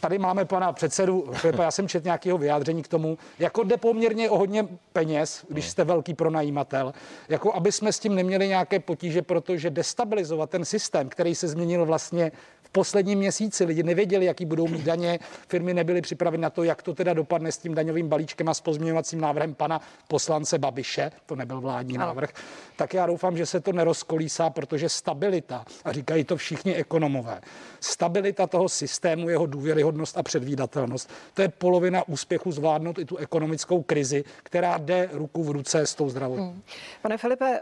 tady 0.00 0.18
máme 0.18 0.44
pana 0.44 0.72
předsedu, 0.72 1.32
já 1.62 1.70
jsem 1.70 1.88
četl 1.88 2.04
nějakého 2.04 2.38
vyjádření 2.38 2.82
k 2.82 2.88
tomu, 2.88 3.18
jako 3.38 3.62
jde 3.62 3.76
poměrně 3.76 4.30
o 4.30 4.38
hodně 4.38 4.68
peněz, 4.92 5.44
když 5.48 5.68
jste 5.68 5.84
velký 5.84 6.14
pronajímatel, 6.14 6.94
jako 7.28 7.54
aby 7.54 7.72
jsme 7.72 7.92
s 7.92 7.98
tím 7.98 8.14
neměli 8.14 8.48
nějaké 8.48 8.80
potíže, 8.80 9.22
protože 9.22 9.70
destabilizovat 9.70 10.50
ten 10.50 10.64
systém, 10.64 11.08
který 11.08 11.34
se 11.34 11.48
změnil 11.48 11.86
vlastně 11.86 12.32
posledním 12.72 13.18
měsíci. 13.18 13.64
Lidi 13.64 13.82
nevěděli, 13.82 14.26
jaký 14.26 14.44
budou 14.44 14.68
mít 14.68 14.84
daně, 14.84 15.18
firmy 15.48 15.74
nebyly 15.74 16.00
připraveny 16.00 16.42
na 16.42 16.50
to, 16.50 16.62
jak 16.62 16.82
to 16.82 16.94
teda 16.94 17.14
dopadne 17.14 17.52
s 17.52 17.58
tím 17.58 17.74
daňovým 17.74 18.08
balíčkem 18.08 18.48
a 18.48 18.54
s 18.54 18.60
pozměňovacím 18.60 19.20
návrhem 19.20 19.54
pana 19.54 19.80
poslance 20.08 20.58
Babiše, 20.58 21.12
to 21.26 21.36
nebyl 21.36 21.60
vládní 21.60 21.96
ano. 21.96 22.06
návrh, 22.06 22.30
tak 22.76 22.94
já 22.94 23.06
doufám, 23.06 23.36
že 23.36 23.46
se 23.46 23.60
to 23.60 23.72
nerozkolísá, 23.72 24.50
protože 24.50 24.88
stabilita, 24.88 25.64
a 25.84 25.92
říkají 25.92 26.24
to 26.24 26.36
všichni 26.36 26.74
ekonomové, 26.74 27.40
stabilita 27.80 28.46
toho 28.46 28.68
systému, 28.68 29.28
jeho 29.28 29.46
důvěryhodnost 29.46 30.18
a 30.18 30.22
předvídatelnost, 30.22 31.10
to 31.34 31.42
je 31.42 31.48
polovina 31.48 32.08
úspěchu 32.08 32.52
zvládnout 32.52 32.98
i 32.98 33.04
tu 33.04 33.16
ekonomickou 33.16 33.82
krizi, 33.82 34.24
která 34.42 34.78
jde 34.78 35.08
ruku 35.12 35.44
v 35.44 35.50
ruce 35.50 35.86
s 35.86 35.94
tou 35.94 36.08
zdravotní. 36.08 36.46
Hmm. 36.46 36.62
Pane 37.02 37.18
Filipe, 37.18 37.60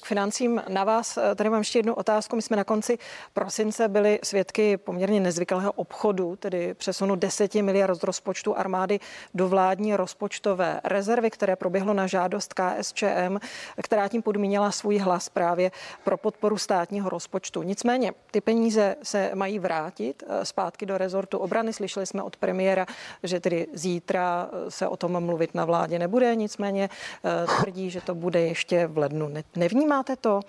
k 0.00 0.06
financím 0.06 0.62
na 0.68 0.84
vás 0.84 1.18
tady 1.34 1.50
mám 1.50 1.58
ještě 1.58 1.78
jednu 1.78 1.94
otázku. 1.94 2.36
My 2.36 2.42
jsme 2.42 2.56
na 2.56 2.64
konci 2.64 2.98
prosince 3.32 3.88
byli 3.88 4.18
svědky 4.22 4.39
poměrně 4.84 5.20
nezvyklého 5.20 5.72
obchodu, 5.72 6.36
tedy 6.36 6.74
přesunu 6.74 7.16
10 7.16 7.54
miliard 7.54 7.94
z 7.94 8.02
rozpočtu 8.02 8.58
armády 8.58 9.00
do 9.34 9.48
vládní 9.48 9.96
rozpočtové 9.96 10.80
rezervy, 10.84 11.30
které 11.30 11.56
proběhlo 11.56 11.94
na 11.94 12.06
žádost 12.06 12.54
KSČM, 12.54 13.38
která 13.82 14.08
tím 14.08 14.22
podmínila 14.22 14.70
svůj 14.70 14.98
hlas 14.98 15.28
právě 15.28 15.70
pro 16.04 16.16
podporu 16.16 16.58
státního 16.58 17.10
rozpočtu. 17.10 17.62
Nicméně 17.62 18.12
ty 18.30 18.40
peníze 18.40 18.96
se 19.02 19.30
mají 19.34 19.58
vrátit 19.58 20.22
eh, 20.26 20.44
zpátky 20.44 20.86
do 20.86 20.98
rezortu 20.98 21.38
obrany. 21.38 21.72
Slyšeli 21.72 22.06
jsme 22.06 22.22
od 22.22 22.36
premiéra, 22.36 22.86
že 23.22 23.40
tedy 23.40 23.66
zítra 23.72 24.48
eh, 24.52 24.70
se 24.70 24.88
o 24.88 24.96
tom 24.96 25.24
mluvit 25.24 25.54
na 25.54 25.64
vládě 25.64 25.98
nebude, 25.98 26.36
nicméně 26.36 26.88
eh, 27.24 27.46
tvrdí, 27.46 27.90
že 27.90 28.00
to 28.00 28.14
bude 28.14 28.40
ještě 28.40 28.86
v 28.86 28.98
lednu. 28.98 29.30
Nevnímáte 29.56 30.16
to 30.16 30.40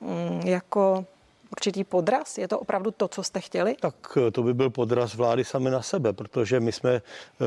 mm, 0.00 0.40
jako 0.44 1.04
určitý 1.50 1.84
podraz? 1.84 2.38
Je 2.38 2.48
to 2.48 2.58
opravdu 2.58 2.90
to, 2.90 3.08
co 3.08 3.22
jste 3.22 3.40
chtěli? 3.40 3.76
Tak 3.80 3.94
eh, 4.16 4.30
to 4.30 4.42
by 4.42 4.54
byl 4.54 4.70
podraz 4.70 5.14
vlády 5.14 5.44
sami 5.44 5.70
na 5.70 5.82
sebe, 5.82 6.12
protože 6.12 6.60
my 6.60 6.72
jsme 6.72 7.02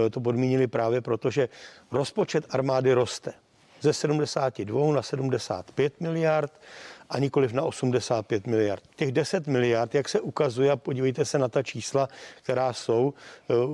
eh, 0.06 0.10
to 0.10 0.20
podmínili 0.22 0.68
právě 0.68 1.01
proto, 1.01 1.32
že 1.32 1.49
rozpočet 1.91 2.45
armády 2.49 2.93
roste 2.93 3.34
ze 3.82 3.93
72 3.93 4.93
na 4.93 5.01
75 5.01 6.01
miliard 6.01 6.51
a 7.14 7.20
nikoliv 7.20 7.53
na 7.53 7.64
85 7.64 8.47
miliard. 8.47 8.84
Těch 8.95 9.11
10 9.11 9.47
miliard, 9.47 9.95
jak 9.95 10.09
se 10.09 10.20
ukazuje, 10.20 10.72
a 10.72 10.76
podívejte 10.76 11.26
se 11.26 11.39
na 11.39 11.47
ta 11.47 11.64
čísla, 11.64 12.09
která 12.41 12.74
jsou 12.74 13.14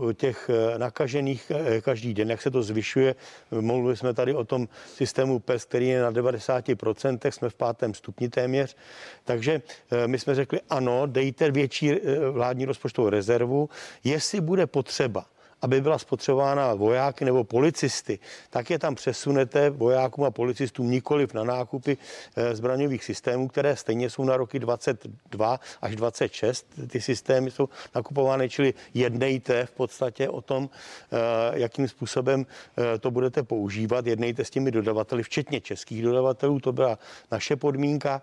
eh, 0.10 0.14
těch 0.14 0.50
eh, 0.50 0.80
nakažených 0.80 1.52
eh, 1.52 1.82
každý 1.82 2.14
den, 2.14 2.30
jak 2.30 2.42
se 2.42 2.52
to 2.52 2.64
zvyšuje. 2.64 3.16
Mluvili 3.52 3.98
jsme 3.98 4.14
tady 4.14 4.34
o 4.34 4.44
tom 4.44 4.68
systému 4.96 5.40
PES, 5.40 5.66
který 5.66 5.88
je 5.88 6.02
na 6.02 6.12
90%, 6.12 7.32
jsme 7.32 7.50
v 7.50 7.54
pátém 7.54 7.94
stupni 7.94 8.30
téměř. 8.30 8.76
Takže 9.24 9.62
my 10.06 10.20
jsme 10.20 10.36
řekli, 10.36 10.60
ano, 10.70 11.06
dejte 11.06 11.52
větší 11.52 11.92
vládní 12.32 12.66
rozpočtovou 12.66 13.10
rezervu, 13.10 13.70
jestli 14.04 14.42
bude 14.42 14.68
potřeba 14.68 15.26
aby 15.62 15.82
byla 15.82 15.98
spotřebována 15.98 16.74
vojáky 16.74 17.26
nebo 17.26 17.44
policisty, 17.44 18.20
tak 18.50 18.70
je 18.70 18.80
tam 18.80 18.96
přesunete 18.96 19.70
vojákům 19.70 20.24
a 20.24 20.32
policistům 20.32 20.92
nikoliv 20.92 21.34
na 21.34 21.44
nákupy 21.44 21.98
eh, 22.36 22.56
zbraňových 22.56 23.04
systémů, 23.04 23.48
které 23.48 23.76
stejně 23.76 24.10
jsou 24.10 24.24
na 24.24 24.38
roky 24.38 24.60
22 24.60 25.60
až 25.82 25.96
26. 25.96 26.68
Ty 26.88 27.02
systémy 27.02 27.52
jsou 27.52 27.70
nakupovány, 27.96 28.50
čili 28.50 28.74
jednejte 28.94 29.66
v 29.66 29.72
podstatě 29.72 30.30
o 30.30 30.42
tom, 30.42 30.70
eh, 30.70 31.18
jakým 31.60 31.88
způsobem 31.88 32.46
eh, 32.46 33.00
to 33.00 33.12
budete 33.12 33.44
používat. 33.44 34.06
Jednejte 34.06 34.46
s 34.46 34.50
těmi 34.50 34.72
dodavateli, 34.72 35.24
včetně 35.24 35.62
českých 35.62 36.04
dodavatelů, 36.04 36.60
to 36.60 36.72
byla 36.72 37.00
naše 37.32 37.56
podmínka 37.56 38.22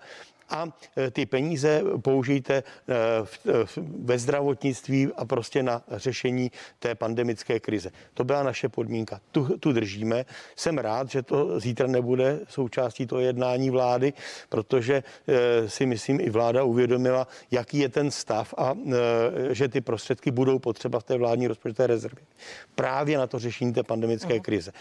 a 0.48 0.68
e, 0.96 1.10
ty 1.10 1.26
peníze 1.26 1.82
použijte 2.02 2.54
e, 2.54 2.62
e, 2.62 2.64
ve 4.04 4.18
zdravotnictví 4.18 5.08
a 5.16 5.24
prostě 5.24 5.62
na 5.62 5.82
řešení 5.90 6.50
té 6.78 6.94
pandemické 6.94 7.60
krize. 7.60 7.90
To 8.14 8.24
byla 8.24 8.42
naše 8.42 8.68
podmínka. 8.68 9.20
Tu, 9.32 9.58
tu 9.58 9.72
držíme. 9.72 10.24
Jsem 10.56 10.78
rád, 10.78 11.10
že 11.10 11.22
to 11.22 11.60
zítra 11.60 11.86
nebude 11.86 12.40
součástí 12.48 13.06
toho 13.06 13.20
jednání 13.20 13.70
vlády, 13.70 14.12
protože 14.48 15.02
si 15.66 15.86
myslím, 15.86 16.20
i 16.20 16.30
vláda 16.30 16.64
uvědomila, 16.64 17.26
jaký 17.50 17.78
je 17.78 17.88
ten 17.88 18.10
stav 18.10 18.54
a 18.58 18.74
že 19.50 19.68
ty 19.68 19.80
prostředky 19.80 20.30
budou 20.30 20.58
potřeba 20.58 21.00
v 21.00 21.04
té 21.04 21.18
vládní 21.18 21.46
rozpočtové 21.46 21.86
rezervě. 21.86 22.24
Právě 22.74 23.18
na 23.18 23.26
to 23.26 23.38
řešení 23.38 23.72
té 23.72 23.82
pandemické 23.82 24.34
uh-huh. 24.34 24.40
krize. 24.40 24.72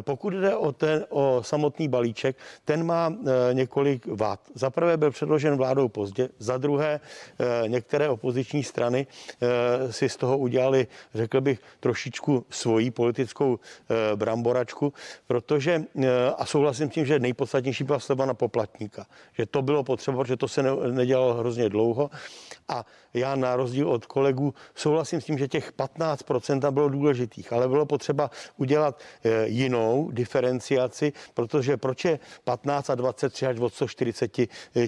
Pokud 0.00 0.30
jde 0.30 0.56
o, 0.56 0.72
ten, 0.72 1.04
o 1.08 1.42
samotný 1.44 1.88
balíček, 1.88 2.36
ten 2.64 2.86
má 2.86 3.14
několik 3.52 4.06
vád. 4.06 4.40
Za 4.54 4.70
prvé 4.70 4.96
byl 5.02 5.10
předložen 5.10 5.56
vládou 5.56 5.88
pozdě. 5.88 6.28
Za 6.38 6.58
druhé, 6.58 7.00
eh, 7.00 7.68
některé 7.68 8.08
opoziční 8.08 8.62
strany 8.62 9.06
eh, 9.06 9.92
si 9.92 10.08
z 10.08 10.16
toho 10.16 10.38
udělali, 10.38 10.86
řekl 11.14 11.40
bych, 11.40 11.58
trošičku 11.80 12.46
svoji 12.50 12.90
politickou 12.90 13.58
eh, 13.58 14.16
bramboračku, 14.16 14.92
protože, 15.26 15.82
a 16.38 16.46
souhlasím 16.46 16.90
s 16.90 16.94
tím, 16.94 17.06
že 17.06 17.18
nejpodstatnější 17.18 17.84
byla 17.84 17.98
sleva 17.98 18.26
na 18.26 18.34
poplatníka. 18.34 19.06
Že 19.32 19.46
to 19.46 19.62
bylo 19.62 19.82
potřeba, 19.84 20.22
protože 20.22 20.36
to 20.36 20.48
se 20.48 20.62
nedělalo 20.90 21.34
hrozně 21.34 21.68
dlouho. 21.68 22.10
A 22.68 22.86
já 23.14 23.34
na 23.34 23.56
rozdíl 23.56 23.90
od 23.90 24.06
kolegů 24.06 24.54
souhlasím 24.74 25.20
s 25.20 25.24
tím, 25.24 25.38
že 25.38 25.48
těch 25.48 25.72
15% 25.72 26.70
bylo 26.70 26.88
důležitých, 26.88 27.52
ale 27.52 27.68
bylo 27.68 27.86
potřeba 27.86 28.30
udělat 28.56 28.98
jinou 29.44 30.10
diferenciaci, 30.12 31.12
protože 31.34 31.76
proč 31.76 32.04
je 32.04 32.18
15 32.44 32.90
a 32.90 32.94
23 32.94 33.46
až 33.46 33.58
od 33.58 33.74
140 33.74 34.40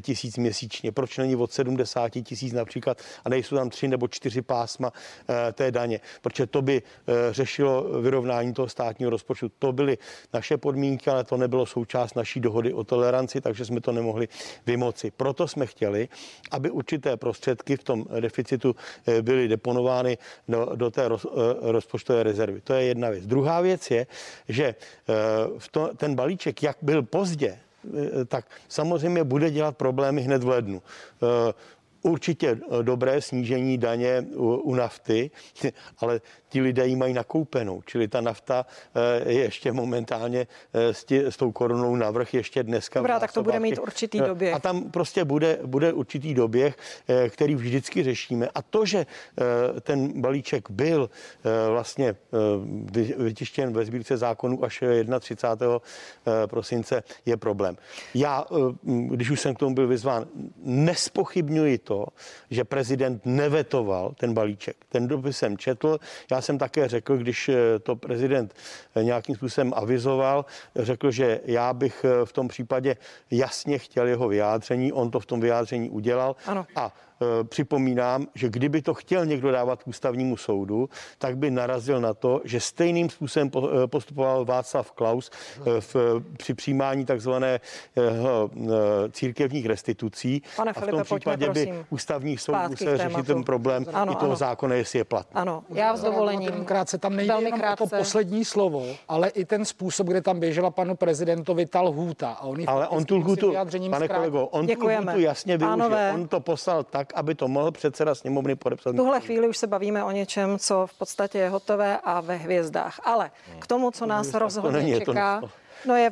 tisíc 0.05 0.37
měsíčně, 0.37 0.93
proč 0.93 1.19
není 1.19 1.37
od 1.37 1.53
70 1.53 2.09
tisíc 2.09 2.53
například 2.53 2.99
a 3.25 3.29
nejsou 3.29 3.57
tam 3.57 3.71
tři 3.71 3.89
nebo 3.89 4.09
čtyři 4.09 4.43
pásma 4.43 4.93
eh, 4.93 5.53
té 5.53 5.71
daně, 5.71 6.01
protože 6.23 6.47
to 6.47 6.63
by 6.63 6.83
eh, 6.83 7.13
řešilo 7.33 8.01
vyrovnání 8.01 8.53
toho 8.53 8.69
státního 8.69 9.11
rozpočtu. 9.11 9.49
To 9.59 9.73
byly 9.73 9.99
naše 10.33 10.57
podmínky, 10.57 11.11
ale 11.11 11.25
to 11.25 11.37
nebylo 11.37 11.67
součást 11.67 12.15
naší 12.15 12.41
dohody 12.41 12.73
o 12.73 12.85
toleranci, 12.85 13.41
takže 13.41 13.65
jsme 13.65 13.81
to 13.81 13.93
nemohli 13.93 14.29
vymoci. 14.67 15.11
Proto 15.11 15.49
jsme 15.49 15.67
chtěli, 15.67 16.09
aby 16.51 16.71
určité 16.71 17.17
prostředky 17.17 17.77
v 17.77 17.85
tom 17.85 18.05
deficitu 18.21 18.77
eh, 19.07 19.23
byly 19.23 19.49
deponovány 19.49 20.19
do, 20.49 20.69
do 20.75 20.91
té 20.91 21.09
roz, 21.09 21.27
rozpočtové 21.61 22.23
rezervy. 22.23 22.61
To 22.61 22.75
je 22.75 22.85
jedna 22.85 23.11
věc. 23.11 23.27
Druhá 23.27 23.61
věc 23.61 23.91
je, 23.91 24.07
že 24.49 24.75
v 25.59 25.69
to, 25.69 25.91
ten 25.97 26.15
balíček, 26.15 26.63
jak 26.63 26.77
byl 26.83 27.03
pozdě 27.03 27.59
tak 28.29 28.45
samozřejmě 28.69 29.25
bude 29.25 29.51
dělat 29.51 29.77
problémy 29.77 30.23
hned 30.23 30.45
v 30.45 30.49
lednu. 30.49 30.83
Eh, 32.05 32.09
určitě 32.09 32.49
eh, 32.49 32.83
dobré 32.83 33.21
snížení 33.21 33.79
daně 33.79 34.27
u, 34.37 34.55
u 34.55 34.75
nafty, 34.75 35.31
ale 35.99 36.21
ti 36.49 36.61
lidé 36.61 36.87
ji 36.87 36.97
mají 36.97 37.15
nakoupenou, 37.15 37.83
čili 37.87 38.09
ta 38.09 38.21
nafta 38.21 38.67
je 39.27 39.43
ještě 39.43 39.73
momentálně 39.73 40.47
s, 40.73 41.05
tě, 41.05 41.31
s 41.31 41.37
tou 41.37 41.53
korunou 41.53 41.97
navrh 41.97 42.35
ještě 42.35 42.63
dneska. 42.63 43.01
Dobrá, 43.01 43.21
tak 43.21 43.33
to 43.33 43.43
bude 43.43 43.61
mít 43.61 43.79
určitý 43.79 44.21
doběh. 44.21 44.55
A 44.55 44.59
tam 44.59 44.91
prostě 44.91 45.25
bude, 45.25 45.59
bude 45.67 45.93
určitý 45.93 46.35
doběh, 46.35 46.77
který 47.29 47.55
vždycky 47.55 48.03
řešíme. 48.03 48.49
A 48.55 48.63
to, 48.63 48.87
že 48.87 49.07
ten 49.81 50.21
balíček 50.21 50.71
byl 50.71 51.11
vlastně 51.69 52.17
vytištěn 53.17 53.73
ve 53.73 53.85
sbírce 53.85 54.17
zákonů 54.17 54.65
až 54.65 54.85
31. 55.21 55.79
prosince, 56.47 57.03
je 57.27 57.37
problém. 57.37 57.77
Já, 58.15 58.45
když 59.11 59.31
už 59.31 59.41
jsem 59.41 59.55
k 59.55 59.59
tomu 59.59 59.75
byl 59.75 59.87
vyzván, 59.89 60.27
nespochybňuji 60.65 61.79
to, 61.79 61.94
to, 61.95 62.07
že 62.51 62.65
prezident 62.65 63.23
nevetoval 63.25 64.15
ten 64.19 64.35
balíček. 64.35 64.77
Ten 64.89 65.09
dopis 65.09 65.39
jsem 65.39 65.59
četl. 65.59 65.99
Já 66.31 66.41
jsem 66.41 66.59
také 66.59 66.89
řekl, 66.89 67.17
když 67.17 67.49
eh, 67.49 67.79
to 67.79 67.97
prezident 67.97 68.55
eh, 68.95 69.05
nějakým 69.05 69.35
způsobem 69.37 69.73
avizoval, 69.77 70.45
řekl, 70.77 71.11
že 71.11 71.41
já 71.45 71.73
bych 71.73 72.05
eh, 72.05 72.27
v 72.27 72.33
tom 72.33 72.49
případě 72.49 72.97
jasně 73.31 73.79
chtěl 73.79 74.07
jeho 74.07 74.29
vyjádření. 74.29 74.93
On 74.93 75.11
to 75.11 75.21
v 75.21 75.27
tom 75.27 75.41
vyjádření 75.41 75.91
udělal. 75.91 76.37
Ano. 76.47 76.67
A 76.77 76.93
připomínám, 77.49 78.27
že 78.35 78.49
kdyby 78.49 78.83
to 78.83 78.95
chtěl 78.95 79.27
někdo 79.27 79.51
dávat 79.51 79.83
k 79.83 79.87
ústavnímu 79.89 80.37
soudu, 80.37 80.89
tak 81.19 81.37
by 81.39 81.51
narazil 81.51 82.01
na 82.01 82.15
to, 82.15 82.41
že 82.45 82.61
stejným 82.61 83.11
způsobem 83.11 83.51
postupoval 83.87 84.45
Václav 84.45 84.93
Klaus 84.93 85.31
v, 85.81 85.97
při 86.37 86.55
přijímání 86.55 87.05
takzvané 87.05 87.61
církevních 89.13 89.67
restitucí. 89.67 90.43
Pane 90.57 90.71
a 90.71 90.75
v 90.75 90.79
Filipe, 90.79 90.97
tom 90.97 91.05
případě 91.05 91.47
pojďme, 91.47 91.65
by 91.65 91.67
prosím, 91.67 91.87
ústavních 91.91 92.41
soudů 92.41 92.59
zpátky 92.59 92.85
se 92.85 92.95
k 92.95 93.01
řešit 93.01 93.27
ten 93.27 93.45
problém 93.45 93.87
Ano, 93.93 94.13
i 94.13 94.17
toho 94.17 94.27
ano. 94.27 94.37
zákona, 94.37 94.75
jestli 94.75 94.99
je 94.99 95.05
platný. 95.05 95.35
Ano, 95.35 95.65
já 95.69 95.97
s 95.97 96.03
dovolením. 96.03 96.51
Tenkrát 96.51 96.89
se 96.89 96.99
tam 96.99 97.17
nejde 97.17 97.33
Velmi 97.33 97.45
jenom 97.47 97.61
o 97.61 97.63
to 97.63 97.77
krátce. 97.77 97.97
poslední 97.99 98.45
slovo, 98.45 98.87
ale 99.09 99.29
i 99.29 99.45
ten 99.45 99.65
způsob, 99.65 100.07
kde 100.07 100.21
tam 100.23 100.41
běžela 100.41 100.71
panu 100.71 100.95
prezidentovi 100.97 101.67
ta 101.67 101.81
lhůta. 101.81 102.31
A 102.31 102.43
on 102.43 102.59
Ale 102.67 102.89
on 102.89 103.05
tu 103.05 103.23
vyjádřením 103.51 103.91
pane 103.91 104.09
kolego, 104.09 104.47
on 104.47 104.67
Děkujeme. 104.67 105.03
tu 105.05 105.09
lhutu 105.09 105.21
jasně 105.21 105.57
využil. 105.57 105.79
Pánové. 105.79 106.13
On 106.15 106.29
to 106.29 106.41
poslal 106.41 106.85
tak, 106.85 107.13
aby 107.15 107.35
to 107.35 107.49
mohl 107.49 107.71
předseda 107.71 108.15
sněmovny 108.15 108.57
podepsat. 108.57 108.93
V 108.93 108.97
tuhle 108.97 109.21
chvíli 109.21 109.49
už 109.49 109.59
se 109.59 109.67
bavíme 109.67 110.05
o 110.05 110.11
něčem, 110.11 110.59
co 110.59 110.87
v 110.87 110.99
podstatě 110.99 111.39
je 111.39 111.49
hotové 111.49 111.99
a 112.05 112.21
ve 112.21 112.37
hvězdách. 112.37 113.01
Ale 113.05 113.31
k 113.59 113.67
tomu, 113.67 113.91
co 113.91 114.07
nás 114.07 114.29
to 114.29 114.39
rozhodně 114.39 114.71
není, 114.73 114.99
čeká, 114.99 115.43
no 115.87 115.97
je 115.97 116.11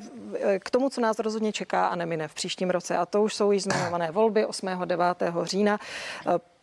k 0.59 0.71
tomu, 0.71 0.91
co 0.91 1.01
nás 1.01 1.19
rozhodně 1.19 1.53
čeká 1.53 1.87
a 1.87 1.97
nemine 1.97 2.29
v 2.29 2.35
příštím 2.35 2.71
roce. 2.71 2.97
A 2.97 3.07
to 3.07 3.23
už 3.23 3.35
jsou 3.35 3.53
již 3.53 3.63
zmiňované 3.63 4.11
volby 4.11 4.47
8. 4.47 4.69
9. 4.85 5.07
října. 5.43 5.79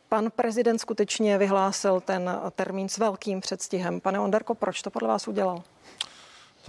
Pan 0.10 0.32
prezident 0.36 0.80
skutečně 0.80 1.38
vyhlásil 1.38 2.02
ten 2.02 2.40
termín 2.56 2.90
s 2.90 2.98
velkým 2.98 3.42
předstihem. 3.42 4.00
Pane 4.00 4.20
Onderko, 4.20 4.56
proč 4.56 4.82
to 4.82 4.90
podle 4.90 5.08
vás 5.08 5.28
udělal? 5.28 5.64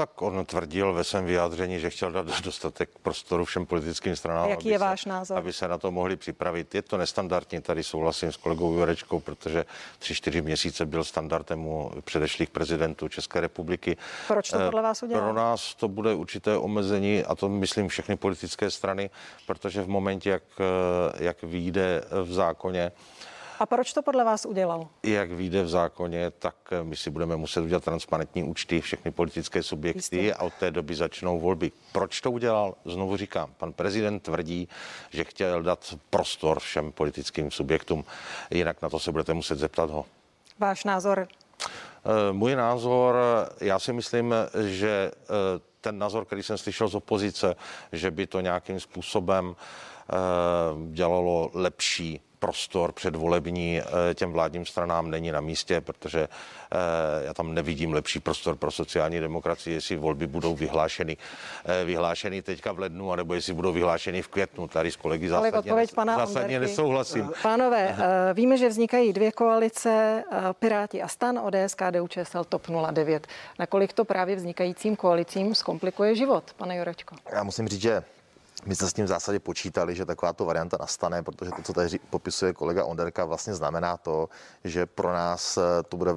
Tak 0.01 0.23
on 0.23 0.47
tvrdil 0.47 0.93
ve 0.93 1.05
svém 1.05 1.25
vyjádření, 1.25 1.81
že 1.81 1.91
chtěl 1.91 2.13
dát 2.13 2.41
dostatek 2.45 2.91
prostoru 3.03 3.45
všem 3.45 3.67
politickým 3.67 4.17
stranám. 4.17 4.45
A 4.45 4.49
jaký 4.49 4.63
aby 4.63 4.71
je 4.71 4.79
se, 4.79 4.85
váš 4.85 5.05
názor? 5.05 5.39
Aby 5.39 5.53
se 5.53 5.69
na 5.69 5.79
to 5.79 5.91
mohli 5.91 6.17
připravit. 6.17 6.75
Je 6.75 6.83
to 6.83 6.97
nestandardní, 6.97 7.61
tady 7.61 7.85
souhlasím 7.85 8.33
s 8.33 8.37
kolegou 8.37 8.73
Jurečkou, 8.73 9.21
protože 9.21 9.65
tři, 9.99 10.15
čtyři 10.15 10.43
měsíce 10.43 10.87
byl 10.87 11.05
standardem 11.05 11.67
u 11.67 11.93
předešlých 12.05 12.51
prezidentů 12.51 13.09
České 13.09 13.41
republiky. 13.41 13.97
Proč 14.29 14.51
to 14.51 14.61
Eh, 14.61 14.65
podle 14.65 14.83
vás 14.83 15.03
udělal? 15.03 15.25
Pro 15.25 15.33
nás 15.33 15.75
to 15.75 15.89
bude 15.89 16.15
určité 16.15 16.57
omezení, 16.57 17.25
a 17.25 17.35
to 17.35 17.49
myslím 17.49 17.89
všechny 17.89 18.17
politické 18.17 18.71
strany, 18.71 19.11
protože 19.47 19.83
v 19.83 19.89
momentě, 19.89 20.31
jak, 20.31 20.43
eh, 20.61 21.25
jak 21.25 21.43
vyjde 21.43 22.05
v 22.25 22.33
zákoně, 22.33 22.93
A 23.61 23.67
proč 23.67 23.93
to 23.93 24.03
podle 24.03 24.25
vás 24.25 24.47
udělal? 24.47 24.89
jak 25.03 25.33
vyjde 25.33 25.63
v 25.63 25.69
zákoně, 25.69 26.31
tak 26.31 26.57
eh, 26.71 26.83
my 26.85 26.97
si 26.97 27.11
budeme 27.11 27.37
muset 27.37 27.61
udělat 27.61 27.85
transparentní 27.85 28.43
účty, 28.43 28.81
všechny 28.81 29.11
politické 29.11 29.63
subjekty 29.63 29.99
Jistě. 30.17 30.35
a 30.35 30.43
od 30.43 30.55
té 30.55 30.71
doby 30.71 30.95
začnou 30.95 31.41
volby. 31.41 31.73
Proč 31.93 32.21
to 32.21 32.31
udělal? 32.31 32.75
Znovu 32.85 33.17
říkám, 33.17 33.51
pan 33.57 33.73
prezident 33.73 34.21
tvrdí, 34.21 34.69
že 35.11 35.25
chtěl 35.25 35.63
dát 35.63 35.95
prostor 36.11 36.61
všem 36.61 36.93
politickým 36.93 37.51
subjektům, 37.51 38.05
jinak 38.51 38.83
na 38.83 38.89
to 38.89 38.99
se 38.99 39.13
budete 39.13 39.35
muset 39.35 39.59
zeptat 39.59 39.91
ho. 39.91 40.07
Váš 40.59 40.85
názor? 40.85 41.29
Eh, 41.61 42.33
Můj 42.33 42.57
názor, 42.57 43.17
já 43.61 43.79
si 43.79 43.93
myslím, 43.93 44.35
že 44.67 45.11
eh, 45.15 45.27
ten 45.81 45.99
názor, 45.99 46.25
který 46.25 46.43
jsem 46.43 46.59
slyšel 46.59 46.89
z 46.89 46.95
opozice, 46.95 47.57
že 47.93 48.11
by 48.11 48.27
to 48.27 48.41
nějakým 48.41 48.81
způsobem 48.81 49.57
dělalo 50.93 51.51
lepší 51.55 52.21
prostor 52.41 52.93
předvolební 52.93 53.81
eh, 53.81 54.15
těm 54.15 54.33
vládním 54.33 54.67
stranám 54.67 55.11
není 55.11 55.33
na 55.33 55.41
místě, 55.41 55.81
protože 55.81 56.21
eh, 56.21 56.77
já 57.25 57.35
tam 57.35 57.55
nevidím 57.55 57.93
lepší 57.93 58.21
prostor 58.21 58.57
pro 58.57 58.71
sociální 58.71 59.21
demokracii, 59.21 59.75
jestli 59.75 59.97
volby 59.97 60.27
budou 60.27 60.57
vyhlášeny, 60.57 61.17
eh, 61.65 61.85
vyhlášeny 61.85 62.43
teďka 62.43 62.73
v 62.73 62.79
lednu, 62.79 63.13
anebo 63.13 63.35
jestli 63.35 63.55
budou 63.55 63.73
vyhlášeny 63.73 64.23
v 64.23 64.29
květnu. 64.29 64.69
Tady 64.69 64.91
s 64.91 64.97
kolegy 64.97 65.29
zásadně, 65.29 65.59
odpověď 65.59 65.91
nes- 65.91 65.95
pana 65.95 66.17
zásadně 66.17 66.57
Onderky. 66.57 66.71
nesouhlasím. 66.71 67.33
Pánové, 67.43 67.97
víme, 68.35 68.57
že 68.57 68.69
vznikají 68.69 69.13
dvě 69.13 69.33
koalice, 69.33 70.25
Piráti 70.59 71.03
a 71.03 71.09
Stan, 71.09 71.39
ODS, 71.39 71.75
KDU, 71.75 72.09
ČSL, 72.09 72.45
TOP 72.45 72.67
09. 72.93 73.27
Nakolik 73.59 73.93
to 73.93 74.05
právě 74.05 74.37
vznikajícím 74.37 74.97
koalicím 74.97 75.55
zkomplikuje 75.55 76.15
život, 76.15 76.45
pane 76.57 76.77
Jurečko? 76.77 77.17
Já 77.33 77.43
musím 77.43 77.69
říct, 77.69 77.83
že 77.83 78.03
my 78.67 78.75
jsme 78.77 78.89
s 78.89 78.93
tím 78.93 79.05
v 79.05 79.09
zásadě 79.09 79.41
počítali, 79.41 79.95
že 79.95 80.05
takováto 80.05 80.45
varianta 80.45 80.77
nastane, 80.81 81.23
protože 81.23 81.51
to, 81.57 81.63
co 81.63 81.73
tady 81.73 81.99
popisuje 82.11 82.53
kolega 82.53 82.85
Onderka, 82.85 83.25
vlastně 83.25 83.55
znamená 83.55 83.97
to, 83.97 84.29
že 84.65 84.87
pro 84.87 85.13
nás 85.13 85.57
eh, 85.57 85.83
to 85.89 85.97
bude 85.97 86.13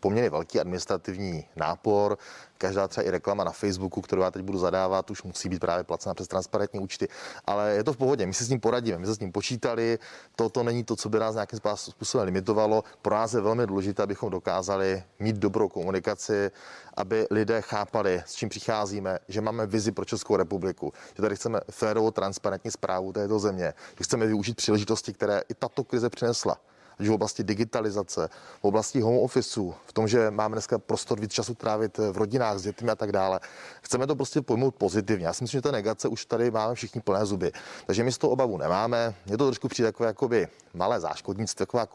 poměrně 0.00 0.30
velký 0.30 0.60
administrativní 0.60 1.44
nápor. 1.56 2.18
Každá 2.58 2.88
třeba 2.88 3.06
i 3.06 3.10
reklama 3.10 3.44
na 3.44 3.50
Facebooku, 3.50 4.00
kterou 4.00 4.22
já 4.22 4.30
teď 4.30 4.42
budu 4.42 4.58
zadávat, 4.58 5.10
už 5.10 5.22
musí 5.22 5.48
být 5.48 5.60
právě 5.60 5.84
placena 5.84 6.14
přes 6.14 6.28
transparentní 6.28 6.80
účty. 6.80 7.08
Ale 7.46 7.70
je 7.70 7.84
to 7.84 7.92
v 7.92 7.96
pohodě, 7.96 8.26
my 8.26 8.34
si 8.34 8.44
s 8.44 8.48
ním 8.48 8.60
poradíme, 8.60 8.98
my 8.98 9.06
se 9.06 9.14
s 9.14 9.18
ním 9.18 9.32
počítali. 9.32 9.98
Toto 10.36 10.62
není 10.62 10.84
to, 10.84 10.96
co 10.96 11.08
by 11.08 11.18
nás 11.18 11.34
nějakým 11.34 11.58
způsobem 11.74 12.26
limitovalo. 12.26 12.84
Pro 13.02 13.14
nás 13.14 13.34
je 13.34 13.40
velmi 13.40 13.66
důležité, 13.66 14.02
abychom 14.02 14.30
dokázali 14.30 15.02
mít 15.18 15.36
dobrou 15.36 15.68
komunikaci, 15.68 16.50
aby 16.96 17.26
lidé 17.30 17.62
chápali, 17.62 18.22
s 18.26 18.34
čím 18.34 18.48
přicházíme, 18.48 19.18
že 19.28 19.40
máme 19.40 19.66
vizi 19.66 19.92
pro 19.92 20.04
Českou 20.04 20.36
republiku, 20.36 20.92
že 21.16 21.22
tady 21.22 21.36
chceme 21.36 21.60
férovou, 21.70 22.10
transparentní 22.10 22.70
zprávu 22.70 23.12
této 23.12 23.38
země, 23.38 23.74
že 23.98 24.04
chceme 24.04 24.26
využít 24.26 24.56
příležitosti, 24.56 25.12
které 25.12 25.42
i 25.48 25.54
tato 25.54 25.84
krize 25.84 26.10
přinesla 26.10 26.56
už 27.00 27.08
v 27.08 27.12
oblasti 27.12 27.44
digitalizace, 27.44 28.28
v 28.60 28.64
oblasti 28.64 29.00
home 29.00 29.18
officeu, 29.18 29.74
v 29.86 29.92
tom, 29.92 30.08
že 30.08 30.30
máme 30.30 30.54
dneska 30.54 30.78
prostor 30.78 31.20
víc 31.20 31.32
času 31.32 31.54
trávit 31.54 31.98
v 31.98 32.16
rodinách 32.16 32.58
s 32.58 32.62
dětmi 32.62 32.90
a 32.90 32.96
tak 32.96 33.12
dále. 33.12 33.40
Chceme 33.82 34.06
to 34.06 34.16
prostě 34.16 34.42
pojmout 34.42 34.74
pozitivně. 34.74 35.26
Já 35.26 35.32
si 35.32 35.44
myslím, 35.44 35.58
že 35.58 35.62
ta 35.62 35.70
negace 35.70 36.08
už 36.08 36.24
tady 36.24 36.50
máme 36.50 36.74
všichni 36.74 37.00
plné 37.00 37.26
zuby. 37.26 37.52
Takže 37.86 38.04
my 38.04 38.12
z 38.12 38.18
toho 38.18 38.30
obavu 38.30 38.58
nemáme. 38.58 39.14
Je 39.26 39.38
to 39.38 39.46
trošku 39.46 39.68
přijde 39.68 39.88
takové 39.88 40.06
jakoby 40.06 40.48
malé 40.74 41.00
záškodnictví, 41.00 41.58
taková 41.58 41.86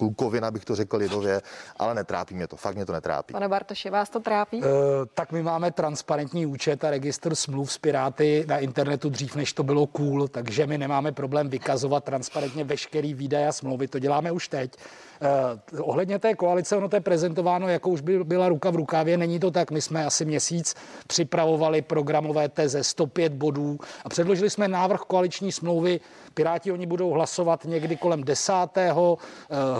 klukovina, 0.00 0.50
bych 0.50 0.64
to 0.64 0.76
řekl 0.76 0.96
lidově, 0.96 1.42
ale 1.76 1.94
netrápí 1.94 2.34
mě 2.34 2.46
to. 2.46 2.56
Fakt 2.56 2.74
mě 2.74 2.86
to 2.86 2.92
netrápí. 2.92 3.32
Pane 3.32 3.48
Bartoši, 3.48 3.90
vás 3.90 4.08
to 4.10 4.20
trápí? 4.20 4.62
Eh, 4.64 4.66
tak 5.14 5.32
my 5.32 5.42
máme 5.42 5.70
transparentní 5.70 6.46
účet 6.46 6.84
a 6.84 6.90
registr 6.90 7.34
smluv 7.34 7.72
s 7.72 7.78
Piráty 7.78 8.44
na 8.48 8.58
internetu 8.58 9.10
dřív, 9.10 9.36
než 9.36 9.52
to 9.52 9.62
bylo 9.62 9.86
cool, 9.86 10.28
takže 10.28 10.66
my 10.66 10.78
nemáme 10.78 11.12
problém 11.12 11.48
vykazovat 11.48 12.04
transparentně 12.04 12.64
veškerý 12.64 13.14
výdaje 13.14 13.48
a 13.48 13.52
smlouvy. 13.52 13.88
To 13.88 13.98
děláme 13.98 14.32
už 14.32 14.48
teď. 14.48 14.76
Eh, 15.22 15.80
ohledně 15.82 16.18
té 16.18 16.34
koalice, 16.34 16.76
ono 16.76 16.88
to 16.88 16.96
je 16.96 17.00
prezentováno, 17.00 17.68
jako 17.68 17.90
už 17.90 18.00
by 18.00 18.24
byla 18.24 18.48
ruka 18.48 18.70
v 18.70 18.76
rukávě. 18.76 19.16
Není 19.16 19.40
to 19.40 19.50
tak. 19.50 19.70
My 19.70 19.80
jsme 19.80 20.04
asi 20.06 20.24
měsíc 20.24 20.74
připravovali 21.06 21.82
programové 21.82 22.48
teze 22.48 22.84
105 22.84 23.32
bodů 23.32 23.78
a 24.04 24.08
předložili 24.08 24.50
jsme 24.50 24.68
návrh 24.68 25.00
koaliční 25.00 25.52
smlouvy. 25.52 26.00
Piráti 26.34 26.72
oni 26.72 26.86
budou 26.86 27.10
hlasovat 27.10 27.64
někdy 27.64 27.96
kolem 27.96 28.24
10. 28.24 28.52
eh, 28.76 28.90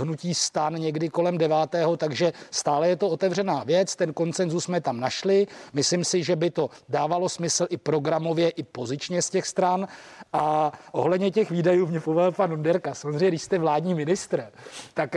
hnutí 0.01 0.35
stan 0.35 0.75
někdy 0.75 1.09
kolem 1.09 1.39
9. 1.39 1.57
takže 1.97 2.33
stále 2.51 2.89
je 2.89 2.97
to 2.97 3.09
otevřená 3.09 3.65
věc. 3.65 3.97
Ten 3.97 4.13
koncenzus 4.13 4.65
jsme 4.65 4.81
tam 4.81 5.01
našli. 5.01 5.47
Myslím 5.73 6.05
si, 6.05 6.23
že 6.23 6.37
by 6.37 6.51
to 6.51 6.71
dávalo 6.89 7.29
smysl 7.29 7.67
i 7.71 7.77
programově, 7.77 8.51
i 8.51 8.63
pozičně 8.63 9.23
z 9.23 9.31
těch 9.31 9.47
stran. 9.47 9.89
A 10.33 10.73
ohledně 10.93 11.31
těch 11.31 11.51
výdajů 11.51 11.87
mě 11.87 12.01
povedal 12.01 12.33
pan 12.33 12.53
Underka. 12.53 12.95
Samozřejmě, 12.95 13.29
když 13.29 13.43
jste 13.43 13.59
vládní 13.59 13.95
ministr, 13.95 14.45
tak 14.95 15.17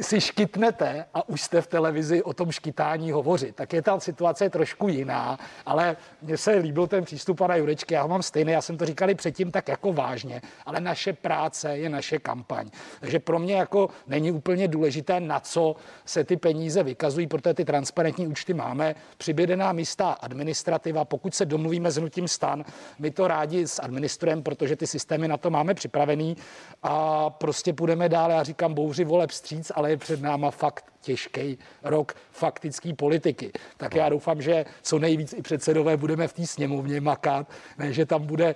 si 0.00 0.20
škytnete 0.20 1.04
a 1.14 1.28
už 1.28 1.42
jste 1.42 1.60
v 1.60 1.66
televizi 1.66 2.22
o 2.22 2.32
tom 2.32 2.50
škytání 2.50 3.10
hovořit. 3.10 3.56
Tak 3.56 3.72
je 3.72 3.82
ta 3.82 4.00
situace 4.00 4.50
trošku 4.50 4.88
jiná, 4.88 5.38
ale 5.66 5.96
mně 6.22 6.36
se 6.36 6.50
líbil 6.50 6.86
ten 6.86 7.04
přístup 7.04 7.38
pana 7.38 7.56
Jurečky, 7.56 7.94
já 7.94 8.02
ho 8.02 8.08
mám 8.08 8.22
stejný, 8.22 8.52
já 8.52 8.62
jsem 8.62 8.76
to 8.76 8.86
říkali 8.86 9.14
předtím 9.14 9.50
tak 9.50 9.68
jako 9.68 9.92
vážně, 9.92 10.42
ale 10.66 10.80
naše 10.80 11.12
práce 11.12 11.76
je 11.76 11.88
naše 11.88 12.18
kampaň. 12.18 12.70
Takže 13.00 13.18
pro 13.18 13.38
mě 13.38 13.54
jako 13.54 13.88
není 14.06 14.32
úplně 14.32 14.68
důležité, 14.68 15.20
na 15.20 15.40
co 15.40 15.76
se 16.04 16.24
ty 16.24 16.36
peníze 16.36 16.82
vykazují, 16.82 17.26
protože 17.26 17.54
ty 17.54 17.64
transparentní 17.64 18.26
účty 18.26 18.54
máme. 18.54 18.94
Přibyde 19.16 19.56
nám 19.56 19.78
jistá 19.78 20.10
administrativa, 20.10 21.04
pokud 21.04 21.34
se 21.34 21.44
domluvíme 21.44 21.90
s 21.90 21.96
hnutím 21.96 22.28
stan, 22.28 22.64
my 22.98 23.10
to 23.10 23.28
rádi 23.28 23.64
administrujeme, 23.80 24.42
protože 24.42 24.76
ty 24.76 24.86
systémy 24.86 25.28
na 25.28 25.36
to 25.36 25.50
máme 25.50 25.74
připravený 25.74 26.36
a 26.82 27.30
prostě 27.30 27.72
půjdeme 27.72 28.08
dál. 28.08 28.30
Já 28.30 28.42
říkám 28.42 28.74
bouři 28.74 29.04
voleb 29.04 29.30
stříc, 29.30 29.72
ale 29.74 29.87
je 29.88 29.96
před 29.96 30.22
náma 30.22 30.50
fakt 30.50 30.84
těžký 31.00 31.58
rok 31.82 32.14
faktický 32.30 32.94
politiky. 32.94 33.52
Tak 33.76 33.94
já 33.94 34.08
doufám, 34.08 34.42
že 34.42 34.64
co 34.82 34.98
nejvíc 34.98 35.32
i 35.32 35.42
předsedové 35.42 35.96
budeme 35.96 36.28
v 36.28 36.32
té 36.32 36.46
sněmovně 36.46 37.00
makat, 37.00 37.50
ne, 37.78 37.92
že 37.92 38.06
tam 38.06 38.26
bude 38.26 38.54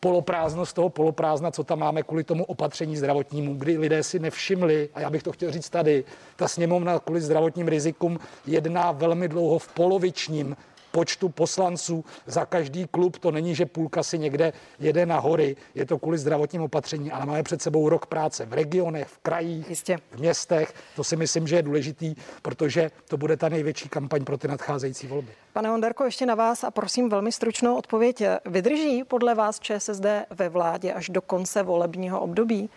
poloprázdnost 0.00 0.74
toho 0.74 0.88
poloprázdna, 0.88 1.50
co 1.50 1.64
tam 1.64 1.78
máme 1.78 2.02
kvůli 2.02 2.24
tomu 2.24 2.44
opatření 2.44 2.96
zdravotnímu, 2.96 3.54
kdy 3.54 3.78
lidé 3.78 4.02
si 4.02 4.18
nevšimli, 4.18 4.88
a 4.94 5.00
já 5.00 5.10
bych 5.10 5.22
to 5.22 5.32
chtěl 5.32 5.52
říct 5.52 5.70
tady, 5.70 6.04
ta 6.36 6.48
sněmovna 6.48 6.98
kvůli 6.98 7.20
zdravotním 7.20 7.68
rizikům 7.68 8.18
jedná 8.46 8.92
velmi 8.92 9.28
dlouho 9.28 9.58
v 9.58 9.68
polovičním 9.68 10.56
počtu 10.92 11.28
poslanců 11.28 12.04
za 12.26 12.44
každý 12.44 12.86
klub. 12.90 13.18
To 13.18 13.30
není, 13.30 13.54
že 13.54 13.66
půlka 13.66 14.02
si 14.02 14.18
někde 14.18 14.52
jede 14.78 15.06
na 15.06 15.18
hory, 15.20 15.56
je 15.74 15.86
to 15.86 15.98
kvůli 15.98 16.18
zdravotním 16.18 16.62
opatření, 16.62 17.12
ale 17.12 17.26
máme 17.26 17.42
před 17.42 17.62
sebou 17.62 17.88
rok 17.88 18.06
práce 18.06 18.46
v 18.46 18.52
regionech, 18.52 19.08
v 19.08 19.18
krajích, 19.18 19.70
Jistě. 19.70 19.98
v 20.10 20.18
městech. 20.18 20.74
To 20.96 21.04
si 21.04 21.16
myslím, 21.16 21.46
že 21.46 21.56
je 21.56 21.62
důležitý, 21.62 22.14
protože 22.42 22.90
to 23.08 23.16
bude 23.16 23.36
ta 23.36 23.48
největší 23.48 23.88
kampaň 23.88 24.24
pro 24.24 24.38
ty 24.38 24.48
nadcházející 24.48 25.06
volby. 25.06 25.28
Pane 25.52 25.68
Honderko, 25.68 26.04
ještě 26.04 26.26
na 26.26 26.34
vás 26.34 26.64
a 26.64 26.70
prosím 26.70 27.08
velmi 27.08 27.32
stručnou 27.32 27.76
odpověď. 27.78 28.22
Vydrží 28.46 29.04
podle 29.04 29.34
vás 29.34 29.60
ČSSD 29.60 30.04
ve 30.30 30.48
vládě 30.48 30.92
až 30.92 31.08
do 31.08 31.20
konce 31.20 31.62
volebního 31.62 32.20
období? 32.20 32.70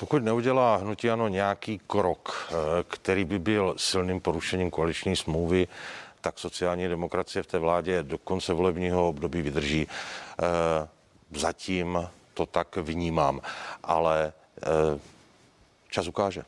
Pokud 0.00 0.22
neudělá 0.24 0.76
hnutí 0.76 1.10
ano 1.10 1.28
nějaký 1.28 1.80
krok, 1.86 2.48
eh, 2.50 2.54
který 2.88 3.24
by 3.24 3.38
byl 3.38 3.74
silným 3.76 4.20
porušením 4.20 4.70
koaliční 4.70 5.16
smlouvy, 5.16 5.68
tak 6.24 6.38
sociální 6.38 6.88
demokracie 6.88 7.42
v 7.42 7.46
té 7.46 7.58
vládě 7.58 8.02
do 8.02 8.18
konce 8.18 8.52
volebního 8.52 9.08
období 9.08 9.42
vydrží. 9.42 9.88
Eh, 9.88 10.88
zatím 11.34 12.08
to 12.34 12.46
tak 12.46 12.76
vnímám, 12.76 13.40
ale 13.82 14.32
eh, 14.62 14.98
čas 15.90 16.08
ukáže. 16.08 16.42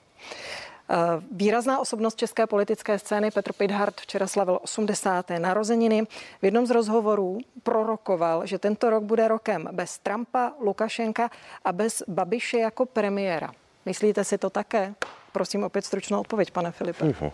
Výrazná 1.32 1.78
osobnost 1.78 2.18
české 2.18 2.46
politické 2.46 2.98
scény 2.98 3.30
Petr 3.30 3.52
Pidhart 3.52 4.00
včera 4.00 4.26
slavil 4.26 4.58
80. 4.62 5.30
narozeniny. 5.38 6.06
V 6.42 6.44
jednom 6.44 6.66
z 6.66 6.70
rozhovorů 6.70 7.38
prorokoval, 7.62 8.46
že 8.46 8.58
tento 8.58 8.90
rok 8.90 9.02
bude 9.02 9.28
rokem 9.28 9.68
bez 9.72 9.98
Trumpa, 9.98 10.52
Lukašenka 10.60 11.30
a 11.64 11.72
bez 11.72 12.02
Babiše 12.08 12.58
jako 12.58 12.86
premiéra. 12.86 13.50
Myslíte 13.86 14.24
si 14.24 14.38
to 14.38 14.50
také? 14.50 14.94
Prosím 15.32 15.64
opět 15.64 15.84
stručnou 15.84 16.20
odpověď, 16.20 16.50
pane 16.50 16.70
Filipe. 16.70 17.04
Uh-huh. 17.04 17.32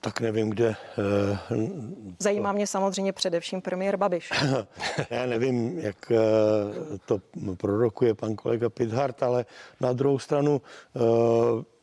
Tak 0.00 0.20
nevím, 0.20 0.50
kde. 0.50 0.74
Uh, 1.50 1.58
Zajímá 2.18 2.52
mě 2.52 2.66
samozřejmě 2.66 3.12
především 3.12 3.62
premiér 3.62 3.96
Babiš. 3.96 4.30
Já 5.10 5.26
nevím, 5.26 5.78
jak 5.78 5.96
uh, 6.10 6.16
to 7.06 7.20
prorokuje 7.56 8.14
pan 8.14 8.36
kolega 8.36 8.70
Pidhart, 8.70 9.22
ale 9.22 9.44
na 9.80 9.92
druhou 9.92 10.18
stranu 10.18 10.62
uh, 10.94 11.02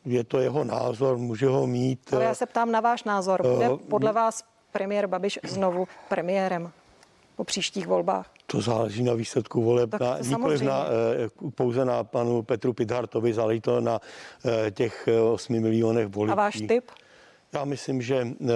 je 0.04 0.24
to 0.24 0.40
jeho 0.40 0.64
názor, 0.64 1.16
může 1.16 1.46
ho 1.46 1.66
mít. 1.66 2.14
Ale 2.14 2.24
já 2.24 2.34
se 2.34 2.46
ptám 2.46 2.72
na 2.72 2.80
váš 2.80 3.04
názor. 3.04 3.42
Bude 3.42 3.68
podle 3.88 4.12
vás 4.12 4.44
premiér 4.72 5.06
Babiš 5.06 5.38
znovu 5.42 5.88
premiérem 6.08 6.72
po 7.36 7.44
příštích 7.44 7.86
volbách? 7.86 8.30
To 8.46 8.60
záleží 8.60 9.02
na 9.02 9.14
výsledku 9.14 9.62
voleb, 9.62 9.90
tak 9.90 10.00
na, 10.00 10.18
nikoliv 10.18 10.62
na, 10.62 10.86
pouze 11.54 11.84
na 11.84 12.04
panu 12.04 12.42
Petru 12.42 12.72
Pidhartovi, 12.72 13.34
záleží 13.34 13.60
to 13.60 13.80
na 13.80 14.00
těch 14.70 15.08
8 15.32 15.60
milionech 15.60 16.06
voličů. 16.06 16.32
A 16.32 16.34
váš 16.34 16.62
tip? 16.68 16.90
Já 17.52 17.64
myslím, 17.64 18.02
že 18.02 18.22
uh, 18.22 18.48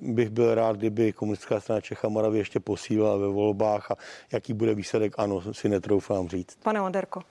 bych 0.00 0.30
byl 0.30 0.54
rád, 0.54 0.76
kdyby 0.76 1.12
komunistická 1.12 1.60
strana 1.60 1.80
Čecha 1.80 2.08
Moravy 2.08 2.38
ještě 2.38 2.60
posílila 2.60 3.16
ve 3.16 3.28
volbách 3.28 3.90
a 3.90 3.94
jaký 4.32 4.52
bude 4.52 4.74
výsledek, 4.74 5.14
ano, 5.18 5.54
si 5.54 5.68
netroufám 5.68 6.28
říct. 6.28 6.58
Pane 6.62 6.80
Onderko. 6.80 7.22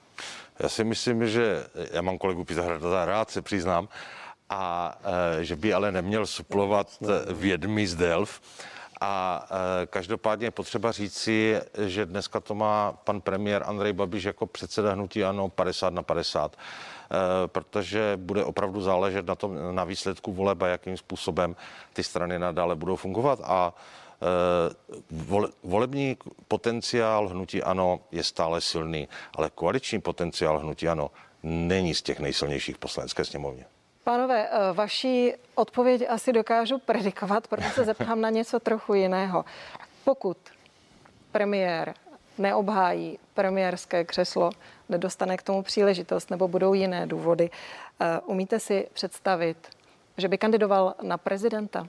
Já 0.58 0.68
si 0.68 0.84
myslím, 0.84 1.28
že 1.28 1.64
já 1.92 2.02
mám 2.02 2.18
kolegu 2.18 2.44
Pizarda 2.44 3.04
rád, 3.04 3.30
se 3.30 3.42
přiznám, 3.42 3.88
a 4.50 4.94
uh, 5.00 5.42
že 5.42 5.56
by 5.56 5.74
ale 5.74 5.92
neměl 5.92 6.26
suplovat 6.26 6.98
vědmi 7.30 7.86
z 7.86 7.94
Delf. 7.94 8.40
A 9.00 9.46
každopádně 9.90 10.46
je 10.46 10.50
potřeba 10.50 10.92
říci, 10.92 11.60
že 11.86 12.06
dneska 12.06 12.40
to 12.40 12.54
má 12.54 12.92
pan 12.92 13.20
premiér 13.20 13.62
Andrej 13.66 13.92
Babiš 13.92 14.24
jako 14.24 14.46
předseda 14.46 14.92
hnutí 14.92 15.24
ANO 15.24 15.48
50 15.48 15.92
na 15.94 16.02
50. 16.02 16.56
Eh, 17.10 17.48
protože 17.48 18.12
bude 18.16 18.44
opravdu 18.44 18.80
záležet 18.80 19.26
na, 19.26 19.34
tom, 19.34 19.74
na 19.74 19.84
výsledku 19.84 20.32
voleb 20.32 20.62
a 20.62 20.66
jakým 20.66 20.96
způsobem 20.96 21.56
ty 21.92 22.04
strany 22.04 22.38
nadále 22.38 22.76
budou 22.76 22.96
fungovat 22.96 23.40
a 23.44 23.74
eh, 24.22 25.46
volební 25.62 26.16
potenciál 26.48 27.28
hnutí 27.28 27.62
ANO 27.62 28.00
je 28.12 28.24
stále 28.24 28.60
silný, 28.60 29.08
ale 29.34 29.50
koaliční 29.54 30.00
potenciál 30.00 30.58
hnutí 30.58 30.88
ANO 30.88 31.10
není 31.42 31.94
z 31.94 32.02
těch 32.02 32.20
nejsilnějších 32.20 32.78
poslanecké 32.78 33.24
sněmovně. 33.24 33.64
Pánové, 34.04 34.48
eh, 34.48 34.72
vaši 34.72 35.34
odpověď 35.54 36.02
asi 36.08 36.32
dokážu 36.32 36.78
predikovat, 36.78 37.48
protože 37.48 37.70
se 37.70 37.84
zeptám 37.84 38.20
na 38.20 38.30
něco 38.30 38.60
trochu 38.60 38.94
jiného. 38.94 39.44
Pokud 40.04 40.36
premiér 41.32 41.94
neobhájí 42.38 43.18
premiérské 43.34 44.04
křeslo, 44.04 44.50
nedostane 44.88 45.36
k 45.36 45.42
tomu 45.42 45.62
příležitost 45.62 46.30
nebo 46.30 46.48
budou 46.48 46.74
jiné 46.74 47.06
důvody. 47.06 47.50
Eh, 48.00 48.20
umíte 48.26 48.60
si 48.60 48.88
představit, 48.92 49.56
že 50.16 50.28
by 50.28 50.38
kandidoval 50.38 50.94
na 51.02 51.18
prezidenta? 51.18 51.88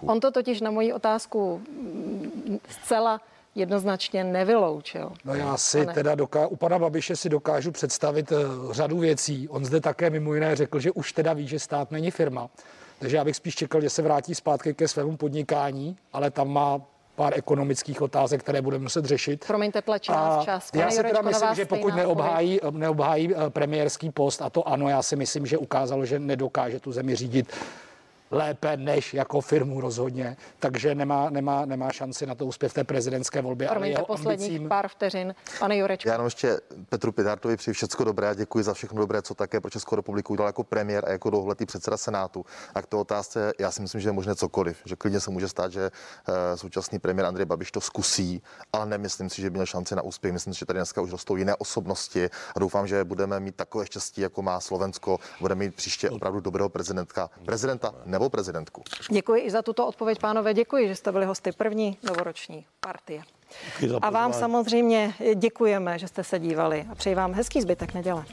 On 0.00 0.20
to 0.20 0.30
totiž 0.30 0.60
na 0.60 0.70
moji 0.70 0.92
otázku 0.92 1.62
mm, 1.68 2.58
zcela 2.68 3.20
jednoznačně 3.54 4.24
nevyloučil. 4.24 5.12
No 5.24 5.34
já 5.34 5.56
si 5.56 5.78
Pane. 5.78 5.94
teda 5.94 6.14
doká- 6.14 6.46
u 6.46 6.56
pana 6.56 6.78
Babiše 6.78 7.16
si 7.16 7.28
dokážu 7.28 7.72
představit 7.72 8.32
uh, 8.32 8.72
řadu 8.72 8.98
věcí. 8.98 9.48
On 9.48 9.64
zde 9.64 9.80
také 9.80 10.10
mimo 10.10 10.34
jiné 10.34 10.56
řekl, 10.56 10.80
že 10.80 10.90
už 10.90 11.12
teda 11.12 11.32
ví, 11.32 11.48
že 11.48 11.58
stát 11.58 11.90
není 11.90 12.10
firma. 12.10 12.48
Takže 12.98 13.16
já 13.16 13.24
bych 13.24 13.36
spíš 13.36 13.54
čekal, 13.54 13.80
že 13.80 13.90
se 13.90 14.02
vrátí 14.02 14.34
zpátky 14.34 14.74
ke 14.74 14.88
svému 14.88 15.16
podnikání, 15.16 15.96
ale 16.12 16.30
tam 16.30 16.48
má 16.48 16.80
pár 17.14 17.32
ekonomických 17.36 18.02
otázek, 18.02 18.40
které 18.40 18.62
budeme 18.62 18.82
muset 18.82 19.04
řešit. 19.04 19.44
Promiňte, 19.46 19.82
tlačí 19.82 20.12
nás 20.12 20.44
čas. 20.44 20.70
Pane 20.70 20.84
já 20.84 20.90
si 20.90 21.02
teda 21.02 21.22
myslím, 21.22 21.54
že 21.54 21.64
pokud 21.64 21.94
neobhájí, 21.94 22.60
neobhájí 22.70 23.34
eh, 23.34 23.50
premiérský 23.50 24.10
post, 24.10 24.42
a 24.42 24.50
to 24.50 24.68
ano, 24.68 24.88
já 24.88 25.02
si 25.02 25.16
myslím, 25.16 25.46
že 25.46 25.58
ukázalo, 25.58 26.04
že 26.04 26.18
nedokáže 26.18 26.80
tu 26.80 26.92
zemi 26.92 27.14
řídit 27.14 27.52
lépe 28.34 28.76
než 28.76 29.14
jako 29.14 29.40
firmu 29.40 29.80
rozhodně, 29.80 30.36
takže 30.58 30.94
nemá, 30.94 31.30
nemá, 31.30 31.64
nemá 31.64 31.92
šanci 31.92 32.26
na 32.26 32.34
to 32.34 32.46
úspěch 32.46 32.72
v 32.72 32.74
té 32.74 32.84
prezidentské 32.84 33.42
volbě. 33.42 33.68
Promiňte, 33.68 34.02
posledních 34.02 34.48
ambicím... 34.48 34.68
pár 34.68 34.88
vteřin. 34.88 35.34
Pane 35.58 35.76
Jurečko. 35.76 36.08
Já 36.08 36.14
jenom 36.14 36.24
ještě 36.24 36.60
Petru 36.88 37.12
Pidartovi 37.12 37.56
přeji 37.56 37.74
všechno 37.74 38.04
dobré 38.04 38.28
a 38.28 38.34
děkuji 38.34 38.64
za 38.64 38.74
všechno 38.74 38.98
dobré, 38.98 39.22
co 39.22 39.34
také 39.34 39.60
pro 39.60 39.70
Českou 39.70 39.96
republiku 39.96 40.32
udělal 40.32 40.48
jako 40.48 40.64
premiér 40.64 41.04
a 41.06 41.10
jako 41.10 41.30
dlouholetý 41.30 41.66
předseda 41.66 41.96
Senátu. 41.96 42.44
A 42.74 42.82
k 42.82 42.86
té 42.86 42.96
otázce, 42.96 43.52
já 43.58 43.70
si 43.70 43.82
myslím, 43.82 44.00
že 44.00 44.08
je 44.08 44.12
možné 44.12 44.34
cokoliv. 44.34 44.78
Že 44.84 44.96
klidně 44.96 45.20
se 45.20 45.30
může 45.30 45.48
stát, 45.48 45.72
že 45.72 45.90
uh, 46.28 46.34
současný 46.54 46.98
premiér 46.98 47.26
Andrej 47.26 47.46
Babiš 47.46 47.70
to 47.70 47.80
zkusí, 47.80 48.42
ale 48.72 48.86
nemyslím 48.86 49.30
si, 49.30 49.42
že 49.42 49.50
by 49.50 49.54
měl 49.54 49.66
šanci 49.66 49.94
na 49.94 50.02
úspěch. 50.02 50.32
Myslím 50.32 50.54
si, 50.54 50.58
že 50.58 50.66
tady 50.66 50.78
dneska 50.78 51.00
už 51.00 51.10
rostou 51.10 51.36
jiné 51.36 51.56
osobnosti 51.56 52.30
a 52.56 52.58
doufám, 52.58 52.86
že 52.86 53.04
budeme 53.04 53.40
mít 53.40 53.56
takové 53.56 53.86
štěstí, 53.86 54.20
jako 54.20 54.42
má 54.42 54.60
Slovensko. 54.60 55.18
Budeme 55.40 55.64
mít 55.64 55.74
příště 55.74 56.10
opravdu 56.10 56.40
dobrého 56.40 56.68
prezidentka, 56.68 57.30
prezidenta 57.44 57.94
nebo 58.04 58.23
prezidentku. 58.28 58.82
Děkuji 59.10 59.42
i 59.42 59.50
za 59.50 59.62
tuto 59.62 59.86
odpověď, 59.86 60.18
pánové. 60.18 60.54
Děkuji, 60.54 60.88
že 60.88 60.94
jste 60.94 61.12
byli 61.12 61.26
hosty 61.26 61.52
první 61.52 61.98
novoroční 62.02 62.66
partie. 62.80 63.22
A 64.00 64.10
vám 64.10 64.32
samozřejmě 64.32 65.14
děkujeme, 65.34 65.98
že 65.98 66.08
jste 66.08 66.24
se 66.24 66.38
dívali 66.38 66.86
a 66.92 66.94
přeji 66.94 67.14
vám 67.14 67.32
hezký 67.32 67.60
zbytek 67.62 67.94
neděle. 67.94 68.24